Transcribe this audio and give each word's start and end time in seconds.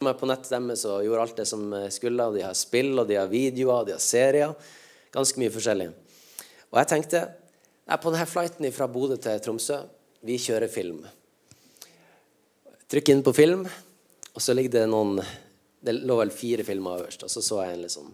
meg 0.00 0.16
på 0.16 0.24
nettet 0.30 0.48
deres 0.48 0.82
og 0.88 1.02
gjorde 1.04 1.24
alt 1.26 1.40
det 1.42 1.44
som 1.44 1.64
skulle. 1.92 2.24
og 2.24 2.36
De 2.38 2.40
har 2.40 2.54
spill, 2.56 2.94
og 2.96 3.04
de 3.04 3.18
har 3.18 3.28
videoer, 3.28 3.82
og 3.82 3.88
de 3.88 3.92
har 3.92 4.00
serier. 4.00 4.54
Ganske 5.12 5.40
mye 5.42 5.52
forskjellig. 5.52 5.90
Og 6.70 6.78
jeg 6.80 6.88
tenkte 6.88 7.18
jeg 7.20 8.00
på 8.00 8.12
denne 8.14 8.28
flighten 8.30 8.72
fra 8.72 8.86
Bodø 8.88 9.18
til 9.20 9.42
Tromsø 9.44 9.76
vi 10.24 10.38
kjører 10.40 10.72
film. 10.72 11.02
Trykk 12.88 13.10
inn 13.12 13.20
på 13.26 13.34
film, 13.36 13.66
og 14.32 14.40
så 14.40 14.56
ligger 14.56 14.78
det 14.78 14.86
noen 14.88 15.20
Det 15.80 15.94
lå 15.96 16.16
vel 16.16 16.32
fire 16.32 16.64
filmer 16.64 17.00
øverst, 17.00 17.22
og 17.24 17.32
så 17.32 17.42
så 17.44 17.58
jeg 17.64 17.74
en 17.74 17.84
liksom 17.84 18.08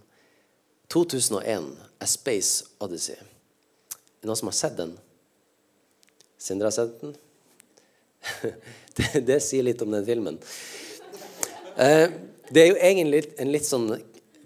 2001, 0.91 1.71
A 2.03 2.07
Space 2.07 2.67
Odyssey. 2.79 3.15
Er 3.19 4.23
det 4.23 4.31
noen 4.31 4.39
som 4.39 4.51
har 4.51 4.59
sett 4.59 4.77
den? 4.79 4.93
Sindre 6.39 6.71
har 6.71 6.77
sett 6.77 6.99
den? 7.01 7.15
det, 8.99 9.25
det 9.27 9.41
sier 9.43 9.67
litt 9.67 9.83
om 9.83 9.95
den 9.95 10.07
filmen. 10.07 10.43
Eh, 11.77 12.11
det 12.49 12.63
er 12.63 12.71
jo 12.71 12.77
egentlig 12.81 13.23
en 13.37 13.51
litt 13.53 13.67
sånn 13.69 13.91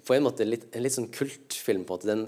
på 0.07 0.17
en 0.17 0.25
måte 0.27 0.43
litt, 0.43 0.65
en 0.75 0.83
litt 0.83 0.97
sånn 0.97 1.11
kultfilm. 1.15 1.85
på 1.85 1.95
måte. 1.95 2.09
Den, 2.09 2.25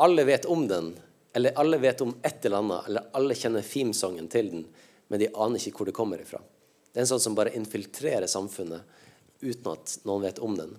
alle 0.00 0.24
vet 0.24 0.46
om 0.48 0.64
den, 0.68 0.94
eller 1.36 1.52
alle 1.60 1.78
vet 1.78 2.00
om 2.00 2.14
et 2.22 2.46
eller 2.46 2.62
annet, 2.62 2.86
eller 2.88 3.10
alle 3.12 3.36
kjenner 3.36 3.66
themesongen 3.66 4.28
til 4.32 4.48
den, 4.50 4.62
men 5.08 5.20
de 5.20 5.28
aner 5.34 5.60
ikke 5.60 5.82
hvor 5.82 5.90
det 5.90 5.96
kommer 5.96 6.22
ifra. 6.22 6.40
Det 6.92 7.00
er 7.00 7.04
en 7.04 7.10
sånn 7.10 7.20
som 7.20 7.36
bare 7.36 7.52
infiltrerer 7.56 8.26
samfunnet 8.26 8.80
uten 9.42 9.68
at 9.74 9.98
noen 10.08 10.24
vet 10.24 10.40
om 10.40 10.56
den. 10.56 10.72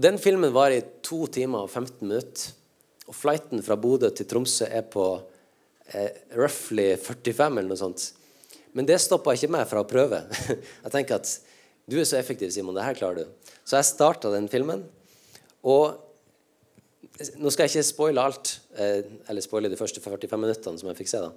Den 0.00 0.16
filmen 0.22 0.52
var 0.54 0.72
i 0.72 0.80
to 1.04 1.26
timer 1.26 1.66
og 1.66 1.70
15 1.74 2.06
minutter. 2.06 2.56
Og 3.10 3.16
flighten 3.16 3.60
fra 3.66 3.76
Bodø 3.76 4.08
til 4.14 4.28
Tromsø 4.30 4.68
er 4.70 4.84
på 4.86 5.04
eh, 5.92 6.12
roughly 6.38 6.94
45 6.96 7.58
eller 7.58 7.68
noe 7.72 7.80
sånt. 7.80 8.04
Men 8.76 8.86
det 8.86 9.00
stoppa 9.02 9.34
ikke 9.34 9.50
meg 9.50 9.66
fra 9.70 9.82
å 9.82 9.88
prøve. 9.88 10.22
Jeg 10.84 10.92
tenker 10.94 11.18
at 11.18 11.32
du 11.90 11.96
er 11.98 12.06
så 12.06 12.20
effektiv, 12.20 12.52
Simon. 12.54 12.76
Det 12.76 12.86
her 12.86 12.98
klarer 12.98 13.24
du. 13.24 13.50
Så 13.66 13.74
jeg 13.74 13.88
starta 13.88 14.30
den 14.30 14.44
filmen. 14.50 14.84
Og 15.66 15.96
nå 17.40 17.50
skal 17.50 17.66
jeg 17.66 17.72
ikke 17.72 17.88
spoile 17.88 18.22
alt, 18.22 18.52
eh, 18.78 19.00
eller 19.28 19.42
spoile 19.42 19.70
de 19.72 19.78
første 19.78 19.98
45 20.02 20.38
minuttene 20.38 20.78
som 20.78 20.88
jeg 20.88 21.00
fikk 21.00 21.10
se. 21.10 21.22
da. 21.24 21.32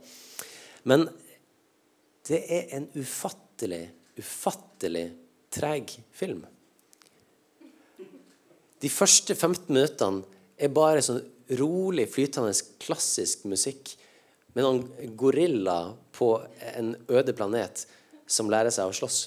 Men 0.85 1.07
det 2.29 2.43
er 2.53 2.69
en 2.77 2.85
ufattelig, 2.93 3.81
ufattelig 4.19 5.07
treg 5.53 5.95
film. 6.13 6.45
De 8.83 8.91
første 8.91 9.33
15 9.33 9.73
minuttene 9.73 10.23
er 10.59 10.71
bare 10.75 11.01
sånn 11.03 11.23
rolig, 11.59 12.07
flytende, 12.13 12.53
klassisk 12.83 13.47
musikk 13.49 13.95
med 14.53 14.67
noen 14.67 15.13
gorillaer 15.19 15.95
på 16.13 16.29
en 16.73 16.93
øde 17.09 17.33
planet 17.35 17.85
som 18.29 18.51
lærer 18.51 18.73
seg 18.73 18.89
å 18.89 18.95
slåss. 18.95 19.19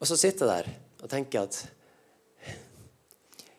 Og 0.00 0.08
så 0.08 0.16
sitter 0.16 0.48
jeg 0.48 0.64
der 0.64 1.04
og 1.04 1.12
tenker 1.12 1.44
at 1.44 1.60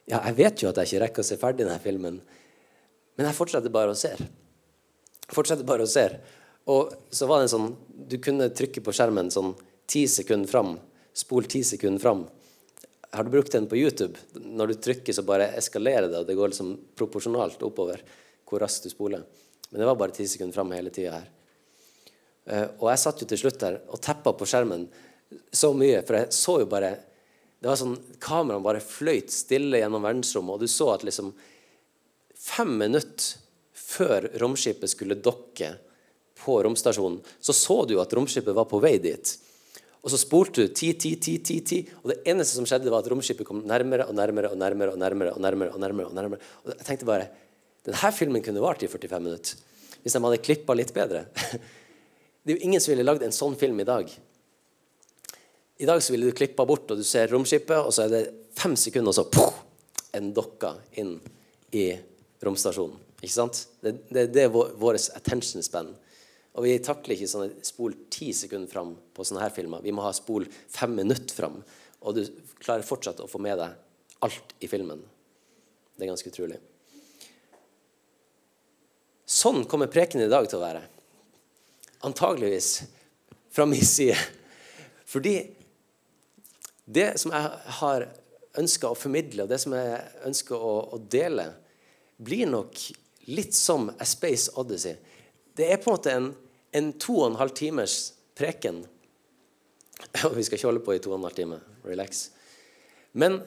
Ja, 0.09 0.19
jeg 0.25 0.35
vet 0.41 0.61
jo 0.63 0.69
at 0.71 0.79
jeg 0.81 0.89
ikke 0.89 1.03
rekker 1.05 1.23
å 1.23 1.27
se 1.29 1.37
ferdig 1.39 1.63
denne 1.63 1.79
filmen, 1.79 2.17
men 3.15 3.27
jeg 3.27 3.37
fortsetter 3.37 3.71
bare 3.71 3.93
å 3.93 3.97
se. 3.97 4.11
Fortsetter 5.31 5.67
bare 5.67 5.85
å 5.85 5.89
se. 5.89 6.07
Og 6.71 6.91
så 7.13 7.27
var 7.29 7.39
det 7.39 7.47
en 7.47 7.53
sånn 7.55 7.69
Du 8.11 8.17
kunne 8.21 8.49
trykke 8.53 8.83
på 8.83 8.93
skjermen 8.93 9.31
sånn 9.31 9.53
ti 9.89 10.03
sekunder 10.09 10.49
fram. 10.49 10.75
Spol 11.13 11.47
ti 11.49 11.61
sekunder 11.67 12.01
fram. 12.01 12.25
Har 13.11 13.27
du 13.27 13.31
brukt 13.33 13.51
den 13.51 13.67
på 13.67 13.77
YouTube? 13.79 14.19
Når 14.33 14.71
du 14.71 14.73
trykker, 14.79 15.13
så 15.13 15.23
bare 15.27 15.49
eskalerer 15.59 16.07
det, 16.07 16.21
og 16.21 16.27
det 16.27 16.35
går 16.39 16.51
liksom 16.51 16.73
proporsjonalt 16.95 17.63
oppover 17.67 18.03
hvor 18.47 18.63
raskt 18.63 18.87
du 18.87 18.91
spoler. 18.91 19.23
Men 19.71 19.81
det 19.81 19.87
var 19.87 19.99
bare 19.99 20.15
ti 20.15 20.27
sekunder 20.27 20.55
fram 20.55 20.73
hele 20.75 20.91
tida 20.93 21.15
her. 21.15 21.29
Eh, 22.45 22.67
og 22.79 22.89
jeg 22.91 23.01
satt 23.03 23.23
jo 23.23 23.29
til 23.29 23.39
slutt 23.43 23.61
der 23.61 23.79
og 23.87 24.01
teppa 24.03 24.33
på 24.35 24.47
skjermen 24.49 24.87
så 25.55 25.71
mye, 25.77 26.01
for 26.03 26.19
jeg 26.19 26.35
så 26.35 26.57
jo 26.63 26.67
bare 26.71 26.91
det 27.61 27.69
var 27.69 27.77
sånn, 27.77 27.93
Kameraene 28.17 28.65
bare 28.65 28.81
fløyt 28.81 29.29
stille 29.29 29.77
gjennom 29.77 30.01
verdensrommet, 30.01 30.55
og 30.57 30.63
du 30.63 30.71
så 30.71 30.87
at 30.95 31.05
liksom 31.05 31.29
fem 32.41 32.71
minutter 32.79 33.37
før 33.77 34.25
romskipet 34.41 34.89
skulle 34.89 35.19
dokke 35.21 35.75
på 36.41 36.57
romstasjonen, 36.65 37.19
så 37.37 37.53
så 37.53 37.83
du 37.85 37.99
at 38.01 38.13
romskipet 38.17 38.57
var 38.57 38.65
på 38.65 38.79
vei 38.81 38.95
dit. 39.03 39.35
Og 40.01 40.09
så 40.09 40.17
spolte 40.17 40.65
du 40.65 40.73
ti, 40.73 40.89
ti, 40.97 41.13
ti, 41.21 41.35
ti, 41.45 41.59
ti, 41.61 41.79
og 42.01 42.09
det 42.09 42.21
eneste 42.31 42.57
som 42.57 42.65
skjedde, 42.65 42.89
var 42.89 43.03
at 43.03 43.11
romskipet 43.13 43.45
kom 43.45 43.61
nærmere 43.69 44.07
og 44.09 44.17
nærmere 44.17 44.49
og 44.49 44.57
nærmere. 44.57 44.95
Og 44.95 45.01
nærmere 45.01 45.35
og 45.35 45.43
nærmere 45.45 45.75
og 45.75 45.83
nærmere. 45.83 46.07
Og 46.09 46.17
nærmere. 46.17 46.47
Og 46.65 46.73
jeg 46.73 46.87
tenkte 46.87 47.09
bare 47.09 47.27
denne 47.85 48.11
filmen 48.13 48.43
kunne 48.45 48.63
vart 48.63 48.83
i 48.85 48.89
45 48.91 49.23
minutter 49.25 49.67
hvis 50.01 50.15
de 50.15 50.21
hadde 50.23 50.41
klippa 50.41 50.73
litt 50.73 50.93
bedre. 50.95 51.27
Det 52.41 52.53
er 52.53 52.57
jo 52.57 52.65
ingen 52.65 52.81
som 52.81 52.89
ville 52.89 53.05
lagd 53.05 53.21
en 53.21 53.35
sånn 53.35 53.53
film 53.59 53.77
i 53.83 53.85
dag. 53.85 54.07
I 55.81 55.85
dag 55.85 56.01
så 56.01 56.13
ville 56.13 56.29
du 56.29 56.33
klippa 56.37 56.65
bort, 56.65 56.89
og 56.89 56.97
du 56.97 57.05
ser 57.05 57.29
romskipet, 57.29 57.77
og 57.77 57.93
så 57.93 58.07
er 58.07 58.09
det 58.09 58.21
fem 58.57 58.73
sekunder, 58.77 59.13
og 59.13 59.17
så 59.17 59.27
pof, 59.29 59.59
en 60.17 60.31
dokka 60.33 60.71
inn 60.97 61.15
i 61.77 61.85
romstasjonen. 62.41 62.97
Ikke 63.21 63.35
sant? 63.35 63.59
Det, 63.81 63.93
det, 64.09 64.25
det 64.33 64.47
er 64.47 64.49
vår 64.53 64.97
attention 65.13 65.61
span. 65.61 65.93
Og 66.57 66.65
vi 66.65 66.73
takler 66.83 67.15
ikke 67.15 67.29
sånn 67.29 67.53
spol 67.63 67.93
ti 68.11 68.31
sekunder 68.35 68.73
fram 68.73 68.95
på 69.13 69.25
sånne 69.25 69.45
her 69.45 69.53
filmer. 69.53 69.85
Vi 69.85 69.93
må 69.93 70.03
ha 70.03 70.11
spol 70.17 70.49
fem 70.49 70.97
minutter 70.97 71.37
fram. 71.37 71.61
Og 72.01 72.17
du 72.17 72.25
klarer 72.57 72.85
fortsatt 72.85 73.21
å 73.21 73.29
få 73.29 73.39
med 73.41 73.61
deg 73.61 73.77
alt 74.25 74.57
i 74.65 74.69
filmen. 74.69 75.05
Det 75.93 76.07
er 76.07 76.11
ganske 76.11 76.33
utrolig. 76.33 76.57
Sånn 79.31 79.63
kommer 79.69 79.87
preken 79.87 80.19
i 80.19 80.29
dag 80.31 80.49
til 80.49 80.59
å 80.59 80.65
være. 80.65 80.81
Antageligvis 82.03 82.81
fra 83.53 83.63
min 83.69 83.85
side. 83.85 84.17
Fordi 85.07 85.35
det 86.83 87.13
som 87.21 87.31
jeg 87.31 87.51
har 87.79 88.09
ønska 88.59 88.89
å 88.91 88.97
formidle, 88.97 89.45
og 89.45 89.51
det 89.51 89.59
som 89.63 89.75
jeg 89.77 89.99
ønsker 90.27 90.59
å, 90.59 90.73
å, 90.95 90.99
dele, 90.99 91.45
blir 92.19 92.49
nok 92.51 92.81
litt 93.31 93.55
som 93.55 93.87
A 93.95 94.07
Space 94.07 94.51
Odyssey. 94.59 94.97
Det 95.55 95.69
er 95.71 95.79
på 95.79 95.91
en 95.91 95.95
måte 95.95 96.15
en, 96.15 96.27
en 96.75 96.89
to 96.99 97.15
og 97.21 97.29
en 97.29 97.39
halv 97.39 97.53
timers 97.55 97.95
preken. 98.35 98.81
Og 100.25 100.35
vi 100.35 100.43
skal 100.43 100.57
ikke 100.57 100.67
holde 100.67 100.83
på 100.83 100.95
i 100.97 100.99
to 101.03 101.13
og 101.13 101.19
en 101.21 101.29
halv 101.29 101.37
time. 101.37 101.61
Relax. 101.87 102.25
Men 103.15 103.39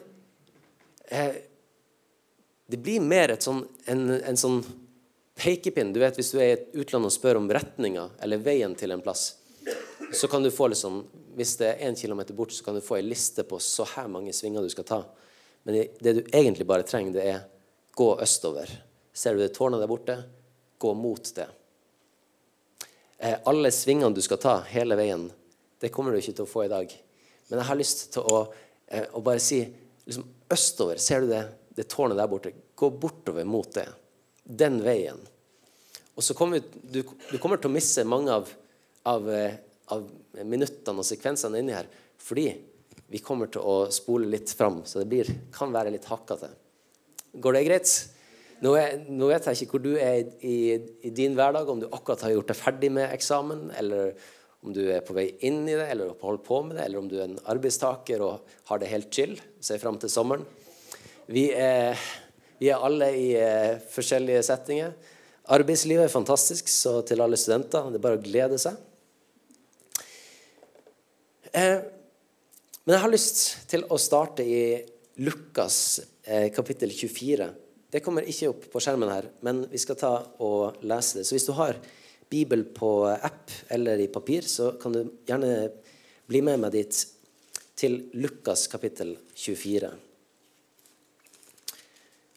eh, 1.13 1.37
det 2.71 2.81
blir 2.81 3.05
mer 3.05 3.35
sånn, 3.43 3.61
en, 3.91 4.07
en 4.17 4.39
sånn 4.39 4.63
pekepinn. 5.35 5.93
Du 5.93 5.99
vet, 5.99 6.15
Hvis 6.15 6.31
du 6.31 6.39
er 6.39 6.47
i 6.47 6.55
et 6.55 6.69
utland 6.73 7.05
og 7.05 7.13
spør 7.13 7.39
om 7.41 7.49
retninga 7.51 8.09
eller 8.23 8.41
veien 8.41 8.75
til 8.75 8.91
en 8.91 9.03
plass, 9.03 9.35
så 10.13 10.27
kan 10.31 10.43
du 10.43 10.51
få 10.51 10.69
liksom, 10.71 11.03
Hvis 11.35 11.57
det 11.59 11.67
er 11.67 11.89
én 11.89 11.97
kilometer 11.99 12.33
bort, 12.33 12.53
så 12.53 12.63
kan 12.63 12.75
du 12.75 12.81
få 12.81 12.95
ei 12.95 13.03
liste 13.03 13.43
på 13.43 13.59
så 13.59 13.83
her 13.95 14.07
mange 14.07 14.31
svinger 14.33 14.61
du 14.63 14.69
skal 14.69 14.85
ta. 14.87 15.03
Men 15.63 15.87
det 15.99 16.13
du 16.13 16.21
egentlig 16.31 16.65
bare 16.65 16.83
trenger, 16.87 17.11
det 17.11 17.25
er 17.27 17.41
gå 17.91 18.07
østover. 18.21 18.69
Ser 19.11 19.35
du 19.35 19.41
det 19.41 19.53
tårnet 19.53 19.81
der 19.81 19.87
borte? 19.91 20.15
Gå 20.79 20.93
mot 20.93 21.35
det. 21.35 21.47
Eh, 23.17 23.35
alle 23.45 23.71
svingene 23.71 24.15
du 24.15 24.21
skal 24.21 24.39
ta 24.39 24.61
hele 24.69 24.95
veien, 24.95 25.27
det 25.81 25.91
kommer 25.91 26.11
du 26.11 26.21
ikke 26.21 26.37
til 26.37 26.47
å 26.47 26.53
få 26.53 26.63
i 26.65 26.71
dag. 26.71 26.87
Men 27.49 27.59
jeg 27.59 27.67
har 27.67 27.79
lyst 27.81 28.13
til 28.13 28.23
å, 28.23 28.53
eh, 28.87 29.05
å 29.11 29.23
bare 29.23 29.43
si 29.43 29.59
liksom, 30.05 30.23
østover. 30.49 30.97
Ser 30.97 31.21
du 31.21 31.27
det, 31.27 31.43
det 31.75 31.89
tårnet 31.91 32.15
der 32.15 32.31
borte? 32.31 32.53
Gå 32.75 32.89
bortover 32.95 33.43
mot 33.43 33.71
det 33.73 33.89
den 34.45 34.79
veien. 34.85 35.19
Og 36.15 36.23
så 36.23 36.35
kommer 36.37 36.61
du, 36.63 37.01
du 37.03 37.37
kommer 37.41 37.59
til 37.59 37.71
å 37.71 37.75
miste 37.75 38.05
mange 38.07 38.31
av, 38.31 38.49
av, 39.09 39.27
eh, 39.29 39.57
av 39.91 40.05
minuttene 40.45 41.01
og 41.01 41.07
sekvensene 41.07 41.59
inni 41.61 41.75
her 41.75 41.89
fordi 42.25 42.47
vi 43.11 43.19
kommer 43.21 43.49
til 43.51 43.61
å 43.61 43.75
spole 43.93 44.29
litt 44.31 44.49
fram, 44.57 44.79
så 44.87 45.01
det 45.01 45.09
blir, 45.11 45.27
kan 45.53 45.73
være 45.73 45.91
litt 45.93 46.07
hakkete. 46.09 46.49
Går 47.37 47.57
det 47.57 47.65
greit? 47.67 47.91
Nå, 48.63 48.71
er, 48.79 48.95
nå, 49.11 49.27
vet 49.29 49.45
jeg 49.49 49.65
ikke 49.65 49.75
hvor 49.75 49.83
du 49.83 49.91
er 49.99 50.23
i, 50.39 50.55
i, 51.03 51.11
din 51.13 51.35
hverdag, 51.37 51.69
om 51.69 51.83
du 51.83 51.89
akkurat 51.91 52.23
har 52.25 52.33
gjort 52.33 52.49
deg 52.49 52.57
ferdig 52.57 52.89
med 52.95 53.11
eksamen, 53.13 53.67
eller 53.77 54.15
om 54.65 54.73
du 54.73 54.81
er 54.89 55.03
på 55.05 55.13
vei 55.13 55.27
inn 55.45 55.61
i 55.67 55.75
det, 55.75 55.85
eller 55.91 56.15
holder 56.21 56.45
på 56.47 56.61
med 56.65 56.79
det, 56.79 56.87
eller 56.87 57.03
om 57.03 57.09
du 57.11 57.17
er 57.19 57.27
en 57.27 57.37
arbeidstaker 57.51 58.23
og 58.25 58.55
har 58.71 58.81
det 58.81 58.89
helt 58.89 59.11
chill, 59.13 59.35
ser 59.61 59.81
fram 59.83 59.99
til 60.01 60.09
sommeren. 60.09 60.47
Vi 61.29 61.49
er 61.51 61.99
vi 62.59 62.69
er 62.71 62.83
alle 62.83 63.09
i 63.17 63.27
eh, 63.39 63.81
forskjellige 63.91 64.43
settinger. 64.47 64.93
Arbeidslivet 65.55 66.07
er 66.07 66.13
fantastisk, 66.13 66.69
så 66.71 67.01
til 67.05 67.21
alle 67.21 67.37
studenter 67.39 67.91
det 67.91 67.99
er 67.99 68.05
bare 68.05 68.19
å 68.19 68.23
glede 68.23 68.59
seg. 68.61 68.77
Eh, 71.51 71.77
men 72.85 72.95
jeg 72.95 73.03
har 73.03 73.13
lyst 73.13 73.43
til 73.71 73.85
å 73.89 73.99
starte 74.01 74.45
i 74.45 74.63
Lukas 75.25 75.77
eh, 76.23 76.49
kapittel 76.55 76.91
24. 76.93 77.49
Det 77.91 78.01
kommer 78.03 78.27
ikke 78.27 78.49
opp 78.51 78.65
på 78.73 78.81
skjermen 78.83 79.11
her, 79.11 79.29
men 79.45 79.63
vi 79.71 79.79
skal 79.81 79.99
ta 79.99 80.13
og 80.43 80.81
lese 80.87 81.19
det. 81.19 81.27
Så 81.27 81.37
hvis 81.37 81.47
du 81.47 81.53
har 81.57 81.79
Bibel 82.31 82.65
på 82.75 82.91
app 83.13 83.53
eller 83.71 84.01
i 84.01 84.09
papir, 84.11 84.47
så 84.49 84.73
kan 84.81 84.95
du 84.95 85.03
gjerne 85.27 85.69
bli 86.25 86.41
med 86.43 86.59
meg 86.63 86.73
dit 86.75 87.03
til 87.77 88.01
Lukas 88.17 88.65
kapittel 88.71 89.13
24. 89.35 89.93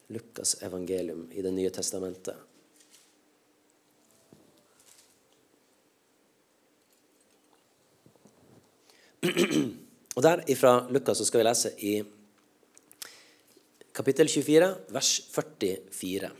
Lukas 0.09 0.57
evangelium 0.63 1.29
i 1.33 1.43
Det 1.43 1.53
nye 1.53 1.71
testamentet. 1.71 2.37
Og 10.17 10.23
der 10.23 10.45
ifra 10.51 10.87
Lukas 10.91 11.19
så 11.19 11.25
skal 11.29 11.43
vi 11.43 11.47
lese 11.47 11.71
i 11.85 12.03
kapittel 13.95 14.29
24, 14.29 14.77
vers 14.95 15.11
44. 15.35 16.31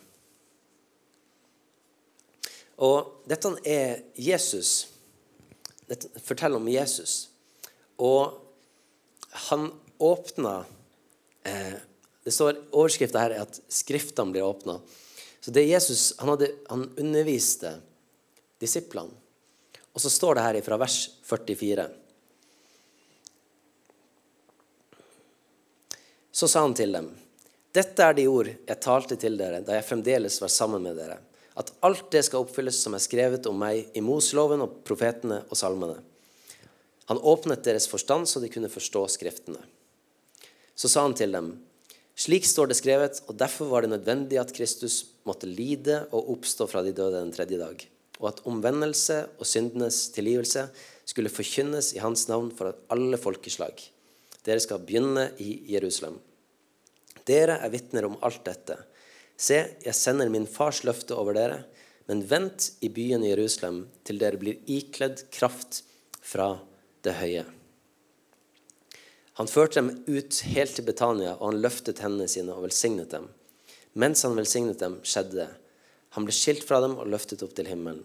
Og 2.79 3.25
dette 3.29 3.51
er 3.67 4.01
Jesus. 4.15 4.89
Dette 5.89 6.21
forteller 6.23 6.57
om 6.61 6.69
Jesus. 6.71 7.29
Og 7.99 8.39
han 9.49 9.71
åpna 9.99 10.65
eh, 11.45 11.75
Det 12.29 12.35
står 12.37 12.59
Overskrifta 12.77 13.23
her 13.23 13.33
er 13.39 13.47
at 13.47 13.57
Skriftene 13.73 14.35
blir 14.35 14.45
åpna. 14.45 14.75
Så 15.41 15.55
det 15.55 15.63
Jesus, 15.65 16.11
han, 16.19 16.29
hadde, 16.29 16.51
han 16.69 16.83
underviste 17.01 17.71
disiplene. 18.61 19.15
Og 19.97 20.03
så 20.05 20.11
står 20.13 20.37
det 20.37 20.43
her 20.45 20.59
fra 20.67 20.77
vers 20.83 20.99
44. 21.25 21.87
Så 26.37 26.51
sa 26.53 26.61
han 26.67 26.77
til 26.77 26.93
dem, 26.93 27.09
dette 27.75 28.05
er 28.05 28.19
de 28.19 28.27
ord 28.29 28.51
jeg 28.53 28.83
talte 28.85 29.17
til 29.19 29.41
dere 29.41 29.63
da 29.65 29.79
jeg 29.79 29.87
fremdeles 29.89 30.37
var 30.43 30.53
sammen 30.53 30.85
med 30.85 31.01
dere, 31.01 31.17
at 31.59 31.73
alt 31.89 32.13
det 32.13 32.23
skal 32.29 32.45
oppfylles 32.45 32.77
som 32.85 32.95
er 32.95 33.03
skrevet 33.03 33.49
om 33.49 33.57
meg 33.59 33.89
i 33.97 34.05
Mosloven 34.05 34.63
og 34.67 34.83
profetene 34.87 35.41
og 35.49 35.59
salmene. 35.59 35.97
Han 37.09 37.25
åpnet 37.25 37.65
deres 37.65 37.89
forstand 37.89 38.29
så 38.29 38.45
de 38.45 38.53
kunne 38.53 38.69
forstå 38.69 39.07
Skriftene. 39.17 39.65
Så 40.77 40.93
sa 40.93 41.09
han 41.09 41.17
til 41.17 41.33
dem, 41.35 41.57
slik 42.19 42.47
står 42.49 42.71
det 42.71 42.79
skrevet, 42.81 43.23
og 43.31 43.39
derfor 43.39 43.71
var 43.71 43.85
det 43.85 43.93
nødvendig 43.93 44.41
at 44.41 44.53
Kristus 44.55 45.05
måtte 45.29 45.49
lide 45.51 46.03
og 46.11 46.33
oppstå 46.35 46.67
fra 46.71 46.83
de 46.83 46.95
døde 46.97 47.21
den 47.21 47.33
tredje 47.35 47.61
dag, 47.61 47.85
og 48.19 48.31
at 48.33 48.43
omvendelse 48.49 49.21
og 49.39 49.47
syndenes 49.47 50.09
tilgivelse 50.15 50.67
skulle 51.09 51.33
forkynnes 51.33 51.95
i 51.97 52.03
hans 52.03 52.27
navn 52.29 52.51
for 52.55 52.75
alle 52.93 53.21
folkeslag. 53.21 53.79
Dere 54.45 54.63
skal 54.65 54.83
begynne 54.85 55.31
i 55.43 55.59
Jerusalem. 55.73 56.19
Dere 57.29 57.59
er 57.63 57.73
vitner 57.73 58.09
om 58.09 58.17
alt 58.25 58.41
dette. 58.47 58.79
Se, 59.39 59.59
jeg 59.85 59.95
sender 59.95 60.31
min 60.33 60.49
fars 60.51 60.83
løfte 60.89 61.17
over 61.17 61.37
dere, 61.37 61.61
men 62.09 62.25
vent 62.27 62.73
i 62.81 62.89
byen 62.91 63.27
Jerusalem 63.27 63.85
til 64.09 64.19
dere 64.21 64.41
blir 64.41 64.59
ikledd 64.67 65.27
kraft 65.35 65.83
fra 66.25 66.55
det 67.05 67.15
høye. 67.21 67.45
Han 69.39 69.47
førte 69.47 69.79
dem 69.79 69.93
ut 70.11 70.41
helt 70.51 70.75
til 70.75 70.87
Betania, 70.89 71.37
og 71.37 71.53
han 71.53 71.61
løftet 71.63 72.01
hendene 72.03 72.27
sine 72.31 72.57
og 72.57 72.65
velsignet 72.65 73.13
dem. 73.15 73.29
Mens 73.95 74.25
han 74.27 74.35
velsignet 74.35 74.81
dem, 74.83 74.97
skjedde 75.07 75.37
det. 75.39 75.51
Han 76.17 76.27
ble 76.27 76.35
skilt 76.35 76.65
fra 76.67 76.81
dem 76.83 76.97
og 76.99 77.07
løftet 77.07 77.45
opp 77.47 77.55
til 77.55 77.71
himmelen. 77.71 78.03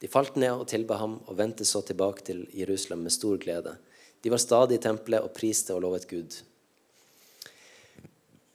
De 0.00 0.08
falt 0.08 0.38
ned 0.40 0.52
og 0.52 0.64
tilba 0.72 0.96
ham 1.02 1.18
og 1.26 1.36
vendte 1.36 1.66
så 1.68 1.82
tilbake 1.84 2.24
til 2.24 2.40
Jerusalem 2.56 3.04
med 3.04 3.12
stor 3.12 3.36
glede. 3.40 3.74
De 4.24 4.32
var 4.32 4.40
stadig 4.40 4.78
i 4.78 4.82
tempelet 4.86 5.24
og 5.24 5.34
priste 5.36 5.76
og 5.76 5.84
lovet 5.84 6.08
Gud. 6.08 6.38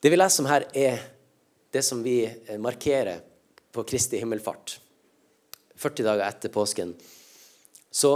Det 0.02 0.10
vi 0.10 0.18
leser 0.18 0.44
om 0.44 0.50
her, 0.50 0.66
er 0.74 0.98
det 1.70 1.86
som 1.86 2.02
vi 2.02 2.24
eh, 2.26 2.58
markerer 2.58 3.22
på 3.70 3.86
Kristi 3.86 4.18
himmelfart. 4.18 4.80
40 5.78 6.10
dager 6.10 6.26
etter 6.26 6.54
påsken 6.58 6.96
så 7.94 8.14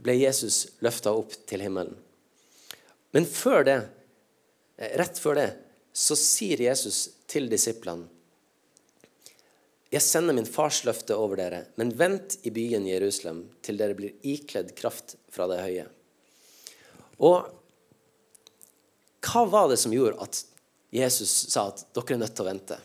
ble 0.00 0.20
Jesus 0.20 0.66
løfta 0.84 1.16
opp 1.16 1.32
til 1.48 1.64
himmelen. 1.64 1.96
Men 3.10 3.26
før 3.26 3.64
det, 3.66 3.78
eh, 4.78 4.96
rett 4.98 5.18
før 5.18 5.38
det 5.40 5.48
så 5.92 6.16
sier 6.18 6.60
Jesus 6.62 7.08
til 7.26 7.48
disiplene 7.50 8.08
Jeg 9.90 10.04
sender 10.06 10.36
min 10.36 10.46
fars 10.46 10.84
løfte 10.86 11.16
over 11.18 11.40
dere, 11.40 11.64
men 11.74 11.90
vent 11.98 12.36
i 12.46 12.52
byen 12.54 12.84
Jerusalem 12.86 13.48
til 13.58 13.80
dere 13.80 13.96
blir 13.98 14.12
ikledd 14.22 14.70
kraft 14.78 15.16
fra 15.34 15.48
det 15.50 15.56
høye. 15.64 15.86
Og 17.18 17.50
hva 19.26 19.42
var 19.50 19.66
det 19.68 19.80
som 19.82 19.90
gjorde 19.90 20.22
at 20.22 20.44
Jesus 20.94 21.32
sa 21.50 21.66
at 21.72 21.82
dere 21.90 22.14
er 22.14 22.22
nødt 22.22 22.36
til 22.38 22.46
å 22.46 22.50
vente? 22.52 22.78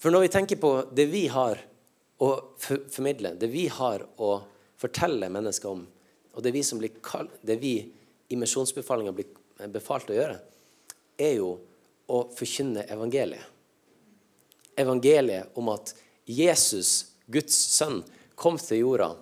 For 0.00 0.12
når 0.12 0.26
vi 0.26 0.32
tenker 0.36 0.60
på 0.60 0.74
det 0.92 1.08
vi 1.08 1.26
har 1.32 1.60
å 2.20 2.30
formidle, 2.60 3.34
det 3.40 3.48
vi 3.52 3.66
har 3.72 4.04
å 4.20 4.30
fortelle 4.80 5.32
mennesker 5.32 5.72
om, 5.72 5.86
og 6.36 6.44
det 6.44 6.52
vi, 6.54 6.62
som 6.64 6.80
blir 6.80 7.00
kalt, 7.04 7.32
det 7.40 7.56
vi 7.60 7.74
i 8.30 8.38
misjonsbefalinga 8.38 9.12
blir 9.14 9.70
befalt 9.74 10.10
å 10.10 10.16
gjøre, 10.16 10.38
er 11.20 11.34
jo 11.36 11.54
å 12.10 12.22
forkynne 12.34 12.86
evangeliet. 12.90 13.44
Evangeliet 14.80 15.58
om 15.58 15.68
at 15.74 15.92
Jesus, 16.24 17.12
Guds 17.26 17.56
sønn, 17.74 18.00
kom 18.38 18.56
til 18.56 18.86
jorda, 18.86 19.12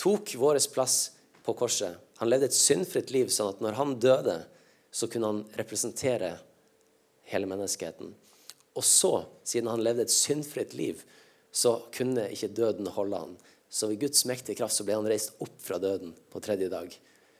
tok 0.00 0.32
vår 0.40 0.60
plass 0.72 1.00
på 1.44 1.52
korset 1.58 1.98
han 2.18 2.30
levde 2.32 2.48
et 2.50 2.56
syndfritt 2.56 3.12
liv, 3.14 3.28
sånn 3.30 3.52
at 3.52 3.60
når 3.62 3.76
han 3.78 3.92
døde, 4.02 4.40
så 4.90 5.06
kunne 5.06 5.28
han 5.30 5.44
representere 5.54 6.32
hele 7.30 7.46
menneskeheten. 7.46 8.10
Og 8.74 8.84
så, 8.86 9.12
siden 9.46 9.70
han 9.70 9.84
levde 9.84 10.02
et 10.02 10.14
syndfritt 10.14 10.74
liv, 10.74 11.04
så 11.54 11.76
kunne 11.94 12.26
ikke 12.34 12.50
døden 12.56 12.90
holde 12.96 13.20
han. 13.22 13.36
Så 13.70 13.86
ved 13.86 14.02
Guds 14.02 14.24
mektige 14.26 14.58
kraft 14.58 14.74
så 14.74 14.86
ble 14.86 14.96
han 14.98 15.06
reist 15.06 15.38
opp 15.44 15.54
fra 15.62 15.78
døden 15.78 16.10
på 16.32 16.42
tredje 16.42 16.66
dag. 16.72 16.90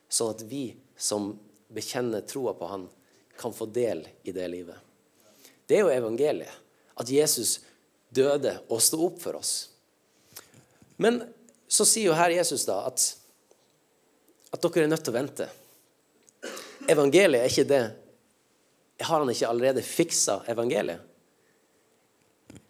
Sånn 0.06 0.30
at 0.36 0.46
vi 0.46 0.62
som 0.98 1.30
bekjenner 1.72 2.26
troa 2.26 2.54
på 2.58 2.68
han, 2.68 2.88
kan 3.38 3.54
få 3.54 3.68
del 3.70 4.02
i 4.26 4.34
det 4.34 4.48
livet. 4.50 4.76
Det 5.66 5.78
er 5.78 5.86
jo 5.86 5.94
evangeliet. 5.94 6.52
At 6.98 7.10
Jesus 7.12 7.60
døde 8.10 8.56
og 8.66 8.80
sto 8.82 8.98
opp 9.06 9.20
for 9.22 9.38
oss. 9.38 9.68
Men 10.98 11.20
så 11.70 11.86
sier 11.86 12.10
jo 12.10 12.16
her 12.18 12.34
Jesus 12.34 12.66
da 12.66 12.80
at 12.88 13.04
at 14.48 14.64
dere 14.64 14.86
er 14.86 14.90
nødt 14.90 15.04
til 15.04 15.12
å 15.12 15.18
vente. 15.18 15.46
Evangeliet 16.88 17.42
er 17.42 17.50
ikke 17.52 17.68
det 17.68 17.82
Har 19.04 19.20
han 19.20 19.30
ikke 19.30 19.46
allerede 19.46 19.84
fiksa 19.84 20.40
evangeliet? 20.50 21.02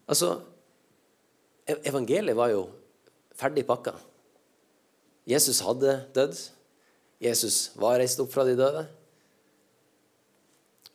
Altså 0.08 0.40
Evangeliet 1.69 2.36
var 2.36 2.48
jo 2.48 2.62
ferdig 3.36 3.66
pakka. 3.69 3.92
Jesus 5.28 5.60
hadde 5.60 5.98
dødd. 6.16 6.38
Jesus 7.19 7.73
var 7.79 7.99
reist 7.99 8.20
opp 8.23 8.31
fra 8.32 8.44
de 8.47 8.55
døde. 8.59 8.85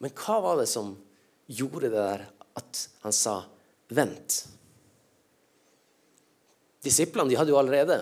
Men 0.03 0.13
hva 0.17 0.39
var 0.43 0.59
det 0.61 0.69
som 0.71 0.93
gjorde 1.51 1.89
det 1.89 1.95
der 1.95 2.25
at 2.59 2.83
han 3.03 3.15
sa 3.15 3.43
'vent'? 3.89 4.47
Disiplene 6.83 7.29
de 7.29 7.39
hadde 7.39 7.51
jo 7.51 7.59
allerede 7.59 7.99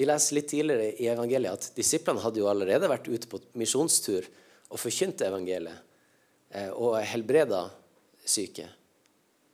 vi 0.00 0.06
leser 0.06 0.38
litt 0.38 0.48
tidligere 0.48 0.92
i 0.96 1.08
evangeliet 1.12 1.52
at 1.52 1.76
disiplene 1.76 2.22
hadde 2.22 2.40
jo 2.40 2.46
allerede 2.48 2.88
vært 2.88 3.08
ute 3.10 3.28
på 3.28 3.40
misjonstur 3.60 4.24
og 4.70 4.78
forkynte 4.80 5.26
evangeliet 5.26 5.76
eh, 6.56 6.70
og 6.70 6.94
helbreda 7.04 7.66
syke. 8.24 8.64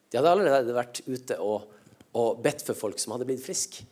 De 0.07 0.21
hadde 0.21 0.35
allerede 0.37 0.77
vært 0.77 1.01
ute 1.09 1.39
og, 1.43 1.67
og 2.15 2.39
bedt 2.45 2.63
for 2.63 2.79
folk 2.79 3.03
som 3.03 3.17
hadde 3.17 3.27
blitt 3.27 3.43
friske. 3.43 3.83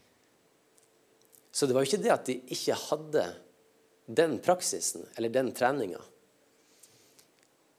Så 1.51 1.67
det 1.67 1.75
var 1.75 1.83
jo 1.83 1.91
ikke 1.91 2.05
det 2.05 2.15
at 2.15 2.31
de 2.31 2.39
ikke 2.55 2.79
hadde 2.85 3.27
den 4.07 4.39
praksisen 4.39 5.07
eller 5.17 5.29
den 5.29 5.53
treninga. 5.53 6.01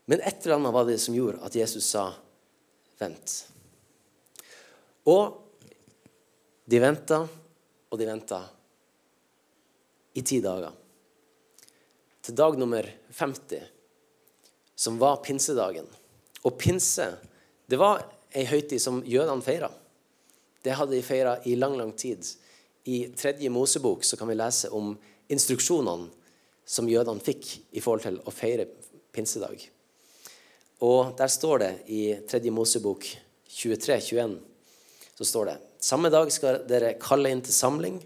Men 0.06 0.22
et 0.22 0.46
eller 0.46 0.56
annet 0.56 0.74
var 0.74 0.86
det 0.86 0.98
som 1.02 1.16
gjorde 1.16 1.42
at 1.46 1.56
Jesus 1.56 1.86
sa 1.86 2.14
'vent'. 3.00 3.46
Og 5.06 5.42
de 6.66 6.80
venta, 6.80 7.28
og 7.90 8.00
de 8.00 8.06
venta 8.06 8.42
i 10.14 10.22
ti 10.22 10.40
dager. 10.42 10.72
Til 12.22 12.36
dag 12.36 12.58
nummer 12.58 12.88
50, 13.12 13.64
som 14.76 15.00
var 15.00 15.22
pinsedagen. 15.22 15.86
Og 16.44 16.58
pinse, 16.58 17.06
det 17.66 17.78
var 17.78 18.02
ei 18.34 18.46
høytid 18.50 18.82
som 18.82 19.04
jødene 19.06 19.46
feira. 19.46 19.70
Det 20.64 20.74
hadde 20.74 20.96
de 20.96 21.04
feira 21.06 21.38
i 21.46 21.56
lang, 21.56 21.78
lang 21.78 21.94
tid. 21.98 22.26
I 22.84 23.08
tredje 23.18 23.50
Mosebok 23.50 24.04
så 24.04 24.18
kan 24.18 24.28
vi 24.28 24.38
lese 24.38 24.70
om 24.74 24.96
instruksjonene 25.32 26.10
som 26.66 26.90
jødene 26.90 27.24
fikk 27.24 27.52
i 27.78 27.84
forhold 27.84 28.06
til 28.06 28.20
å 28.26 28.34
feire 28.34 28.66
pinsedag. 29.16 29.62
Og 30.86 31.14
der 31.18 31.32
står 31.32 31.62
det 31.62 31.72
i 31.94 32.02
3. 32.28 32.42
Mosebok 32.54 33.06
23-21 33.56 34.36
så 35.16 35.28
står 35.28 35.48
det 35.52 35.60
samme 35.86 36.10
dag 36.12 36.32
skal 36.34 36.66
dere 36.68 36.98
kalle 37.00 37.32
inn 37.32 37.44
til 37.46 37.56
samling 37.56 38.02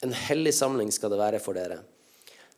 en 0.00 0.14
hellig 0.14 0.54
samling 0.54 0.90
skal 0.94 1.10
det 1.10 1.18
være 1.18 1.40
for 1.42 1.58
dere. 1.58 1.80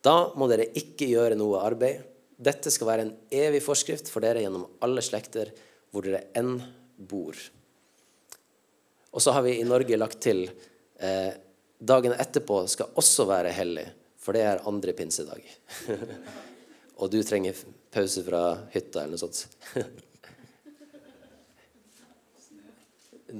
Da 0.04 0.32
må 0.36 0.48
dere 0.50 0.70
ikke 0.76 1.08
gjøre 1.08 1.38
noe 1.40 1.62
arbeid. 1.64 2.02
Dette 2.40 2.72
skal 2.72 2.88
være 2.88 3.06
en 3.06 3.14
evig 3.32 3.62
forskrift 3.64 4.10
for 4.12 4.24
dere 4.24 4.42
gjennom 4.44 4.66
alle 4.84 5.04
slekter 5.04 5.52
hvor 5.90 6.04
dere 6.04 6.26
enn 6.36 6.58
bor. 6.96 7.36
Og 9.10 9.24
så 9.24 9.32
har 9.34 9.44
vi 9.44 9.56
i 9.58 9.66
Norge 9.66 9.98
lagt 9.98 10.20
til 10.22 10.44
eh, 10.46 11.32
dagen 11.80 12.14
etterpå 12.14 12.62
skal 12.70 12.92
også 13.00 13.26
være 13.28 13.52
hellig, 13.56 13.86
for 14.20 14.32
det 14.36 14.42
er 14.46 14.66
andre 14.68 14.92
pinsedag. 14.96 15.42
Og 17.00 17.06
du 17.12 17.20
trenger 17.24 17.54
pause 17.92 18.22
fra 18.26 18.42
hytta 18.74 18.98
eller 19.04 19.16
noe 19.16 19.24
sånt. 19.24 19.38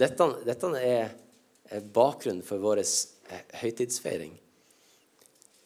dette, 0.02 0.24
dette 0.48 0.66
er 0.80 1.06
bakgrunnen 1.92 2.46
for 2.46 2.58
vår 2.62 2.78
Eh, 3.30 3.58
høytidsfeiring. 3.62 4.32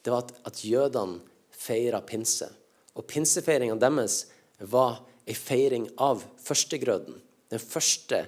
det 0.03 0.11
var 0.11 0.21
at, 0.21 0.35
at 0.45 0.59
jødene 0.61 1.17
feira 1.49 1.97
pinse. 2.05 2.45
Og 2.93 3.07
pinsefeiringa 3.09 3.73
deres 3.81 4.27
var 4.59 4.99
ei 5.25 5.33
feiring 5.33 5.87
av 5.97 6.21
førstegrøden. 6.45 7.17
Den 7.49 7.63
første 7.63 8.19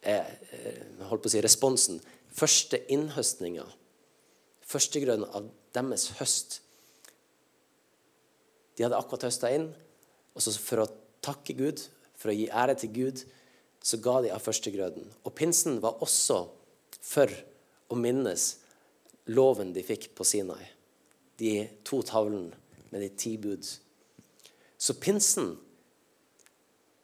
eh, 0.00 0.30
holdt 1.10 1.26
på 1.26 1.28
å 1.28 1.34
si, 1.34 1.42
responsen. 1.44 2.00
Første 2.32 2.80
innhøstninga. 2.88 3.66
Førstegrøden 4.64 5.28
av 5.28 5.50
deres 5.76 6.10
høst. 6.20 6.60
De 8.76 8.84
hadde 8.84 8.98
akkurat 8.98 9.28
høsta 9.28 9.50
inn, 9.54 9.70
og 10.36 10.44
så 10.44 10.52
for 10.60 10.84
å 10.84 10.90
takke 11.24 11.56
Gud, 11.56 11.80
for 12.16 12.32
å 12.32 12.36
gi 12.36 12.48
ære 12.52 12.76
til 12.80 12.92
Gud, 12.96 13.24
så 13.86 13.98
ga 14.02 14.18
de 14.24 14.32
av 14.34 14.42
førstegrøden. 14.42 15.04
Og 15.24 15.34
pinsen 15.36 15.78
var 15.82 16.00
også 16.04 16.42
for 17.06 17.30
å 17.92 17.98
minnes 17.98 18.56
loven 19.30 19.72
de 19.74 19.84
fikk 19.86 20.10
på 20.16 20.26
Sinai. 20.26 20.64
De 21.38 21.66
to 21.86 22.00
tavlene 22.06 22.56
med 22.90 23.02
de 23.04 23.10
ti 23.18 23.36
bud. 23.40 23.66
Så 24.76 24.96
pinsen, 25.00 25.54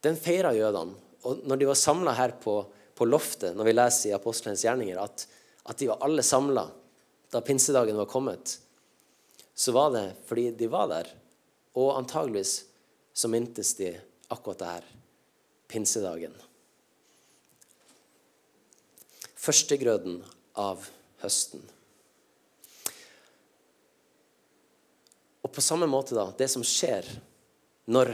den 0.03 0.17
feira 0.19 0.53
jødene. 0.55 0.99
Og 1.23 1.45
når 1.47 1.61
de 1.61 1.67
var 1.69 1.79
samla 1.79 2.13
her 2.17 2.33
på, 2.43 2.57
på, 2.97 3.07
loftet, 3.07 3.55
når 3.55 3.69
vi 3.69 3.75
leser 3.75 4.09
i 4.09 4.15
Apostlenes 4.17 4.65
gjerninger, 4.65 4.99
at, 4.99 5.23
at 5.71 5.79
de 5.79 5.87
var 5.87 6.03
alle 6.03 6.25
samla 6.25 6.65
da 7.31 7.41
pinsedagen 7.41 7.97
var 7.97 8.09
kommet, 8.11 8.57
så 9.55 9.71
var 9.71 9.91
det 9.93 10.05
fordi 10.25 10.51
de 10.57 10.69
var 10.71 10.87
der. 10.91 11.09
Og 11.77 11.97
antageligvis 11.97 12.63
så 13.13 13.29
mintes 13.29 13.73
de 13.77 13.93
akkurat 14.33 14.59
det 14.59 14.71
her. 14.71 14.89
Pinsedagen. 15.67 16.33
Førstegrøden 19.35 20.21
av 20.59 20.85
høsten. 21.23 21.63
Og 25.43 25.51
på 25.51 25.61
samme 25.61 25.89
måte, 25.89 26.15
da, 26.15 26.29
det 26.37 26.47
som 26.51 26.63
skjer 26.63 27.07
når 27.91 28.13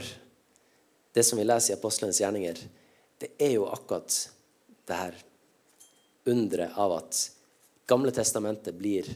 det 1.14 1.22
som 1.26 1.38
vi 1.38 1.46
leser 1.46 1.74
i 1.74 1.78
Apostlenes 1.78 2.20
gjerninger, 2.22 2.58
det 3.20 3.34
er 3.38 3.54
jo 3.54 3.68
akkurat 3.70 4.14
det 4.88 4.98
her 4.98 5.18
underet 6.30 6.78
av 6.78 6.96
at 7.00 7.20
Gamle 7.90 8.12
testamentet 8.14 8.76
blir 8.78 9.08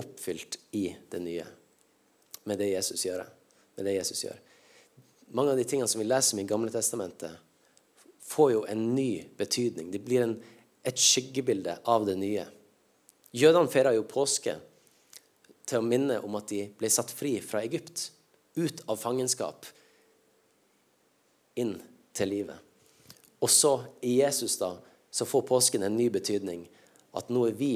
oppfylt 0.00 0.58
i 0.74 0.88
det 1.10 1.20
nye 1.22 1.46
med 2.44 2.58
det 2.60 2.68
Jesus 2.72 3.06
gjør. 3.06 3.24
Med 3.76 3.86
det 3.88 3.96
Jesus 3.96 4.24
gjør. 4.24 4.38
Mange 5.34 5.54
av 5.54 5.58
de 5.58 5.64
tingene 5.66 5.88
som 5.90 6.02
vi 6.02 6.06
leser 6.06 6.36
om 6.36 6.42
i 6.42 6.48
Gamle 6.48 6.72
testamentet, 6.72 7.32
får 8.24 8.52
jo 8.52 8.64
en 8.68 8.84
ny 8.94 9.24
betydning. 9.36 9.90
Det 9.92 10.00
blir 10.04 10.24
en, 10.24 10.36
et 10.84 11.00
skyggebilde 11.00 11.76
av 11.90 12.06
det 12.08 12.16
nye. 12.20 12.44
Jødene 13.34 13.70
feira 13.72 13.92
jo 13.96 14.06
påske 14.08 14.56
til 15.64 15.80
å 15.80 15.86
minne 15.86 16.20
om 16.24 16.36
at 16.38 16.48
de 16.52 16.66
ble 16.78 16.90
satt 16.92 17.12
fri 17.12 17.36
fra 17.44 17.64
Egypt, 17.64 18.10
ut 18.54 18.84
av 18.86 19.00
fangenskap, 19.00 19.66
inn 21.58 21.76
til 22.14 22.30
livet. 22.30 22.60
Og 23.42 23.50
så, 23.50 23.74
i 24.00 24.20
Jesus, 24.20 24.56
da, 24.60 24.76
så 25.10 25.26
får 25.28 25.44
påsken 25.48 25.84
en 25.84 25.96
ny 25.98 26.08
betydning. 26.12 26.64
At 27.14 27.28
nå 27.32 27.44
er 27.48 27.58
vi, 27.58 27.72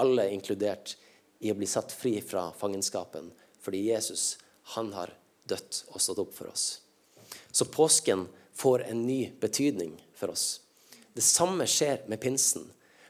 alle 0.00 0.26
inkludert, 0.32 0.96
i 1.44 1.52
å 1.52 1.58
bli 1.58 1.68
satt 1.68 1.92
fri 1.92 2.16
fra 2.24 2.48
fangenskapen. 2.56 3.28
Fordi 3.60 3.82
Jesus, 3.90 4.38
han 4.76 4.92
har 4.96 5.12
dødt 5.44 5.84
og 5.92 6.00
stått 6.00 6.22
opp 6.24 6.32
for 6.36 6.48
oss. 6.48 6.80
Så 7.52 7.68
påsken 7.68 8.26
får 8.56 8.86
en 8.88 9.02
ny 9.06 9.32
betydning 9.40 9.98
for 10.16 10.32
oss. 10.32 10.60
Det 11.12 11.24
samme 11.24 11.66
skjer 11.68 12.06
med 12.08 12.22
pinsen. 12.22 12.64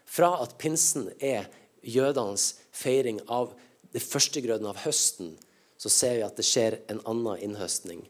Fra 0.05 0.35
at 0.43 0.57
pinsen 0.59 1.13
er 1.19 1.47
jødenes 1.83 2.57
feiring 2.75 3.21
av 3.31 3.55
det 3.95 4.03
første 4.03 4.43
grøden 4.43 4.67
av 4.67 4.83
høsten, 4.83 5.37
så 5.79 5.91
ser 5.93 6.19
vi 6.19 6.27
at 6.27 6.37
det 6.39 6.47
skjer 6.49 6.81
en 6.91 7.03
annen 7.07 7.39
innhøstning. 7.47 8.03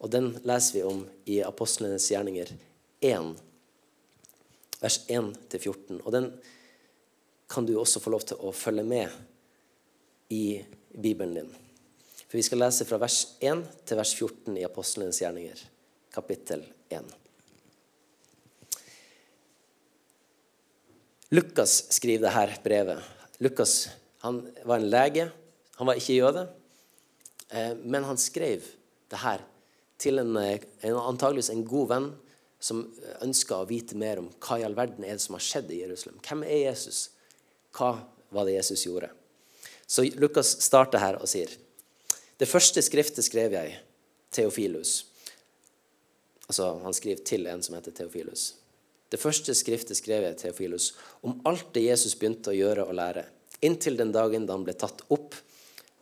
Og 0.00 0.12
den 0.12 0.32
leser 0.46 0.78
vi 0.78 0.84
om 0.88 1.04
i 1.28 1.40
Apostlenes 1.44 2.08
gjerninger 2.12 2.52
1, 3.04 3.32
vers 4.80 5.00
1-14. 5.08 6.00
Og 6.02 6.10
den 6.14 6.30
kan 7.50 7.66
du 7.68 7.76
også 7.76 8.00
få 8.02 8.12
lov 8.14 8.24
til 8.28 8.40
å 8.40 8.52
følge 8.56 8.84
med 8.86 9.12
i 10.28 10.64
Bibelen 10.90 11.34
din. 11.34 11.52
For 12.26 12.38
vi 12.38 12.44
skal 12.46 12.60
lese 12.64 12.86
fra 12.88 12.98
vers 13.00 13.20
1 13.40 13.62
til 13.86 14.00
vers 14.00 14.14
14 14.16 14.56
i 14.58 14.64
Apostlenes 14.66 15.20
gjerninger, 15.22 15.60
kapittel 16.14 16.64
1. 16.90 17.14
Lukas 21.34 21.78
skriver 21.94 22.30
dette 22.30 22.62
brevet. 22.62 23.02
Lukas 23.42 23.88
han 24.22 24.40
var 24.64 24.80
en 24.80 24.90
lege. 24.90 25.28
Han 25.76 25.86
var 25.86 25.98
ikke 25.98 26.18
jøde. 26.18 26.46
Eh, 27.50 27.74
men 27.82 28.06
han 28.06 28.18
skrev 28.18 28.64
det 29.10 29.20
her 29.22 29.42
til 29.98 30.18
en, 30.18 30.36
eh, 30.36 30.62
en, 30.82 30.96
antageligvis 30.96 31.50
en 31.50 31.66
god 31.66 31.88
venn 31.92 32.08
som 32.58 32.82
ønska 33.22 33.60
å 33.60 33.68
vite 33.68 33.98
mer 33.98 34.18
om 34.18 34.30
hva 34.42 34.58
i 34.58 34.64
all 34.66 34.74
verden 34.74 35.04
er 35.04 35.14
det 35.14 35.22
som 35.22 35.36
har 35.36 35.44
skjedd 35.44 35.70
i 35.70 35.82
Jerusalem. 35.84 36.18
Hvem 36.24 36.42
er 36.46 36.64
Jesus? 36.70 37.10
Hva 37.76 37.92
var 38.32 38.48
det 38.48 38.56
Jesus 38.56 38.86
gjorde? 38.86 39.12
Så 39.86 40.04
Lukas 40.18 40.56
starter 40.64 40.98
her 41.02 41.20
og 41.20 41.30
sier 41.30 41.52
Det 42.36 42.48
første 42.48 42.82
skriftet 42.82 43.24
skrev 43.24 43.54
jeg, 43.54 43.78
Theofilus. 44.34 45.06
Altså, 46.46 46.74
han 46.82 46.94
skriver 46.94 47.22
til 47.24 47.46
en 47.48 47.62
som 47.62 47.78
heter 47.78 47.94
Theofilus. 47.94 48.54
Det 49.08 49.20
første 49.22 49.54
skriftet 49.54 49.96
skrev 49.96 50.26
jeg, 50.26 50.36
Theofilus, 50.42 50.92
om 51.22 51.38
alt 51.46 51.70
det 51.74 51.86
Jesus 51.86 52.16
begynte 52.18 52.52
å 52.52 52.58
gjøre 52.58 52.84
og 52.84 52.98
lære 52.98 53.24
inntil 53.64 53.96
den 53.96 54.12
dagen 54.12 54.44
da 54.46 54.56
han 54.56 54.66
ble 54.66 54.74
tatt 54.76 55.04
opp 55.14 55.34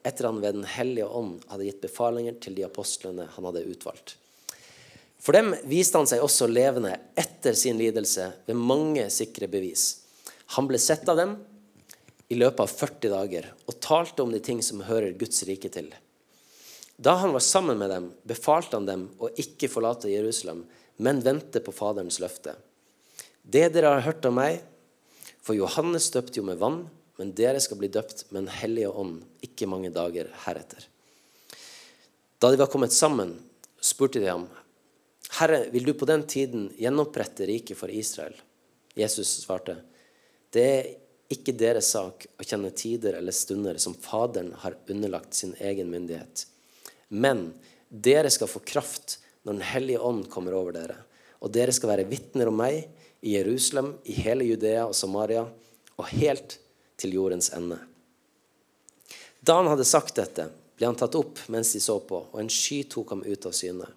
etter 0.04 0.26
han 0.28 0.40
ved 0.42 0.58
Den 0.58 0.66
hellige 0.68 1.06
ånd 1.06 1.44
hadde 1.48 1.68
gitt 1.68 1.84
befalinger 1.84 2.36
til 2.42 2.56
de 2.56 2.66
apostlene 2.66 3.28
han 3.36 3.48
hadde 3.48 3.64
utvalgt. 3.70 4.16
For 5.24 5.32
dem 5.36 5.54
viste 5.70 5.96
han 5.96 6.08
seg 6.08 6.20
også 6.20 6.48
levende 6.50 6.92
etter 7.16 7.56
sin 7.56 7.78
lidelse 7.80 8.26
ved 8.44 8.58
mange 8.58 9.06
sikre 9.12 9.48
bevis. 9.48 10.04
Han 10.58 10.68
ble 10.68 10.80
sett 10.82 11.08
av 11.08 11.16
dem 11.20 11.38
i 12.28 12.38
løpet 12.38 12.64
av 12.64 12.72
40 12.72 13.12
dager 13.12 13.50
og 13.66 13.78
talte 13.84 14.24
om 14.24 14.32
de 14.32 14.40
ting 14.42 14.62
som 14.64 14.84
hører 14.86 15.16
Guds 15.18 15.42
rike 15.48 15.70
til. 15.72 15.90
Da 16.96 17.16
han 17.20 17.34
var 17.34 17.42
sammen 17.42 17.78
med 17.78 17.90
dem, 17.90 18.10
befalte 18.22 18.78
han 18.78 18.86
dem 18.86 19.08
å 19.18 19.30
ikke 19.40 19.70
forlate 19.70 20.12
Jerusalem, 20.12 20.62
men 21.02 21.22
vente 21.24 21.60
på 21.60 21.74
Faderens 21.74 22.20
løfte. 22.22 22.54
Det 23.42 23.66
dere 23.74 23.96
har 23.96 24.06
hørt 24.06 24.24
av 24.24 24.36
meg, 24.36 24.60
for 25.44 25.58
Johannes 25.58 26.06
døpte 26.14 26.38
jo 26.40 26.46
med 26.46 26.60
vann, 26.62 26.84
men 27.18 27.34
dere 27.36 27.60
skal 27.62 27.78
bli 27.78 27.90
døpt 27.92 28.26
med 28.30 28.44
Den 28.44 28.54
hellige 28.56 28.90
ånd 28.90 29.20
ikke 29.44 29.68
mange 29.70 29.90
dager 29.94 30.30
heretter. 30.46 30.86
Da 32.38 32.50
de 32.50 32.58
var 32.58 32.70
kommet 32.72 32.94
sammen, 32.94 33.36
spurte 33.82 34.22
de 34.22 34.30
ham, 34.30 34.48
Herre, 35.34 35.64
vil 35.72 35.86
du 35.88 35.94
på 35.98 36.06
den 36.06 36.22
tiden 36.30 36.68
gjenopprette 36.78 37.46
riket 37.48 37.78
for 37.78 37.90
Israel? 37.90 38.34
Jesus 38.94 39.40
svarte, 39.42 39.80
det 40.54 40.62
er 40.62 40.90
ikke 41.34 41.54
deres 41.58 41.90
sak 41.94 42.26
å 42.38 42.46
kjenne 42.46 42.72
tider 42.74 43.18
eller 43.18 43.34
stunder 43.34 43.78
som 43.82 43.96
Faderen 43.98 44.52
har 44.62 44.76
underlagt 44.90 45.34
sin 45.34 45.54
egen 45.58 45.90
myndighet. 45.92 46.46
Men 47.08 47.50
dere 47.88 48.30
skal 48.32 48.50
få 48.50 48.62
kraft 48.64 49.18
når 49.44 49.52
Den 49.52 49.66
hellige 49.68 50.00
ånd 50.00 50.28
kommer 50.32 50.54
over 50.56 50.72
dere, 50.72 50.96
og 51.44 51.52
dere 51.52 51.72
skal 51.76 51.90
være 51.90 52.06
vitner 52.08 52.48
om 52.48 52.56
meg 52.56 52.86
i 53.20 53.34
Jerusalem, 53.34 53.92
i 54.08 54.16
hele 54.24 54.46
Judea 54.48 54.86
og 54.88 54.94
Samaria, 54.96 55.44
og 56.00 56.08
helt 56.16 56.56
til 56.96 57.12
jordens 57.18 57.50
ende. 57.52 57.76
Da 59.44 59.58
han 59.58 59.68
hadde 59.68 59.84
sagt 59.84 60.16
dette, 60.16 60.48
ble 60.78 60.88
han 60.88 60.96
tatt 60.98 61.14
opp 61.18 61.42
mens 61.52 61.74
de 61.76 61.82
så 61.84 61.98
på, 62.00 62.24
og 62.32 62.40
en 62.40 62.50
sky 62.50 62.82
tok 62.88 63.12
ham 63.12 63.24
ut 63.26 63.46
av 63.46 63.52
syne. 63.52 63.90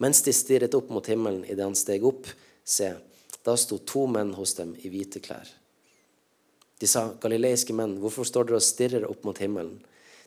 Mens 0.00 0.22
de 0.24 0.32
stirret 0.34 0.74
opp 0.74 0.88
mot 0.90 1.06
himmelen 1.06 1.44
idet 1.44 1.66
han 1.66 1.76
steg 1.78 2.04
opp, 2.08 2.26
se, 2.64 2.94
da 3.44 3.56
sto 3.60 3.78
to 3.86 4.06
menn 4.10 4.32
hos 4.38 4.56
dem 4.58 4.72
i 4.80 4.90
hvite 4.90 5.20
klær. 5.22 5.46
De 6.82 6.88
sa, 6.90 7.12
galileiske 7.22 7.74
menn, 7.78 7.92
hvorfor 8.02 8.26
står 8.26 8.48
dere 8.48 8.58
og 8.58 8.64
stirrer 8.66 9.04
opp 9.06 9.22
mot 9.22 9.38
himmelen? 9.38 9.76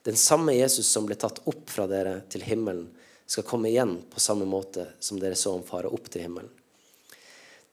Den 0.07 0.15
samme 0.15 0.53
Jesus 0.55 0.87
som 0.87 1.03
ble 1.03 1.17
tatt 1.19 1.41
opp 1.51 1.67
fra 1.67 1.83
dere 1.91 2.21
til 2.31 2.45
himmelen, 2.47 2.85
skal 3.27 3.43
komme 3.43 3.67
igjen 3.67 3.97
på 4.07 4.21
samme 4.23 4.45
måte 4.47 4.85
som 5.03 5.19
dere 5.19 5.35
så 5.35 5.51
ham 5.51 5.65
fare 5.67 5.91
opp 5.91 6.07
til 6.13 6.23
himmelen. 6.23 6.47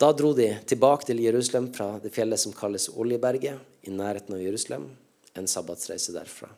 Da 0.03 0.09
dro 0.19 0.33
de 0.35 0.49
tilbake 0.67 1.07
til 1.07 1.23
Jerusalem 1.23 1.69
fra 1.77 1.93
det 2.03 2.11
fjellet 2.11 2.43
som 2.43 2.57
kalles 2.57 2.89
Oljeberget, 2.91 3.61
i 3.87 3.95
nærheten 3.95 4.35
av 4.35 4.43
Jerusalem, 4.43 4.89
en 5.39 5.47
sabbatsreise 5.47 6.17
derfra. 6.17 6.51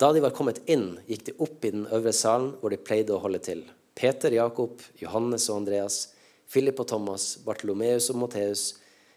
Da 0.00 0.08
de 0.16 0.24
var 0.24 0.32
kommet 0.32 0.62
inn, 0.72 0.94
gikk 1.04 1.26
de 1.26 1.36
opp 1.36 1.68
i 1.68 1.74
den 1.76 1.84
øvre 1.92 2.16
salen 2.16 2.54
hvor 2.62 2.72
de 2.72 2.80
pleide 2.80 3.12
å 3.12 3.20
holde 3.20 3.44
til. 3.44 3.66
Peter, 3.92 4.32
Jakob, 4.32 4.80
Johannes 5.02 5.50
og 5.50 5.66
Andreas, 5.66 6.06
Philip 6.48 6.80
og 6.80 6.88
Thomas, 6.88 7.34
Bartolomeus 7.44 8.08
og 8.08 8.22
Matteus, 8.22 8.70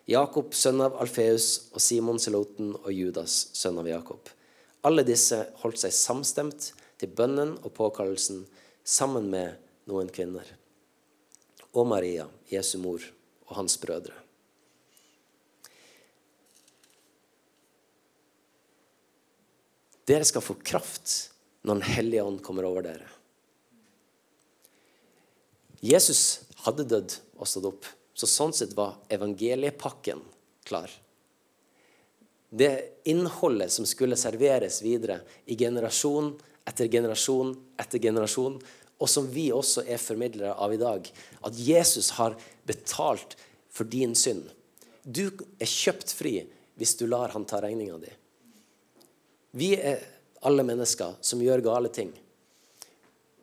Jakob, 0.10 0.52
sønn 0.52 0.82
av 0.84 0.98
Alfeus, 1.00 1.70
og 1.72 1.80
Simon 1.84 2.20
Seloten 2.20 2.74
og 2.76 2.90
Judas, 2.92 3.48
sønn 3.56 3.80
av 3.80 3.88
Jakob. 3.88 4.28
Alle 4.84 5.06
disse 5.08 5.40
holdt 5.62 5.80
seg 5.80 5.96
samstemt 5.96 6.74
til 7.00 7.14
bønnen 7.16 7.56
og 7.62 7.72
påkallelsen 7.78 8.44
sammen 8.84 9.30
med 9.32 9.56
noen 9.88 10.12
kvinner 10.12 10.50
og 11.74 11.88
Maria, 11.90 12.28
Jesu 12.52 12.78
mor, 12.82 13.02
og 13.50 13.56
hans 13.58 13.76
brødre. 13.82 14.14
Dere 20.04 20.28
skal 20.28 20.44
få 20.44 20.58
kraft 20.60 21.32
når 21.64 21.80
Den 21.80 21.90
hellige 21.96 22.24
ånd 22.28 22.42
kommer 22.44 22.68
over 22.68 22.84
dere. 22.84 23.08
Jesus 25.84 26.44
hadde 26.66 26.86
dødd 26.88 27.16
og 27.40 27.48
stått 27.48 27.70
opp, 27.72 27.88
så 28.24 28.30
sånn 28.30 28.54
sett 28.56 28.76
var 28.78 28.96
evangeliepakken 29.12 30.22
klar. 30.64 30.92
Det 32.50 33.04
innholdet 33.10 33.74
som 33.74 33.86
skulle 33.90 34.16
serveres 34.20 34.80
videre 34.86 35.20
i 35.46 35.58
generasjon 35.60 36.32
etter 36.70 36.88
generasjon 36.88 37.52
etter 37.82 38.00
generasjon, 38.00 38.60
og 39.02 39.10
som 39.10 39.28
vi 39.28 39.50
også 39.52 39.84
er 39.90 40.00
formidlere 40.00 40.54
av 40.56 40.72
i 40.72 40.80
dag. 40.80 41.08
At 41.44 41.58
Jesus 41.60 42.14
har 42.16 42.38
betalt 42.70 43.36
for 43.74 43.90
din 43.90 44.14
synd. 44.16 44.46
Du 45.04 45.26
er 45.60 45.68
kjøpt 45.68 46.14
fri 46.16 46.38
hvis 46.80 46.96
du 47.02 47.08
lar 47.10 47.34
han 47.34 47.44
ta 47.50 47.60
regninga 47.60 47.98
di. 48.00 48.14
Vi 49.60 49.74
er 49.76 50.00
alle 50.46 50.64
mennesker 50.66 51.18
som 51.22 51.42
gjør 51.44 51.66
gale 51.66 51.92
ting. 51.94 52.14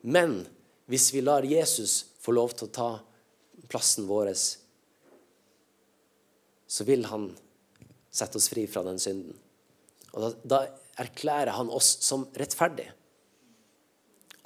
Men 0.01 0.41
hvis 0.89 1.11
vi 1.13 1.21
lar 1.21 1.45
Jesus 1.45 2.07
få 2.23 2.33
lov 2.33 2.55
til 2.55 2.67
å 2.67 2.73
ta 2.73 2.89
plassen 3.71 4.07
vår, 4.09 4.33
så 6.71 6.85
vil 6.87 7.03
han 7.11 7.27
sette 8.11 8.39
oss 8.39 8.47
fri 8.51 8.63
fra 8.67 8.83
den 8.85 8.99
synden. 8.99 9.35
Og 10.15 10.23
da, 10.23 10.29
da 10.43 10.59
erklærer 11.03 11.51
han 11.57 11.71
oss 11.71 11.97
som 12.03 12.23
rettferdige. 12.39 12.93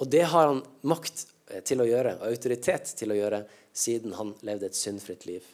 Og 0.02 0.10
det 0.10 0.24
har 0.32 0.50
han 0.50 0.64
makt 0.86 1.26
til 1.66 1.82
å 1.82 1.86
gjøre, 1.86 2.16
og 2.18 2.26
autoritet 2.28 2.90
til 2.98 3.14
å 3.14 3.18
gjøre, 3.18 3.44
siden 3.76 4.16
han 4.18 4.32
levde 4.46 4.70
et 4.70 4.78
syndfritt 4.78 5.26
liv. 5.28 5.44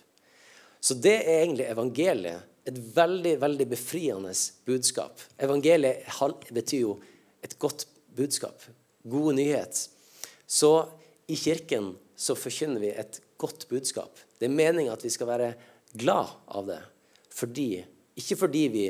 Så 0.83 0.97
det 0.99 1.19
er 1.21 1.43
egentlig 1.43 1.69
evangeliet. 1.69 2.49
Et 2.65 2.79
veldig, 2.95 3.35
veldig 3.43 3.67
befriende 3.73 4.33
budskap. 4.67 5.21
Evangeliet 5.43 6.07
betyr 6.55 6.85
jo 6.85 6.93
et 7.43 7.57
godt 7.59 7.89
budskap. 8.15 8.65
God 9.03 9.35
nyhet. 9.35 9.81
Så 10.47 10.71
i 11.27 11.37
kirken 11.37 11.93
så 12.17 12.37
forkynner 12.39 12.83
vi 12.83 12.93
et 12.95 13.19
godt 13.43 13.67
budskap. 13.71 14.15
Det 14.39 14.47
er 14.47 14.55
meninga 14.55 14.95
at 14.95 15.03
vi 15.03 15.11
skal 15.11 15.31
være 15.31 15.51
glad 15.93 16.29
av 16.47 16.67
det. 16.67 16.81
Fordi, 17.33 17.85
ikke 18.19 18.39
fordi 18.45 18.67
vi 18.73 18.85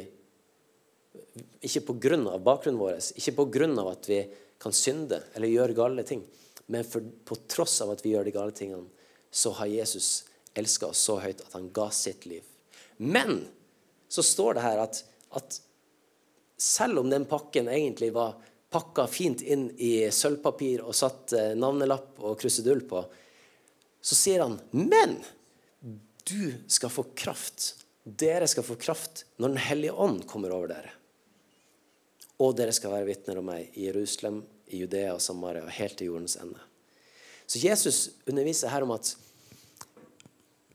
Ikke 1.62 1.80
av 2.28 2.40
bakgrunnen 2.44 2.80
vår, 2.80 2.98
ikke 3.14 3.34
av 3.80 3.88
at 3.88 4.08
vi 4.08 4.20
kan 4.58 4.72
synde 4.72 5.22
eller 5.34 5.48
gjøre 5.48 5.74
gale 5.76 6.02
ting. 6.02 6.22
Men 6.66 6.84
for, 6.84 7.02
på 7.24 7.36
tross 7.48 7.80
av 7.82 7.90
at 7.92 8.04
vi 8.04 8.12
gjør 8.14 8.24
de 8.24 8.34
gale 8.34 8.52
tingene, 8.52 8.88
så 9.30 9.52
har 9.52 9.66
Jesus 9.66 10.24
elska 10.54 10.86
oss 10.86 10.98
så 10.98 11.18
høyt 11.20 11.40
at 11.40 11.52
han 11.52 11.70
ga 11.72 11.90
sitt 11.90 12.26
liv. 12.26 12.42
Men 12.96 13.46
så 14.08 14.22
står 14.22 14.54
det 14.54 14.64
her 14.64 14.82
at, 14.82 15.02
at 15.30 15.60
selv 16.56 17.02
om 17.02 17.10
den 17.10 17.24
pakken 17.24 17.68
egentlig 17.68 18.12
var 18.14 18.36
pakka 18.72 19.06
fint 19.10 19.42
inn 19.42 19.68
i 19.76 20.10
sølvpapir 20.12 20.84
og 20.84 20.96
satt 20.96 21.34
eh, 21.36 21.52
navnelapp 21.58 22.20
og 22.22 22.38
krusedull 22.40 22.84
på, 22.88 23.02
så 24.02 24.18
sier 24.18 24.44
han 24.44 24.56
Men 24.72 25.18
du 26.28 26.54
skal 26.70 26.90
få 26.90 27.04
kraft. 27.18 27.74
Dere 28.02 28.48
skal 28.50 28.66
få 28.66 28.76
kraft 28.80 29.24
når 29.36 29.54
Den 29.54 29.62
hellige 29.62 29.92
ånd 29.92 30.24
kommer 30.30 30.54
over 30.54 30.72
dere. 30.72 30.92
Og 32.42 32.56
dere 32.58 32.74
skal 32.74 32.94
være 32.94 33.06
vitner 33.06 33.38
om 33.38 33.46
meg 33.52 33.74
i 33.78 33.86
Jerusalem, 33.86 34.40
i 34.72 34.80
Judea 34.82 35.12
og 35.14 35.22
Samaria, 35.22 35.66
helt 35.68 35.98
til 36.00 36.10
jordens 36.10 36.38
ende. 36.40 36.58
Så 37.46 37.60
Jesus 37.62 38.08
underviser 38.26 38.72
her 38.72 38.86
om 38.86 38.94
at 38.94 39.12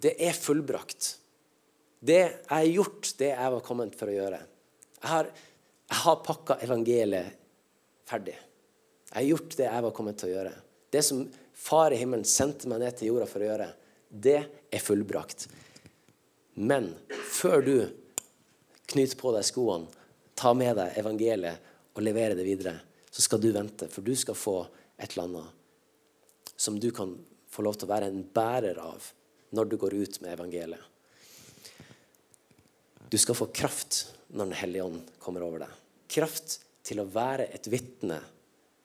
det 0.04 0.14
er 0.22 0.38
fullbrakt. 0.38 1.16
Det 2.00 2.20
jeg 2.20 2.52
har 2.52 2.70
gjort, 2.70 3.10
det 3.18 3.32
jeg 3.32 3.54
var 3.56 3.66
kommet 3.66 3.98
for 3.98 4.12
å 4.12 4.16
gjøre. 4.16 4.40
Jeg 5.02 5.10
har, 5.10 5.32
jeg 5.90 6.02
har 6.04 6.22
pakka 6.26 6.60
evangeliet 6.68 7.34
ferdig. 8.08 8.38
Jeg 9.08 9.18
har 9.18 9.28
gjort 9.32 9.58
det 9.58 9.68
jeg 9.68 9.86
var 9.88 9.96
kommet 9.98 10.20
til 10.22 10.30
å 10.30 10.36
gjøre. 10.36 10.54
Det 10.94 11.04
som 11.04 11.26
Far 11.58 11.92
i 11.92 11.98
himmelen 11.98 12.26
sendte 12.28 12.70
meg 12.70 12.84
ned 12.84 12.96
til 13.00 13.10
jorda 13.10 13.26
for 13.28 13.42
å 13.42 13.48
gjøre, 13.48 13.66
det 14.10 14.40
er 14.72 14.84
fullbrakt. 14.84 15.48
Men 16.58 16.94
før 17.30 17.62
du 17.62 17.78
knyter 18.88 19.20
på 19.20 19.34
deg 19.36 19.46
skoene 19.46 19.92
tar 20.38 20.56
med 20.58 20.78
deg 20.78 20.98
evangeliet 21.02 21.96
og 21.98 22.04
leverer 22.06 22.38
det 22.38 22.46
videre, 22.46 22.76
så 23.10 23.24
skal 23.26 23.42
du 23.42 23.50
vente, 23.54 23.88
for 23.90 24.06
du 24.06 24.14
skal 24.18 24.38
få 24.38 24.60
et 24.98 25.12
eller 25.12 25.28
annet 25.28 25.54
som 26.58 26.80
du 26.82 26.90
kan 26.92 27.14
få 27.50 27.66
lov 27.66 27.78
til 27.78 27.88
å 27.88 27.94
være 27.94 28.10
en 28.10 28.24
bærer 28.34 28.80
av 28.82 29.12
når 29.56 29.70
du 29.70 29.76
går 29.82 29.96
ut 29.98 30.20
med 30.22 30.34
evangeliet. 30.34 30.82
Du 33.08 33.18
skal 33.18 33.38
få 33.38 33.48
kraft 33.56 34.08
når 34.28 34.50
Den 34.50 34.58
hellige 34.60 34.84
ånd 34.84 35.12
kommer 35.24 35.46
over 35.46 35.62
deg. 35.64 35.76
Kraft 36.12 36.58
til 36.84 37.00
å 37.00 37.08
være 37.08 37.46
et 37.56 37.70
vitne 37.72 38.18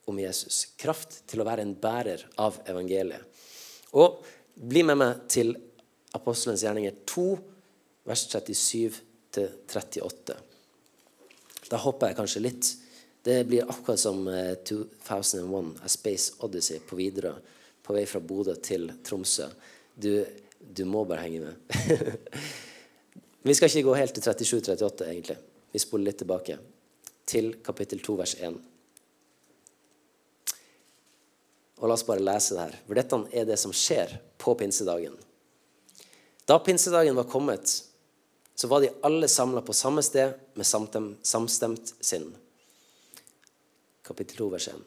om 0.07 0.19
Jesus. 0.19 0.69
Kraft 0.79 1.17
til 1.27 1.43
å 1.43 1.47
være 1.47 1.65
en 1.65 1.73
bærer 1.75 2.23
av 2.39 2.61
evangeliet. 2.71 3.25
Og 3.99 4.23
bli 4.55 4.83
med 4.85 4.97
meg 4.99 5.27
til 5.31 5.55
Apostelens 6.13 6.63
gjerninger 6.65 6.93
2, 7.09 7.37
vers 8.05 8.27
37-38. 8.29 10.35
Da 11.71 11.77
hopper 11.81 12.07
jeg 12.11 12.19
kanskje 12.19 12.43
litt. 12.43 12.65
Det 13.23 13.47
blir 13.47 13.69
akkurat 13.69 13.99
som 13.99 14.27
2001 14.67 15.39
eh, 15.39 15.85
A 15.85 15.87
Space 15.89 16.33
Odyssey 16.43 16.79
på 16.83 16.95
Widerøe 16.99 17.39
på 17.83 17.93
vei 17.95 18.05
fra 18.07 18.19
Bodø 18.23 18.55
til 18.63 18.91
Tromsø. 19.03 19.47
Du, 19.95 20.25
du 20.59 20.85
må 20.87 21.03
bare 21.07 21.21
henge 21.25 21.39
med. 21.43 21.53
Vi 23.47 23.53
skal 23.57 23.67
ikke 23.67 23.87
gå 23.89 23.93
helt 23.99 24.13
til 24.15 24.23
37-38, 24.23 25.09
egentlig. 25.09 25.37
Vi 25.73 25.79
spoler 25.81 26.05
litt 26.11 26.19
tilbake 26.21 26.55
til 27.27 27.45
kapittel 27.65 27.99
2, 28.03 28.13
vers 28.21 28.35
1. 28.39 28.55
Og 31.81 31.89
La 31.89 31.95
oss 31.97 32.05
bare 32.07 32.23
lese 32.23 32.55
det 32.55 32.67
her, 32.67 32.75
for 32.85 32.99
dette 32.99 33.19
er 33.33 33.47
det 33.49 33.57
som 33.59 33.73
skjer 33.75 34.13
på 34.41 34.53
pinsedagen. 34.59 35.15
Da 36.47 36.59
pinsedagen 36.59 37.15
var 37.15 37.29
kommet, 37.31 37.71
så 38.55 38.69
var 38.69 38.83
de 38.83 38.91
alle 39.01 39.27
samla 39.31 39.63
på 39.65 39.75
samme 39.75 40.03
sted 40.05 40.35
med 40.59 40.67
samstemt 40.67 41.93
sinn. 42.03 42.29
Kapittel 44.03 44.37
2, 44.37 44.49
vers 44.53 44.67
1. 44.73 44.81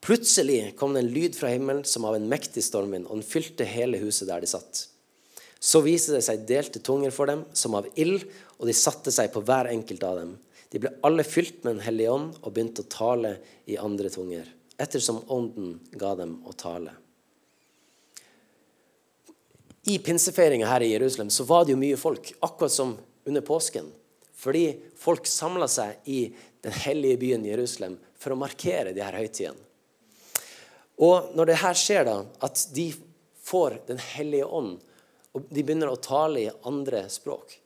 Plutselig 0.00 0.76
kom 0.80 0.94
det 0.94 1.02
en 1.04 1.12
lyd 1.12 1.36
fra 1.36 1.50
himmelen 1.52 1.82
som 1.84 2.06
av 2.08 2.16
en 2.16 2.28
mektig 2.30 2.62
stormvind, 2.64 3.08
og 3.10 3.18
den 3.18 3.26
fylte 3.26 3.66
hele 3.68 4.00
huset 4.00 4.30
der 4.30 4.40
de 4.40 4.48
satt. 4.48 4.86
Så 5.60 5.82
viste 5.84 6.14
det 6.16 6.22
seg 6.24 6.46
delte 6.48 6.80
tunger 6.80 7.12
for 7.12 7.28
dem, 7.28 7.42
som 7.52 7.76
av 7.76 7.88
ild, 8.00 8.24
og 8.56 8.70
de 8.70 8.76
satte 8.76 9.12
seg 9.12 9.28
på 9.34 9.42
hver 9.44 9.68
enkelt 9.68 10.06
av 10.06 10.22
dem. 10.22 10.32
De 10.72 10.80
ble 10.80 10.94
alle 11.04 11.26
fylt 11.26 11.64
med 11.64 11.74
Den 11.74 11.84
hellige 11.84 12.14
ånd 12.14 12.38
og 12.40 12.54
begynte 12.54 12.86
å 12.86 12.90
tale 12.90 13.34
i 13.68 13.76
andre 13.76 14.08
tunger, 14.12 14.46
ettersom 14.80 15.22
ånden 15.28 15.76
ga 16.00 16.14
dem 16.18 16.38
å 16.48 16.56
tale 16.56 16.96
i 19.82 19.98
pinsefeiringa 19.98 20.66
her 20.66 20.80
i 20.80 20.92
Jerusalem 20.92 21.30
så 21.30 21.44
var 21.44 21.64
det 21.64 21.74
jo 21.74 21.80
mye 21.80 21.96
folk, 21.96 22.32
akkurat 22.40 22.72
som 22.72 22.96
under 23.24 23.40
påsken. 23.40 23.88
Fordi 24.34 24.64
folk 24.96 25.26
samla 25.26 25.68
seg 25.68 26.04
i 26.04 26.20
den 26.60 26.72
hellige 26.84 27.20
byen 27.20 27.44
Jerusalem 27.44 27.96
for 28.20 28.34
å 28.34 28.40
markere 28.40 28.92
de 28.96 29.04
her 29.04 29.16
høytidene. 29.16 29.66
Og 31.00 31.32
når 31.32 31.48
det 31.48 31.60
her 31.62 31.78
skjer, 31.80 32.04
da, 32.04 32.18
at 32.44 32.66
de 32.76 32.90
får 33.50 33.80
Den 33.88 33.98
hellige 33.98 34.44
ånd, 34.44 34.76
og 35.34 35.46
de 35.48 35.62
begynner 35.64 35.90
å 35.90 35.98
tale 35.98 36.42
i 36.42 36.50
andre 36.68 37.00
språk 37.10 37.56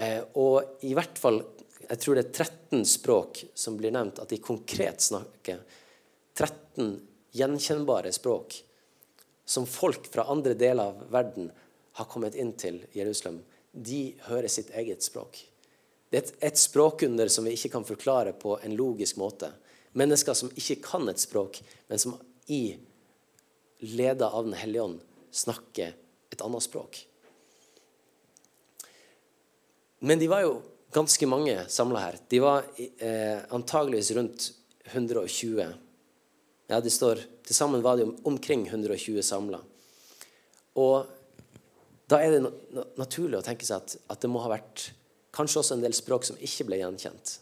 eh, 0.00 0.22
Og 0.40 0.82
i 0.88 0.94
hvert 0.96 1.18
fall 1.20 1.36
jeg 1.84 2.00
tror 2.00 2.16
det 2.16 2.24
er 2.24 2.46
13 2.48 2.82
språk 2.88 3.42
som 3.54 3.76
blir 3.76 3.92
nevnt, 3.94 4.18
at 4.18 4.32
de 4.32 4.40
konkret 4.42 5.04
snakker. 5.04 5.60
13 6.74 7.00
gjenkjennbare 7.32 8.12
språk 8.12 8.64
som 9.44 9.66
folk 9.66 10.12
fra 10.12 10.24
andre 10.24 10.54
deler 10.54 10.84
av 10.84 11.10
verden 11.10 11.50
har 11.92 12.04
kommet 12.04 12.34
inn 12.34 12.52
til 12.58 12.80
Jerusalem, 12.92 13.42
de 13.72 14.14
hører 14.26 14.48
sitt 14.48 14.70
eget 14.74 15.02
språk. 15.02 15.44
Det 16.10 16.18
er 16.18 16.22
et, 16.22 16.34
et 16.40 16.58
språkunder 16.58 17.28
som 17.28 17.44
vi 17.44 17.54
ikke 17.54 17.72
kan 17.74 17.86
forklare 17.86 18.32
på 18.32 18.56
en 18.62 18.76
logisk 18.76 19.18
måte. 19.20 19.50
Mennesker 19.92 20.34
som 20.34 20.50
ikke 20.54 20.80
kan 20.82 21.08
et 21.10 21.22
språk, 21.22 21.60
men 21.88 21.98
som 21.98 22.16
i 22.46 22.76
leda 23.80 24.30
av 24.30 24.46
Den 24.46 24.56
hellige 24.58 24.82
ånd 24.82 25.00
snakker 25.34 25.94
et 26.32 26.42
annet 26.42 26.62
språk. 26.62 27.02
Men 29.98 30.18
de 30.18 30.28
var 30.30 30.44
jo 30.44 30.58
ganske 30.94 31.26
mange 31.26 31.56
samla 31.68 32.02
her. 32.06 32.18
De 32.30 32.40
var 32.42 32.66
eh, 32.78 33.40
antageligvis 33.54 34.12
rundt 34.16 34.50
120 34.92 35.83
ja, 36.70 36.80
det 36.80 36.92
står 36.92 37.20
Til 37.44 37.56
sammen 37.56 37.82
var 37.84 37.98
det 38.00 38.06
omkring 38.24 38.62
120 38.66 39.20
samla. 39.22 39.58
Og 40.80 41.10
da 42.08 42.20
er 42.24 42.32
det 42.32 42.52
naturlig 42.96 43.36
å 43.36 43.44
tenke 43.44 43.66
seg 43.68 43.82
at, 43.82 43.96
at, 44.08 44.20
det 44.22 44.30
må 44.32 44.40
ha 44.40 44.48
vært 44.48 44.86
kanskje 45.36 45.60
også 45.60 45.76
en 45.76 45.84
del 45.84 45.92
språk 45.96 46.24
som 46.24 46.38
ikke 46.40 46.64
ble 46.70 46.78
gjenkjent. 46.80 47.34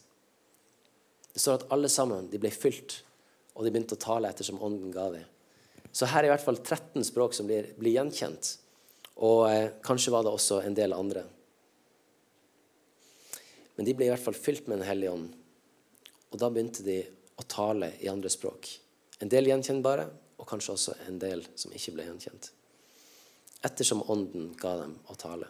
Det 1.31 1.39
står 1.39 1.61
at 1.61 1.65
alle 1.71 1.87
sammen 1.91 2.27
de 2.31 2.41
ble 2.41 2.51
fylt, 2.51 2.97
og 3.55 3.63
de 3.63 3.71
begynte 3.71 3.95
å 3.95 4.03
tale 4.03 4.27
ettersom 4.27 4.59
ånden 4.59 4.91
ga 4.91 5.07
dem. 5.15 5.23
Så 5.93 6.09
her 6.11 6.23
er 6.23 6.31
i 6.31 6.33
hvert 6.33 6.43
fall 6.43 6.59
13 6.59 7.05
språk 7.07 7.35
som 7.37 7.47
blir, 7.47 7.71
blir 7.79 7.95
gjenkjent. 7.95 8.57
Og 9.23 9.45
eh, 9.47 9.71
kanskje 9.85 10.11
var 10.13 10.25
det 10.25 10.33
også 10.33 10.59
en 10.65 10.75
del 10.77 10.95
andre. 10.95 11.23
Men 13.75 13.87
de 13.87 13.95
ble 13.97 14.07
i 14.07 14.13
hvert 14.13 14.23
fall 14.23 14.37
fylt 14.37 14.67
med 14.67 14.79
Den 14.79 14.85
hellige 14.85 15.13
ånd 15.15 15.31
Og 16.29 16.35
da 16.37 16.49
begynte 16.53 16.83
de 16.85 16.99
å 17.41 17.45
tale 17.49 17.95
i 18.03 18.09
andre 18.11 18.29
språk. 18.29 18.67
En 19.23 19.31
del 19.31 19.47
gjenkjennbare, 19.47 20.09
og 20.41 20.47
kanskje 20.49 20.75
også 20.75 20.95
en 21.07 21.19
del 21.21 21.45
som 21.55 21.71
ikke 21.71 21.95
ble 21.95 22.07
gjenkjent. 22.09 22.49
Ettersom 23.63 24.03
ånden 24.11 24.51
ga 24.59 24.73
dem 24.81 24.97
å 25.07 25.15
tale. 25.15 25.47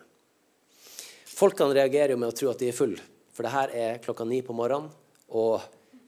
Folkene 1.33 1.73
reagerer 1.73 2.13
jo 2.13 2.19
med 2.21 2.29
å 2.29 2.37
tro 2.37 2.51
at 2.51 2.61
de 2.61 2.69
er 2.69 2.77
full, 2.77 2.93
for 3.33 3.45
det 3.45 3.53
her 3.55 3.73
er 3.73 4.01
klokka 4.03 4.27
ni 4.29 4.43
på 4.45 4.53
morgenen, 4.53 4.91
og 5.33 5.63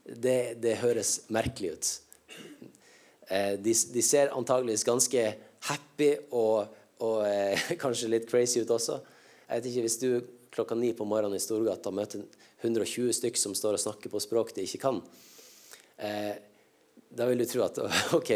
det, 0.06 0.60
det 0.62 0.76
høres 0.78 1.24
merkelig 1.34 1.72
ut. 1.74 1.92
Eh, 3.26 3.56
de, 3.58 3.74
de, 3.74 4.02
ser 4.06 4.30
antageligvis 4.30 4.86
ganske 4.86 5.22
happy 5.66 6.12
og, 6.30 6.76
og 7.02 7.24
eh, 7.26 7.70
kanskje 7.82 8.12
litt 8.12 8.28
crazy 8.30 8.62
ut 8.62 8.70
også. 8.70 9.00
Jeg 9.48 9.58
vet 9.58 9.70
ikke, 9.72 9.86
Hvis 9.88 9.98
du 9.98 10.10
klokka 10.54 10.78
ni 10.78 10.92
på 10.94 11.04
morgenen 11.08 11.40
i 11.40 11.42
Storgata 11.42 11.90
møter 11.90 12.22
120 12.62 13.10
stykk 13.18 13.40
som 13.40 13.56
står 13.58 13.76
og 13.76 13.82
snakker 13.82 14.12
på 14.12 14.22
språk 14.22 14.54
de 14.54 14.62
ikke 14.64 14.84
kan, 14.86 15.02
eh, 15.98 16.36
da 17.16 17.28
vil 17.30 17.40
du 17.40 17.46
tro 17.48 17.64
at 17.66 17.80
OK, 18.18 18.32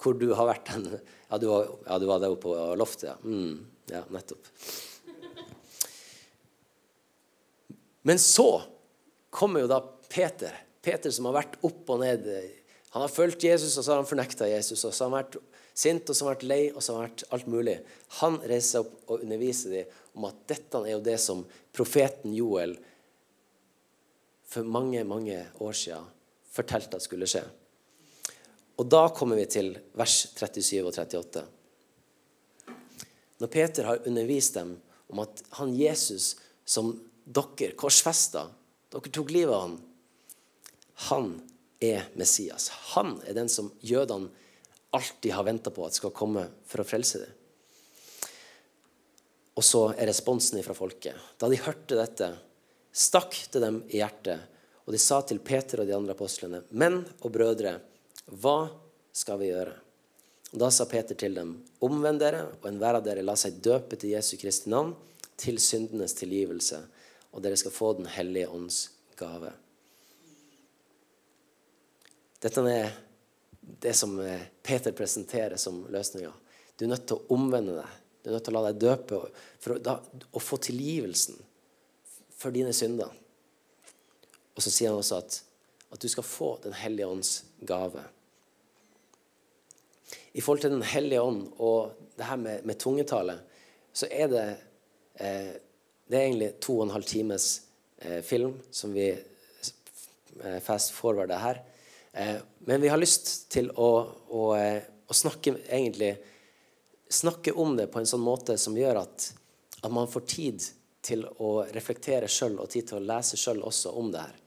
hvor 0.00 0.18
du 0.18 0.28
har 0.36 0.48
vært 0.50 0.72
hen? 0.74 0.88
Ja, 1.28 1.38
du 1.40 1.48
var, 1.50 1.70
ja, 1.86 2.00
du 2.02 2.08
var 2.10 2.22
der 2.22 2.34
oppe 2.34 2.50
på 2.50 2.74
loftet, 2.78 3.12
ja. 3.12 3.16
Mm, 3.22 3.62
ja, 3.92 4.02
nettopp. 4.12 4.50
Men 8.04 8.20
så 8.20 8.48
kommer 9.32 9.64
jo 9.64 9.70
da 9.70 9.80
Peter. 10.12 10.52
Peter 10.84 11.12
som 11.14 11.30
har 11.30 11.38
vært 11.38 11.56
opp 11.64 11.88
og 11.94 12.02
ned. 12.02 12.26
Han 12.92 13.02
har 13.02 13.12
fulgt 13.12 13.46
Jesus, 13.46 13.78
og 13.78 13.86
så 13.86 13.94
har 13.94 14.02
han 14.02 14.08
fornekta 14.10 14.48
Jesus. 14.50 14.84
og 14.84 14.92
så 14.92 15.06
har 15.06 15.10
han 15.10 15.22
vært 15.22 15.38
sint, 15.74 16.10
og 16.10 16.14
så 16.14 16.26
har 16.26 16.28
han 16.28 16.36
vært 16.36 16.48
lei, 16.50 16.62
og 16.70 16.84
så 16.84 16.92
har 16.92 17.00
han 17.00 17.08
vært 17.08 17.24
alt 17.34 17.48
mulig. 17.50 17.76
Han 18.20 18.36
reiser 18.44 18.68
seg 18.68 18.84
opp 18.84 19.14
og 19.14 19.24
underviser 19.24 19.78
dem 19.78 19.96
om 20.14 20.28
at 20.28 20.44
dette 20.52 20.82
er 20.84 20.92
jo 20.92 21.00
det 21.08 21.16
som 21.22 21.40
profeten 21.74 22.36
Joel 22.36 22.76
for 24.54 24.68
mange, 24.68 25.00
mange 25.08 25.40
år 25.64 25.74
siden 25.74 26.12
fortalte 26.54 27.00
at 27.00 27.08
skulle 27.08 27.26
skje. 27.26 27.42
Og 28.76 28.88
da 28.90 29.06
kommer 29.14 29.38
vi 29.38 29.46
til 29.50 29.74
vers 29.94 30.16
37 30.34 30.80
og 30.82 30.90
38. 30.90 31.44
Når 33.42 33.50
Peter 33.50 33.86
har 33.86 34.06
undervist 34.08 34.56
dem 34.58 34.76
om 35.12 35.22
at 35.22 35.42
han 35.58 35.74
Jesus 35.78 36.34
som 36.64 36.94
dere 37.24 37.74
korsfesta, 37.78 38.48
dere 38.90 39.12
tok 39.14 39.30
livet 39.34 39.54
av 39.54 39.66
han, 39.66 39.76
han 41.08 41.30
er 41.82 42.08
Messias. 42.18 42.70
Han 42.94 43.18
er 43.26 43.36
den 43.36 43.50
som 43.50 43.70
jødene 43.84 44.30
alltid 44.94 45.32
har 45.34 45.46
venta 45.46 45.72
på 45.74 45.86
at 45.86 45.96
skal 45.98 46.14
komme 46.14 46.46
for 46.70 46.82
å 46.82 46.86
frelse 46.86 47.20
dem. 47.24 47.32
Og 49.54 49.66
så 49.66 49.88
er 49.92 50.08
responsen 50.10 50.62
fra 50.66 50.74
folket. 50.74 51.18
Da 51.38 51.50
de 51.50 51.58
hørte 51.62 51.98
dette, 51.98 52.30
stakk 52.94 53.36
det 53.52 53.62
dem 53.62 53.82
i 53.90 54.00
hjertet, 54.00 54.50
og 54.84 54.94
de 54.94 55.00
sa 55.00 55.20
til 55.26 55.40
Peter 55.42 55.82
og 55.82 55.88
de 55.88 55.94
andre 55.96 56.14
apostlene, 56.14 56.62
menn 56.70 57.00
og 57.20 57.30
brødre, 57.34 57.78
hva 58.30 58.70
skal 59.12 59.40
vi 59.40 59.50
gjøre? 59.50 59.74
Og 60.54 60.60
Da 60.62 60.70
sa 60.70 60.86
Peter 60.86 61.18
til 61.18 61.34
dem, 61.34 61.56
omvend 61.82 62.20
dere, 62.22 62.44
og 62.60 62.68
enhver 62.70 63.00
av 63.00 63.04
dere 63.04 63.24
la 63.26 63.34
seg 63.36 63.58
døpe 63.62 63.98
til 63.98 64.14
Jesu 64.14 64.36
Kristi 64.38 64.70
navn, 64.70 64.94
til 65.36 65.58
syndenes 65.58 66.14
tilgivelse, 66.14 66.78
og 67.34 67.42
dere 67.42 67.58
skal 67.58 67.74
få 67.74 67.92
Den 67.98 68.06
hellige 68.06 68.48
ånds 68.48 68.90
gave. 69.18 69.50
Dette 72.40 72.62
er 72.70 72.92
det 73.60 73.94
som 73.96 74.14
Peter 74.62 74.92
presenterer 74.92 75.56
som 75.56 75.86
løsninga. 75.90 76.32
Du 76.76 76.84
er 76.84 76.92
nødt 76.92 77.06
til 77.08 77.18
å 77.18 77.34
omvende 77.34 77.78
deg. 77.80 77.90
Du 78.22 78.30
er 78.30 78.36
nødt 78.36 78.46
til 78.46 78.54
å 78.54 78.60
la 78.60 78.70
deg 78.70 78.80
døpe 78.80 79.20
for 79.58 79.74
å, 79.74 79.78
da, 79.82 79.98
å 80.30 80.40
få 80.40 80.58
tilgivelsen 80.62 81.38
for 82.38 82.54
dine 82.54 82.72
synder. 82.76 83.10
Og 84.54 84.62
så 84.62 84.70
sier 84.70 84.92
han 84.92 85.00
også 85.00 85.18
at, 85.18 85.40
at 85.90 86.02
du 86.02 86.08
skal 86.08 86.26
få 86.26 86.54
Den 86.62 86.76
hellige 86.78 87.10
ånds 87.10 87.32
gave. 87.66 88.04
I 90.34 90.42
forhold 90.42 90.64
til 90.64 90.74
Den 90.74 90.82
hellige 90.82 91.22
ånd 91.22 91.44
og 91.62 91.94
det 92.18 92.26
her 92.26 92.40
med, 92.40 92.64
med 92.66 92.78
tungetale, 92.78 93.38
så 93.94 94.08
er 94.10 94.30
det 94.30 94.46
eh, 95.22 95.52
Det 96.04 96.18
er 96.18 96.26
egentlig 96.26 96.50
to 96.60 96.78
og 96.78 96.86
en 96.86 96.92
halv 96.92 97.06
times 97.08 97.62
eh, 97.98 98.20
film 98.22 98.58
som 98.70 98.92
vi 98.92 99.06
eh, 99.14 100.58
fast 100.60 100.92
forwarder 100.92 101.40
her. 101.40 101.62
Eh, 102.12 102.36
men 102.68 102.82
vi 102.82 102.90
har 102.92 103.00
lyst 103.00 103.48
til 103.50 103.70
å, 103.70 103.90
å, 104.28 104.42
eh, 104.58 104.82
å 105.08 105.16
snakke 105.16 105.54
egentlig 105.64 106.12
snakke 107.08 107.52
om 107.52 107.76
det 107.76 107.88
på 107.92 108.02
en 108.02 108.08
sånn 108.08 108.22
måte 108.24 108.56
som 108.60 108.76
gjør 108.76 109.00
at, 109.04 109.28
at 109.80 109.92
man 109.92 110.10
får 110.10 110.26
tid 110.28 110.66
til 111.04 111.24
å 111.24 111.56
reflektere 111.74 112.28
sjøl 112.30 112.58
og 112.58 112.70
tid 112.72 112.88
til 112.88 113.00
å 113.00 113.04
lese 113.04 113.38
sjøl 113.40 113.62
også 113.64 113.92
om 113.96 114.10
det 114.12 114.24
her. 114.24 114.40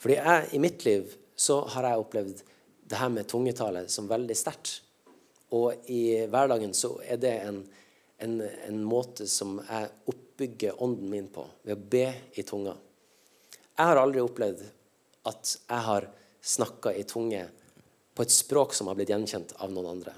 Fordi 0.00 0.16
jeg, 0.16 0.48
i 0.56 0.62
mitt 0.62 0.84
liv 0.86 1.12
så 1.36 1.60
har 1.74 1.88
jeg 1.88 2.04
opplevd 2.04 2.42
det 2.90 3.00
her 3.00 3.12
med 3.12 3.28
tungetale 3.28 3.86
som 3.92 4.08
veldig 4.10 4.36
sterkt. 4.36 4.80
Og 5.56 5.90
i 5.90 6.26
hverdagen 6.30 6.72
så 6.76 6.94
er 7.02 7.18
det 7.20 7.32
en, 7.42 7.60
en, 8.22 8.36
en, 8.40 8.82
måte 8.86 9.26
som 9.30 9.58
jeg 9.64 9.90
oppbygger 10.12 10.82
ånden 10.82 11.10
min 11.10 11.28
på, 11.32 11.46
ved 11.66 11.74
å 11.74 11.90
be 11.94 12.06
i 12.38 12.44
tunga. 12.46 12.76
Jeg 13.50 13.90
har 13.90 13.98
aldri 13.98 14.22
opplevd 14.22 14.62
at 15.30 15.54
jeg 15.56 15.86
har 15.86 16.06
snakka 16.40 16.94
i 16.96 17.04
tunge 17.08 17.42
på 18.14 18.24
et 18.24 18.34
språk 18.34 18.74
som 18.76 18.90
har 18.90 18.98
blitt 18.98 19.10
gjenkjent 19.12 19.56
av 19.58 19.72
noen 19.72 19.90
andre. 19.96 20.14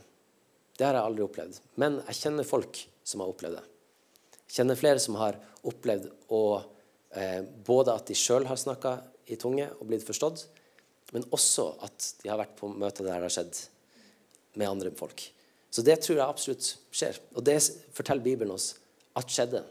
Det 0.76 0.86
har 0.86 0.98
jeg 0.98 1.08
aldri 1.08 1.24
opplevd. 1.24 1.58
Men 1.80 2.00
jeg 2.08 2.20
kjenner 2.20 2.48
folk 2.48 2.80
som 3.06 3.22
har 3.22 3.32
opplevd 3.32 3.58
det. 3.58 3.66
Jeg 4.48 4.58
kjenner 4.60 4.78
flere 4.78 5.02
som 5.02 5.16
har 5.20 5.38
opplevd 5.68 6.08
å, 6.34 6.42
eh, 7.16 7.40
både 7.42 7.94
at 7.94 8.08
de 8.10 8.16
sjøl 8.18 8.46
har 8.50 8.60
snakka 8.60 8.98
i 9.32 9.38
tunge 9.40 9.68
og 9.78 9.86
blitt 9.88 10.04
forstått, 10.04 10.46
men 11.12 11.24
også 11.30 11.68
at 11.84 12.14
de 12.22 12.30
har 12.32 12.40
vært 12.40 12.56
på 12.58 12.68
møter 12.68 13.04
der 13.04 13.20
det 13.20 13.28
har 13.28 13.36
skjedd 13.36 13.60
med 14.58 14.68
andre 14.68 14.92
folk. 14.96 15.24
Så 15.72 15.84
det 15.84 16.00
tror 16.04 16.18
jeg 16.18 16.26
absolutt 16.26 16.66
skjer. 16.92 17.20
Og 17.36 17.44
det 17.46 17.58
forteller 17.96 18.24
Bibelen 18.24 18.54
oss 18.54 18.74
at 19.16 19.30
skjedde. 19.32 19.62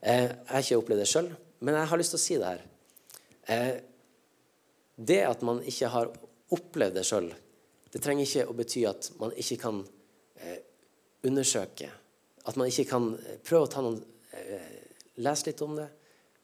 Eh, 0.00 0.30
jeg 0.30 0.52
har 0.52 0.64
ikke 0.64 0.80
opplevd 0.80 1.02
det 1.02 1.10
sjøl, 1.10 1.28
men 1.60 1.76
jeg 1.76 1.90
har 1.90 2.00
lyst 2.00 2.14
til 2.14 2.20
å 2.20 2.24
si 2.24 2.38
det 2.40 2.52
her. 2.52 2.64
Eh, 3.52 3.74
det 4.96 5.20
at 5.28 5.44
man 5.44 5.60
ikke 5.68 5.90
har 5.92 6.12
opplevd 6.56 6.96
det 6.96 7.04
sjøl, 7.04 7.28
det 7.92 8.02
trenger 8.04 8.26
ikke 8.26 8.48
å 8.48 8.56
bety 8.56 8.82
at 8.88 9.10
man 9.20 9.32
ikke 9.36 9.58
kan 9.60 9.82
eh, 10.40 10.58
undersøke. 11.28 11.90
At 12.46 12.58
man 12.60 12.68
ikke 12.70 12.86
kan 12.90 13.12
eh, 13.18 13.38
prøve 13.44 13.68
å 13.68 13.72
ta 13.72 13.84
noen 13.84 14.00
eh, 14.36 14.72
Lese 15.24 15.46
litt 15.48 15.62
om 15.64 15.72
det, 15.78 15.86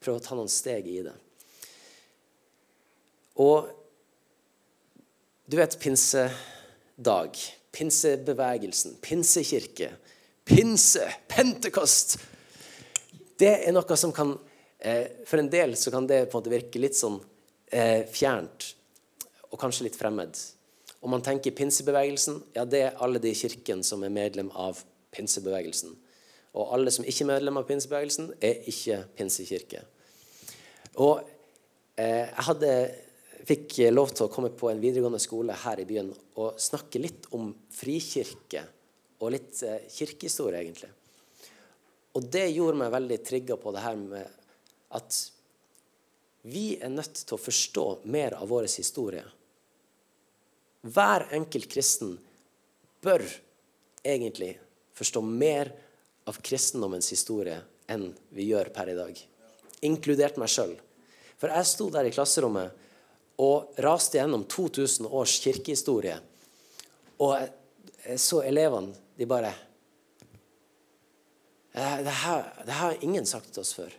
prøve 0.01 0.17
å 0.17 0.25
ta 0.25 0.37
noen 0.37 0.49
steg 0.49 0.87
i 0.89 1.03
det. 1.05 1.13
Og 3.45 3.69
du 5.45 5.59
vet 5.59 5.77
pinsedag, 6.97 7.37
pinsebevegelsen, 7.73 8.97
pinsekirke, 9.01 9.93
pinse, 10.45 11.07
pentekost 11.29 12.19
Det 13.39 13.67
er 13.67 13.73
noe 13.73 13.97
som 13.97 14.13
kan 14.13 14.35
eh, 14.79 15.25
For 15.27 15.39
en 15.39 15.51
del 15.51 15.77
så 15.77 15.91
kan 15.91 16.07
det 16.07 16.27
på 16.31 16.37
en 16.37 16.43
måte 16.43 16.53
virke 16.53 16.79
litt 16.79 16.97
sånn 16.97 17.21
eh, 17.71 18.05
fjernt 18.07 18.75
og 19.53 19.61
kanskje 19.61 19.85
litt 19.85 19.97
fremmed. 19.97 20.37
Om 21.05 21.11
man 21.13 21.23
tenker 21.23 21.53
pinsebevegelsen, 21.53 22.39
ja, 22.55 22.65
det 22.65 22.81
er 22.81 23.01
alle 23.05 23.21
de 23.21 23.29
i 23.29 23.37
kirken 23.37 23.83
som 23.85 24.01
er 24.03 24.13
medlem 24.13 24.49
av 24.57 24.79
pinsebevegelsen. 25.13 25.93
Og 26.57 26.73
alle 26.73 26.93
som 26.95 27.05
ikke 27.05 27.27
er 27.27 27.31
medlem 27.35 27.61
av 27.61 27.67
pinsebevegelsen, 27.69 28.31
er 28.41 28.65
ikke 28.71 29.03
pinsekirke. 29.19 29.83
Og 31.05 31.21
eh, 32.01 32.31
jeg 32.31 32.47
hadde, 32.49 32.73
fikk 33.49 33.79
lov 33.91 34.13
til 34.15 34.27
å 34.27 34.33
komme 34.33 34.53
på 34.55 34.71
en 34.71 34.81
videregående 34.83 35.21
skole 35.23 35.57
her 35.65 35.83
i 35.83 35.87
byen 35.89 36.13
og 36.41 36.61
snakke 36.63 37.03
litt 37.03 37.29
om 37.37 37.51
frikirke 37.75 38.65
og 39.23 39.35
litt 39.35 39.63
eh, 39.67 39.85
kirkehistorie, 39.91 40.63
egentlig. 40.63 40.91
Og 42.19 42.27
det 42.31 42.49
gjorde 42.53 42.81
meg 42.83 42.95
veldig 42.95 43.21
trigga 43.25 43.59
på 43.59 43.75
det 43.75 43.85
her 43.85 43.99
med 43.99 44.41
at 44.93 45.21
vi 46.43 46.73
er 46.83 46.91
nødt 46.91 47.23
til 47.23 47.37
å 47.37 47.41
forstå 47.41 47.87
mer 48.11 48.35
av 48.39 48.51
vår 48.51 48.67
historie 48.71 49.25
hver 50.83 51.29
enkelt 51.31 51.69
kristen 51.71 52.17
bør 53.03 53.23
egentlig 54.03 54.57
forstå 54.99 55.21
mer 55.23 55.71
av 56.27 56.39
kristendommens 56.43 57.11
historie 57.15 57.61
enn 57.91 58.09
vi 58.35 58.49
gjør 58.51 58.73
per 58.75 58.91
i 58.91 58.97
dag. 58.99 59.21
Inkludert 59.87 60.39
meg 60.43 60.51
sjøl. 60.51 60.75
For 61.39 61.55
jeg 61.55 61.69
sto 61.71 61.89
der 61.95 62.07
i 62.07 62.15
klasserommet 62.15 62.75
og 63.43 63.81
raste 63.83 64.21
gjennom 64.21 64.45
2000 64.51 65.09
års 65.09 65.39
kirkehistorie. 65.43 66.19
Og 67.23 67.37
jeg 68.07 68.21
så 68.23 68.43
elevene, 68.47 68.95
de 69.19 69.29
bare 69.29 69.53
det 71.73 72.13
her, 72.21 72.43
det 72.67 72.75
her 72.75 72.91
har 72.91 73.05
ingen 73.05 73.27
sagt 73.27 73.49
til 73.53 73.63
oss 73.63 73.73
før. 73.73 73.93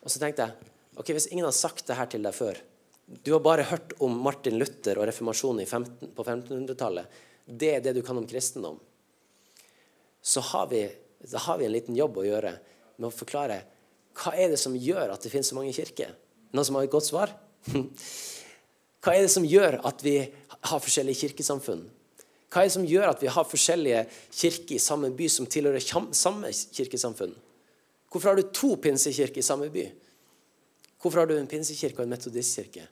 Og 0.00 0.12
så 0.12 0.20
tenkte 0.22 0.46
jeg 0.46 0.72
ok, 0.96 1.12
hvis 1.12 1.28
ingen 1.28 1.44
har 1.44 1.56
sagt 1.56 1.84
det 1.88 1.98
her 1.98 2.08
til 2.08 2.24
deg 2.24 2.32
før, 2.32 2.58
du 3.06 3.34
har 3.34 3.42
bare 3.44 3.66
hørt 3.68 3.92
om 4.02 4.16
Martin 4.24 4.56
Luther 4.58 4.98
og 4.98 5.06
reformasjonen 5.06 5.66
15, 5.66 6.14
på 6.16 6.24
1500-tallet. 6.24 7.18
Det 7.46 7.74
er 7.76 7.84
det 7.84 7.92
du 7.98 8.02
kan 8.02 8.18
om 8.18 8.26
kristendom. 8.26 8.80
Så 10.24 10.42
har 10.48 10.66
vi, 10.72 10.82
da 11.22 11.42
har 11.44 11.60
vi 11.60 11.68
en 11.68 11.74
liten 11.76 11.98
jobb 11.98 12.18
å 12.18 12.26
gjøre 12.26 12.56
med 12.96 13.10
å 13.10 13.14
forklare 13.14 13.60
hva 14.16 14.32
er 14.32 14.50
det 14.50 14.58
som 14.58 14.74
gjør 14.74 15.12
at 15.12 15.22
det 15.22 15.30
finnes 15.30 15.52
så 15.52 15.58
mange 15.58 15.74
kirker. 15.76 16.16
Noen 16.56 16.66
som 16.66 16.78
har 16.78 16.86
et 16.86 16.94
godt 16.94 17.06
svar? 17.06 17.34
Hva 19.02 19.14
er 19.14 19.22
det 19.26 19.32
som 19.32 19.46
gjør 19.46 19.78
at 19.86 20.02
vi 20.02 20.18
har 20.66 20.82
forskjellige 20.82 21.26
kirkesamfunn? 21.26 21.84
Hva 22.50 22.62
er 22.62 22.68
det 22.68 22.74
som 22.76 22.86
gjør 22.88 23.10
at 23.10 23.22
vi 23.22 23.30
har 23.30 23.46
forskjellige 23.46 24.02
kirker 24.30 24.78
i 24.78 24.82
samme 24.82 25.10
by 25.14 25.28
som 25.30 25.48
tilhører 25.50 25.82
samme 26.14 26.50
kirkesamfunn? 26.50 27.34
Hvorfor 28.10 28.30
har 28.32 28.38
du 28.38 28.50
to 28.54 28.74
pinsekirker 28.80 29.42
i 29.42 29.46
samme 29.46 29.68
by? 29.70 29.84
Hvorfor 31.02 31.20
har 31.20 31.28
du 31.28 31.36
en 31.36 31.50
pinsekirke 31.50 32.00
og 32.00 32.06
en 32.06 32.14
metodistkirke? 32.14 32.86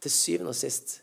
Til 0.00 0.12
syvende 0.12 0.54
og 0.54 0.58
sist, 0.58 1.00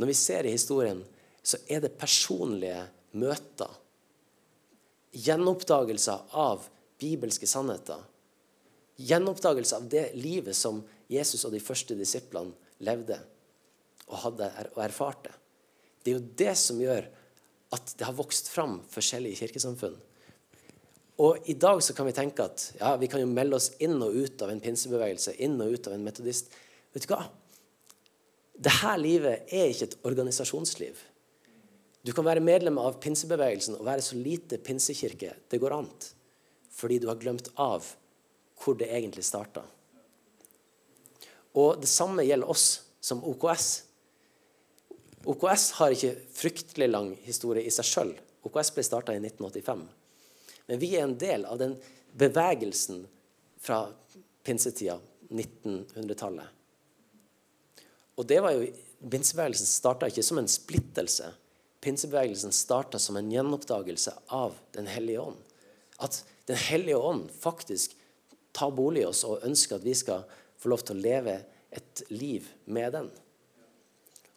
når 0.00 0.10
vi 0.10 0.16
ser 0.16 0.48
i 0.48 0.54
historien, 0.54 1.04
så 1.42 1.60
er 1.70 1.82
det 1.84 1.94
personlige 2.00 2.80
møter. 3.18 3.70
Gjenoppdagelser 5.12 6.34
av 6.40 6.66
bibelske 7.02 7.46
sannheter. 7.46 8.00
Gjenoppdagelser 9.02 9.82
av 9.82 9.88
det 9.92 10.06
livet 10.16 10.56
som 10.56 10.80
Jesus 11.12 11.44
og 11.46 11.54
de 11.54 11.62
første 11.62 11.96
disiplene 11.98 12.54
levde 12.82 13.18
og 14.08 14.18
hadde 14.24 14.48
og 14.74 14.80
erfarte. 14.84 15.32
Det 16.02 16.12
er 16.12 16.18
jo 16.18 16.30
det 16.42 16.54
som 16.58 16.80
gjør 16.82 17.06
at 17.72 17.92
det 17.96 18.06
har 18.06 18.16
vokst 18.16 18.50
fram 18.52 18.80
forskjellige 18.92 19.44
kirkesamfunn. 19.44 19.94
Og 21.22 21.48
I 21.48 21.54
dag 21.60 21.80
så 21.84 21.94
kan 21.96 22.08
vi 22.08 22.14
tenke 22.16 22.44
at 22.44 22.64
ja, 22.80 22.94
vi 23.00 23.08
kan 23.08 23.22
jo 23.22 23.30
melde 23.30 23.56
oss 23.58 23.70
inn 23.84 23.98
og 24.02 24.16
ut 24.16 24.42
av 24.42 24.50
en 24.52 24.60
pinsebevegelse, 24.64 25.36
inn 25.44 25.60
og 25.62 25.76
ut 25.76 25.88
av 25.88 25.96
en 25.96 26.04
metodist. 26.04 26.52
Vet 26.92 27.06
du 27.06 27.12
hva? 27.12 27.22
Dette 28.62 28.94
livet 29.00 29.52
er 29.52 29.70
ikke 29.70 29.88
et 29.90 29.98
organisasjonsliv. 30.08 30.98
Du 32.02 32.10
kan 32.14 32.26
være 32.26 32.42
medlem 32.42 32.80
av 32.82 32.98
pinsebevegelsen 33.02 33.76
og 33.78 33.86
være 33.86 34.02
så 34.04 34.18
lite 34.18 34.58
pinsekirke 34.58 35.36
det 35.50 35.60
går 35.62 35.76
an, 35.76 35.90
fordi 36.74 36.98
du 36.98 37.06
har 37.10 37.20
glemt 37.20 37.52
av 37.60 37.86
hvor 38.62 38.76
det 38.78 38.90
egentlig 38.90 39.24
starta. 39.26 39.62
Og 41.58 41.80
det 41.80 41.90
samme 41.90 42.24
gjelder 42.24 42.50
oss 42.50 42.66
som 43.02 43.22
OKS. 43.28 43.66
OKS 45.28 45.66
har 45.78 45.94
ikke 45.94 46.14
fryktelig 46.34 46.88
lang 46.88 47.12
historie 47.26 47.66
i 47.66 47.74
seg 47.74 47.88
sjøl. 47.88 48.14
OKS 48.46 48.72
ble 48.74 48.84
starta 48.86 49.14
i 49.14 49.20
1985. 49.20 49.84
Men 50.70 50.80
vi 50.80 50.94
er 50.96 51.06
en 51.06 51.18
del 51.18 51.44
av 51.46 51.60
den 51.60 51.76
bevegelsen 52.18 53.04
fra 53.62 53.84
pinsetida, 54.42 54.98
1900-tallet. 55.30 56.48
Og 58.20 58.26
det 58.28 58.40
var 58.44 58.56
jo, 58.56 58.66
Pinsebevegelsen 59.02 59.66
starta 59.66 60.06
ikke 60.10 60.22
som 60.22 60.38
en 60.38 60.50
splittelse. 60.50 61.32
Pinsebevegelsen 61.82 62.52
starta 62.54 63.00
som 63.02 63.16
en 63.18 63.30
gjenoppdagelse 63.32 64.12
av 64.30 64.54
Den 64.70 64.86
hellige 64.86 65.20
ånd. 65.20 65.40
At 65.98 66.22
Den 66.46 66.56
hellige 66.56 66.96
ånd 66.96 67.30
faktisk 67.40 67.96
tar 68.52 68.70
bolig 68.70 69.02
i 69.02 69.08
oss 69.08 69.24
og 69.24 69.42
ønsker 69.46 69.78
at 69.78 69.84
vi 69.84 69.94
skal 69.96 70.26
få 70.62 70.70
lov 70.70 70.84
til 70.86 70.96
å 70.96 71.02
leve 71.02 71.36
et 71.72 72.02
liv 72.12 72.46
med 72.70 72.94
den. 72.94 73.10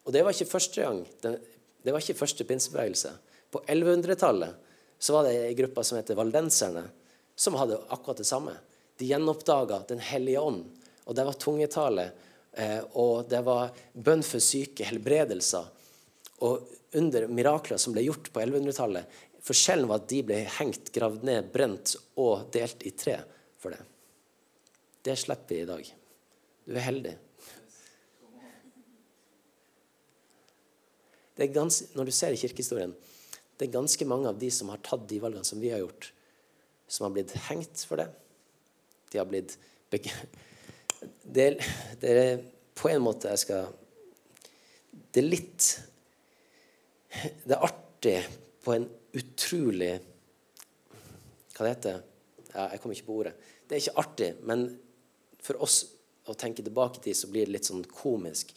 Og 0.06 0.14
det 0.14 0.22
var 0.24 0.34
ikke 0.34 0.50
første 0.50 0.82
gang. 0.82 1.02
Det 1.22 1.92
var 1.94 2.02
ikke 2.02 2.18
første 2.18 2.46
pinsebevegelse. 2.46 3.12
På 3.50 3.62
1100-tallet 3.66 4.62
så 4.98 5.16
var 5.16 5.26
det 5.26 5.36
ei 5.44 5.56
gruppe 5.58 5.84
som 5.84 5.98
heter 5.98 6.18
valdenserne, 6.18 6.86
som 7.36 7.58
hadde 7.58 7.78
akkurat 7.92 8.22
det 8.22 8.28
samme. 8.28 8.54
De 8.96 9.10
gjenoppdaga 9.10 9.82
Den 9.88 10.00
hellige 10.00 10.40
ånd. 10.40 10.64
Og 11.04 11.14
det 11.14 11.24
var 11.26 11.38
tungetale, 11.38 12.08
eh, 12.52 12.80
og 12.98 13.28
det 13.30 13.42
var 13.46 13.74
bønn 13.92 14.24
for 14.26 14.42
syke, 14.42 14.86
helbredelser. 14.88 15.68
Og 16.42 16.64
under 16.98 17.28
mirakler 17.28 17.78
som 17.78 17.94
ble 17.94 18.06
gjort 18.06 18.32
på 18.32 18.40
1100-tallet 18.42 19.22
Forskjellen 19.46 19.86
var 19.86 20.00
at 20.00 20.08
de 20.10 20.24
ble 20.26 20.40
hengt, 20.56 20.90
gravd 20.90 21.22
ned, 21.26 21.52
brent 21.54 21.92
og 22.18 22.48
delt 22.54 22.82
i 22.82 22.90
tre 22.98 23.20
for 23.62 23.70
det. 23.70 23.78
Det 25.06 25.14
slipper 25.20 25.54
vi 25.54 25.60
i 25.62 25.68
dag. 25.68 25.92
Du 26.66 26.74
er 26.74 26.82
heldig. 26.82 27.14
Ganske, 31.36 31.90
når 31.94 32.08
du 32.08 32.14
ser 32.16 32.34
i 32.34 32.40
kirkehistorien, 32.40 32.94
det 33.56 33.68
er 33.68 33.74
ganske 33.74 34.08
mange 34.08 34.28
av 34.30 34.38
de 34.40 34.48
som 34.52 34.70
har 34.72 34.80
tatt 34.84 35.04
de 35.08 35.20
valgene 35.22 35.46
som 35.46 35.60
vi 35.60 35.70
har 35.72 35.82
gjort, 35.82 36.10
som 36.88 37.06
har 37.06 37.14
blitt 37.14 37.34
hengt 37.48 37.84
for 37.88 38.00
det. 38.00 38.08
De 39.12 39.20
har 39.20 39.28
blitt 39.28 39.58
det, 41.22 41.46
det 42.00 42.10
er 42.10 42.40
på 42.76 42.90
en 42.90 43.04
måte 43.04 43.30
jeg 43.30 43.42
skal 43.44 43.68
Det 45.14 45.22
er 45.22 45.28
litt 45.28 45.66
Det 47.46 47.54
er 47.54 47.62
artig 47.64 48.16
på 48.64 48.74
en 48.74 48.88
utrolig 49.16 49.92
Hva 51.54 51.62
det 51.62 51.70
heter 51.70 52.00
ja, 52.50 52.66
Jeg 52.72 52.80
kommer 52.82 52.96
ikke 52.96 53.06
på 53.06 53.18
ordet. 53.22 53.34
Det 53.68 53.76
er 53.76 53.84
ikke 53.84 54.02
artig, 54.02 54.30
men 54.48 54.66
for 55.44 55.62
oss 55.62 55.78
å 56.26 56.34
tenke 56.38 56.64
tilbake 56.64 57.02
til, 57.02 57.14
så 57.16 57.28
blir 57.30 57.46
det 57.46 57.56
litt 57.56 57.68
sånn 57.68 57.84
komisk. 57.90 58.52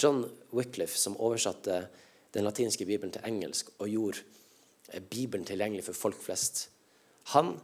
John 0.00 0.24
Wycliffe, 0.52 0.98
som 0.98 1.16
oversatte 1.16 1.86
den 2.36 2.44
latinske 2.44 2.84
bibelen 2.88 3.14
til 3.14 3.24
engelsk 3.24 3.70
og 3.78 3.88
gjorde 3.88 4.24
eh, 4.92 5.00
Bibelen 5.00 5.46
tilgjengelig 5.48 5.86
for 5.88 5.98
folk 6.06 6.20
flest, 6.20 6.66
han 7.32 7.56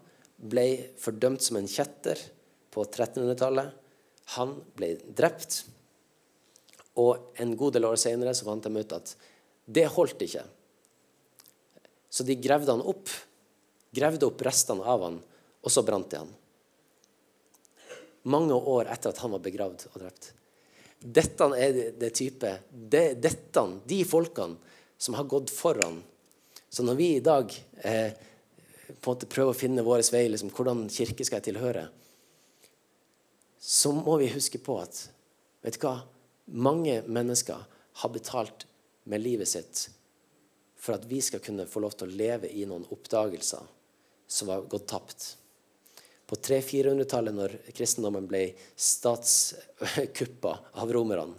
ble 0.43 0.67
fordømt 0.99 1.45
som 1.45 1.61
en 1.61 1.69
kjetter 1.71 2.19
på 2.73 2.83
1300-tallet. 2.89 3.69
Han 4.39 4.57
ble 4.75 4.97
drept. 5.07 5.61
Og 6.99 7.39
en 7.41 7.53
god 7.59 7.77
del 7.77 7.87
år 7.87 8.01
senere 8.01 8.35
så 8.35 8.49
fant 8.49 8.65
de 8.65 8.81
ut 8.81 8.97
at 8.97 9.15
det 9.71 9.87
holdt 9.95 10.25
ikke. 10.27 10.43
Så 12.13 12.27
de 12.27 12.35
gravde 12.43 12.75
han 12.75 12.83
opp, 12.83 13.13
gravde 13.95 14.27
opp 14.27 14.43
restene 14.45 14.85
av 14.89 15.07
han, 15.07 15.21
og 15.63 15.73
så 15.73 15.85
brant 15.87 16.11
de 16.11 16.25
han 16.25 16.33
mange 18.23 18.55
år 18.55 18.91
etter 18.93 19.13
at 19.13 19.21
han 19.23 19.35
var 19.35 19.43
begravd 19.45 19.87
og 19.93 19.99
drept. 20.03 20.33
Dette 21.03 21.49
er 21.59 21.79
det, 21.99 22.13
type 22.15 22.51
det, 22.71 23.07
dette, 23.23 23.65
De 23.89 24.03
folkene 24.07 24.57
som 24.99 25.17
har 25.19 25.27
gått 25.27 25.51
foran. 25.51 25.99
Så 26.71 26.85
når 26.87 26.95
vi 26.95 27.09
i 27.17 27.25
dag 27.25 27.51
eh, 27.83 28.13
på 29.01 29.11
en 29.11 29.17
måte 29.17 29.27
prøver 29.31 29.51
å 29.51 29.59
finne 29.59 29.85
vår 29.85 30.05
vei, 30.15 30.29
liksom, 30.31 30.53
hvordan 30.55 30.87
kirke 30.93 31.27
skal 31.27 31.41
jeg 31.41 31.51
tilhøre, 31.51 31.89
så 33.59 33.93
må 33.95 34.17
vi 34.23 34.31
huske 34.31 34.61
på 34.63 34.79
at 34.83 35.09
vet 35.63 35.79
du 35.79 35.85
hva? 35.87 36.01
mange 36.53 37.03
mennesker 37.07 37.67
har 38.03 38.11
betalt 38.11 38.67
med 39.05 39.23
livet 39.23 39.49
sitt 39.49 39.85
for 40.83 40.97
at 40.97 41.05
vi 41.07 41.21
skal 41.23 41.43
kunne 41.43 41.69
få 41.71 41.83
lov 41.85 41.95
til 41.95 42.11
å 42.11 42.19
leve 42.19 42.51
i 42.51 42.65
noen 42.67 42.87
oppdagelser 42.91 43.69
som 44.27 44.51
har 44.51 44.67
gått 44.71 44.89
tapt 44.91 45.29
på 46.33 46.39
300-400-tallet, 46.41 47.35
når 47.37 47.55
kristendommen 47.77 48.25
ble 48.25 48.47
statskuppa 48.73 50.55
av 50.81 50.93
romerne, 50.97 51.35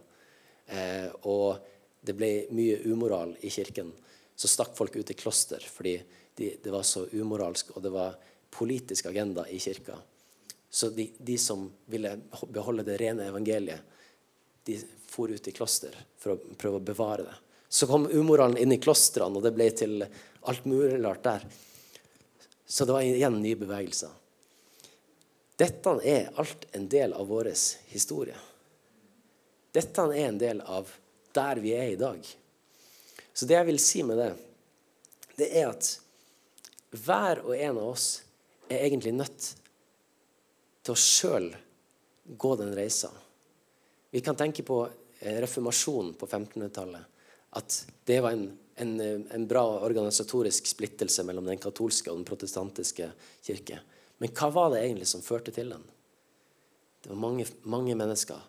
eh, 0.70 1.08
og 1.26 1.58
det 2.06 2.14
ble 2.14 2.30
mye 2.54 2.78
umoral 2.86 3.34
i 3.42 3.50
kirken, 3.50 3.90
så 4.38 4.52
stakk 4.52 4.78
folk 4.78 4.94
ut 4.94 5.10
i 5.10 5.18
kloster 5.18 5.66
fordi 5.66 5.96
de, 6.38 6.52
det 6.62 6.70
var 6.70 6.86
så 6.86 7.08
umoralsk, 7.10 7.74
og 7.74 7.82
det 7.82 7.90
var 7.96 8.22
politisk 8.54 9.10
agenda 9.10 9.48
i 9.50 9.58
kirka. 9.58 9.98
Så 10.70 10.94
de, 10.94 11.10
de, 11.18 11.42
som 11.42 11.66
ville 11.90 12.14
beholde 12.54 12.86
det 12.86 13.02
rene 13.02 13.32
evangeliet, 13.34 13.82
de 14.70 14.78
for 15.10 15.34
ut 15.34 15.48
i 15.50 15.58
kloster 15.58 15.98
for 16.22 16.36
å 16.36 16.56
prøve 16.58 16.78
å 16.78 16.88
bevare 16.94 17.32
det. 17.32 17.38
Så 17.66 17.90
kom 17.90 18.06
umoralen 18.14 18.62
inn 18.62 18.78
i 18.78 18.82
klostrene, 18.82 19.42
og 19.42 19.42
det 19.42 19.58
ble 19.58 19.74
til 19.74 20.04
alt 20.06 20.70
mulig 20.70 21.02
rart 21.02 21.26
der. 21.26 21.54
Så 22.62 22.86
det 22.86 22.94
var 22.94 23.10
igjen 23.10 23.42
nye 23.42 23.58
bevegelser. 23.58 24.20
Dette 25.64 25.94
er 26.04 26.32
alt 26.42 26.66
en 26.76 26.90
del 26.92 27.14
av 27.16 27.30
vår 27.30 27.54
historie. 27.94 28.36
Dette 29.72 30.04
er 30.12 30.28
en 30.28 30.40
del 30.42 30.60
av 30.62 30.90
der 31.34 31.62
vi 31.64 31.72
er 31.78 31.94
i 31.94 32.00
dag. 32.00 32.20
Så 33.34 33.48
det 33.48 33.56
jeg 33.56 33.70
vil 33.70 33.80
si 33.82 34.04
med 34.04 34.20
det, 34.20 34.32
det 35.40 35.48
er 35.62 35.70
at 35.72 35.88
hver 37.06 37.42
og 37.46 37.56
en 37.56 37.80
av 37.80 37.94
oss 37.94 38.08
er 38.68 38.84
egentlig 38.84 39.16
nødt 39.16 39.48
til 40.84 40.94
å 40.94 41.00
sjøl 41.00 41.48
gå 42.38 42.52
den 42.60 42.76
reisa. 42.76 43.10
Vi 44.14 44.22
kan 44.22 44.38
tenke 44.38 44.66
på 44.68 44.84
eh, 44.86 45.40
reformasjonen 45.42 46.14
på 46.20 46.28
1500-tallet. 46.28 47.10
At 47.58 47.80
det 48.06 48.20
var 48.22 48.36
en, 48.36 48.46
en, 48.76 48.94
en, 49.00 49.48
bra 49.48 49.64
organisatorisk 49.86 50.68
splittelse 50.70 51.26
mellom 51.26 51.48
den 51.50 51.62
katolske 51.62 52.12
og 52.12 52.20
den 52.20 52.28
protestantiske 52.28 53.10
kirke. 53.46 53.80
Men 54.24 54.32
hva 54.32 54.48
var 54.56 54.70
det 54.72 54.86
egentlig 54.86 55.10
som 55.12 55.20
førte 55.20 55.52
til 55.52 55.74
den? 55.74 55.82
Det 57.04 57.10
var 57.12 57.18
mange, 57.20 57.44
mange 57.68 57.92
mennesker 58.00 58.40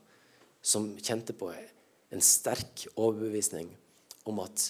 som 0.62 0.92
kjente 1.02 1.34
på 1.34 1.48
en 1.50 2.22
sterk 2.22 2.84
overbevisning 2.94 3.72
om 4.30 4.38
at 4.44 4.68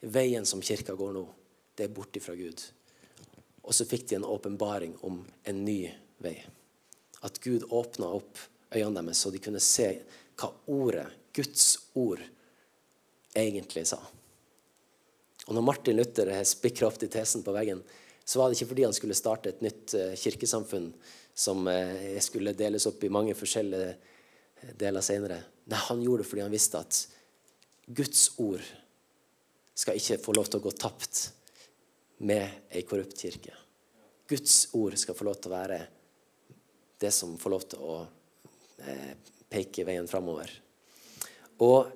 veien 0.00 0.48
som 0.48 0.62
kirka 0.64 0.94
går 0.96 1.12
nå, 1.12 1.26
det 1.76 1.84
er 1.84 1.92
bort 1.92 2.16
ifra 2.16 2.32
Gud. 2.38 2.62
Og 3.68 3.76
så 3.76 3.84
fikk 3.84 4.06
de 4.08 4.16
en 4.16 4.24
åpenbaring 4.24 4.96
om 5.04 5.20
en 5.44 5.60
ny 5.66 5.90
vei. 6.24 6.38
At 7.20 7.36
Gud 7.44 7.68
åpna 7.68 8.08
opp 8.16 8.40
øynene 8.72 9.04
deres, 9.10 9.20
så 9.20 9.34
de 9.34 9.42
kunne 9.44 9.60
se 9.60 9.90
hva 10.40 10.54
ordet, 10.72 11.04
Guds 11.36 11.68
ord, 11.92 12.24
egentlig 13.36 13.84
sa. 13.92 14.00
Og 15.44 15.52
når 15.52 15.68
Martin 15.68 16.00
Luther 16.00 16.32
spikra 16.48 16.88
opp 16.88 16.96
til 17.04 17.12
tesen 17.12 17.44
på 17.44 17.52
veggen 17.52 17.84
så 18.26 18.40
var 18.40 18.50
det 18.50 18.58
ikke 18.58 18.72
fordi 18.72 18.86
han 18.86 18.96
skulle 18.96 19.16
starte 19.18 19.52
et 19.52 19.62
nytt 19.62 19.94
eh, 19.94 20.14
kirkesamfunn 20.18 20.88
som 21.36 21.66
eh, 21.70 22.16
skulle 22.24 22.56
deles 22.58 22.88
opp 22.90 23.04
i 23.06 23.12
mange 23.12 23.36
forskjellige 23.38 24.72
deler 24.80 25.04
senere. 25.04 25.38
Nei, 25.70 25.78
han 25.88 26.02
gjorde 26.02 26.24
det 26.24 26.30
fordi 26.30 26.42
han 26.42 26.54
visste 26.54 26.80
at 26.82 27.00
Guds 27.86 28.24
ord 28.42 28.64
skal 29.76 30.00
ikke 30.00 30.18
få 30.24 30.34
lov 30.34 30.48
til 30.50 30.58
å 30.58 30.64
gå 30.64 30.72
tapt 30.74 31.22
med 32.26 32.72
ei 32.74 32.82
korrupt 32.88 33.20
kirke. 33.20 33.54
Guds 34.26 34.72
ord 34.74 34.96
skal 34.98 35.14
få 35.14 35.28
lov 35.28 35.38
til 35.38 35.52
å 35.52 35.56
være 35.58 35.80
det 36.98 37.12
som 37.14 37.36
får 37.38 37.52
lov 37.52 37.68
til 37.70 37.84
å 37.84 38.00
eh, 38.82 39.12
peke 39.52 39.84
veien 39.86 40.08
framover. 40.10 40.50
Og 41.62 41.92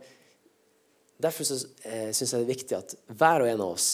Derfor 1.20 1.44
eh, 1.84 2.10
syns 2.16 2.32
jeg 2.32 2.40
det 2.40 2.46
er 2.46 2.54
viktig 2.54 2.76
at 2.78 2.94
hver 3.12 3.44
og 3.44 3.50
en 3.50 3.62
av 3.64 3.74
oss 3.74 3.88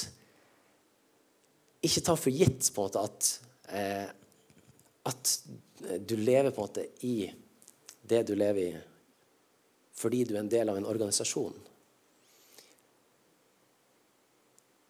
ikke 1.84 2.04
ta 2.06 2.16
for 2.18 2.32
gitt 2.32 2.70
på 2.72 2.82
en 2.82 2.88
måte 2.88 3.04
at, 3.04 3.30
eh, 3.68 4.08
at 5.10 5.32
du 6.08 6.16
lever 6.16 6.50
på 6.50 6.62
en 6.62 6.68
måte 6.68 6.86
i 7.06 7.30
det 8.06 8.22
du 8.28 8.34
lever 8.34 8.62
i, 8.62 8.82
fordi 9.96 10.24
du 10.24 10.34
er 10.36 10.44
en 10.44 10.52
del 10.52 10.68
av 10.70 10.78
en 10.78 10.88
organisasjon. 10.88 11.54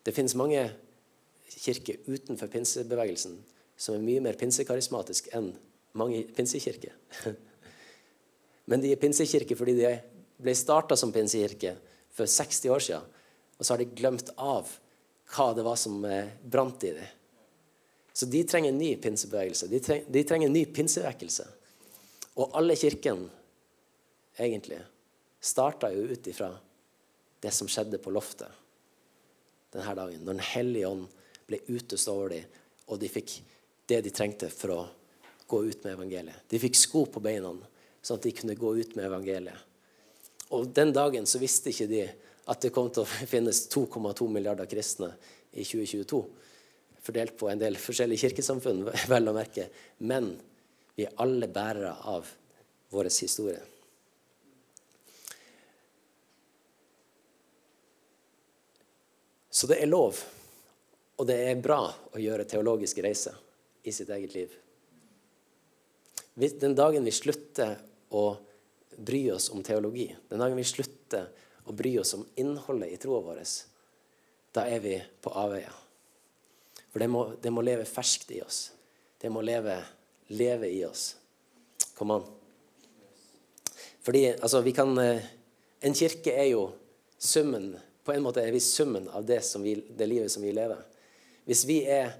Det 0.07 0.15
finnes 0.15 0.37
mange 0.39 0.63
kirker 1.57 1.99
utenfor 2.07 2.51
pinsebevegelsen 2.53 3.39
som 3.77 3.97
er 3.97 4.05
mye 4.05 4.23
mer 4.23 4.39
pinsekarismatisk 4.39 5.33
enn 5.37 5.51
mange 5.97 6.23
pinsekirker. 6.37 6.95
Men 8.71 8.83
de 8.83 8.93
er 8.93 9.01
pinsekirker 9.01 9.59
fordi 9.59 9.77
de 9.81 9.93
ble 10.43 10.55
starta 10.57 10.97
som 10.99 11.13
pinsekirke 11.15 11.75
for 12.17 12.29
60 12.31 12.73
år 12.73 12.85
siden, 12.85 13.15
og 13.57 13.65
så 13.65 13.73
har 13.73 13.83
de 13.83 13.97
glemt 13.97 14.31
av 14.37 14.71
hva 15.35 15.53
det 15.57 15.65
var 15.67 15.79
som 15.81 16.05
eh, 16.05 16.33
brant 16.43 16.85
i 16.85 16.93
dem. 16.97 17.15
Så 18.17 18.29
de 18.33 18.43
trenger 18.49 18.73
en 18.73 18.79
ny 18.79 18.95
pinsebevegelse. 18.97 19.67
De 19.69 19.81
trenger, 19.81 20.07
de 20.09 20.23
trenger 20.25 20.49
en 20.49 20.57
ny 20.57 20.65
pinsevekkelse. 20.73 21.45
Og 22.41 22.55
alle 22.57 22.77
kirken, 22.77 23.27
egentlig, 24.39 24.79
starta 25.41 25.91
jo 25.93 26.07
ut 26.13 26.31
ifra 26.31 26.49
det 27.45 27.53
som 27.53 27.69
skjedde 27.69 28.01
på 28.01 28.13
loftet 28.15 28.49
denne 29.75 29.95
dagen. 29.99 30.23
Når 30.25 30.33
Den 30.33 30.47
hellige 30.53 30.89
ånd 30.89 31.07
ble 31.47 31.61
utøst 31.69 32.09
over 32.09 32.33
dem, 32.33 32.49
og 32.87 33.01
de 33.03 33.11
fikk 33.11 33.37
det 33.91 34.01
de 34.07 34.13
trengte 34.15 34.49
for 34.51 34.75
å 34.75 34.81
gå 35.47 35.63
ut 35.67 35.85
med 35.85 35.93
evangeliet. 35.93 36.47
De 36.49 36.61
fikk 36.63 36.79
sko 36.79 37.05
på 37.11 37.23
beina, 37.23 37.53
sånn 38.03 38.19
at 38.19 38.27
de 38.27 38.35
kunne 38.35 38.59
gå 38.59 38.73
ut 38.81 38.97
med 38.97 39.07
evangeliet. 39.07 39.61
Og 40.55 40.71
den 40.75 40.93
dagen 40.95 41.27
så 41.27 41.41
visste 41.43 41.73
ikke 41.73 41.91
de 41.91 42.03
at 42.47 42.63
det 42.63 42.73
kom 42.75 42.91
til 42.91 43.05
å 43.05 43.27
finnes 43.35 43.67
2,2 43.73 44.29
milliarder 44.31 44.69
kristne 44.71 45.13
i 45.53 45.65
2022. 45.65 46.23
Fordelt 47.07 47.37
på 47.39 47.51
en 47.51 47.61
del 47.61 47.79
forskjellige 47.79 48.27
kirkesamfunn, 48.27 48.85
vel 49.13 49.31
å 49.31 49.37
merke. 49.37 49.69
Men 49.99 50.35
vi 50.97 51.07
er 51.07 51.17
alle 51.23 51.49
bærere 51.53 51.95
av 52.09 52.29
vår 52.95 53.11
historie. 53.11 53.63
Så 59.57 59.69
det 59.71 59.79
er 59.81 59.89
lov, 59.89 60.19
og 61.17 61.25
det 61.29 61.39
er 61.49 61.61
bra 61.65 61.81
å 61.89 62.21
gjøre 62.21 62.45
teologiske 62.45 63.01
reiser 63.01 63.37
i 63.89 63.93
sitt 63.95 64.11
eget 64.13 64.35
liv. 64.37 64.57
Den 66.37 66.77
dagen 66.77 67.07
vi 67.09 67.15
slutter 67.17 67.79
å 68.13 68.27
bry 68.97 69.23
oss 69.33 69.49
om 69.55 69.63
teologi, 69.65 70.11
den 70.29 70.43
dagen 70.43 70.61
vi 70.61 70.67
slutter 70.69 71.31
å 71.67 71.75
bry 71.75 71.97
oss 71.99 72.15
om 72.15 72.25
innholdet 72.39 72.95
i 72.95 73.01
troa 73.01 73.21
vår, 73.25 73.43
da 74.55 74.65
er 74.71 74.81
vi 74.81 74.97
på 75.23 75.33
avveier. 75.35 75.75
For 76.93 77.03
det 77.03 77.11
må, 77.13 77.23
det 77.43 77.53
må, 77.53 77.65
leve 77.67 77.85
ferskt 77.85 78.31
i 78.33 78.41
oss. 78.41 78.71
Det 79.21 79.29
må 79.33 79.43
leve, 79.45 79.75
leve 80.33 80.71
i 80.73 80.79
oss. 80.87 81.11
Kom 81.99 82.15
an. 82.15 82.25
Fordi 84.07 84.23
altså, 84.33 84.63
vi 84.65 84.73
kan 84.77 84.93
eh, 85.03 85.33
En 85.85 85.95
kirke 85.95 86.33
er 86.33 86.47
jo 86.49 86.63
summen 87.21 87.75
På 88.07 88.15
en 88.15 88.23
måte 88.25 88.41
er 88.41 88.55
vi 88.55 88.63
summen 88.65 89.11
av 89.13 89.27
det, 89.29 89.43
vi, 89.61 89.75
det 89.99 90.07
livet 90.09 90.33
som 90.33 90.45
vi 90.47 90.55
lever. 90.57 90.81
Hvis 91.45 91.67
vi 91.69 91.83
er 91.85 92.15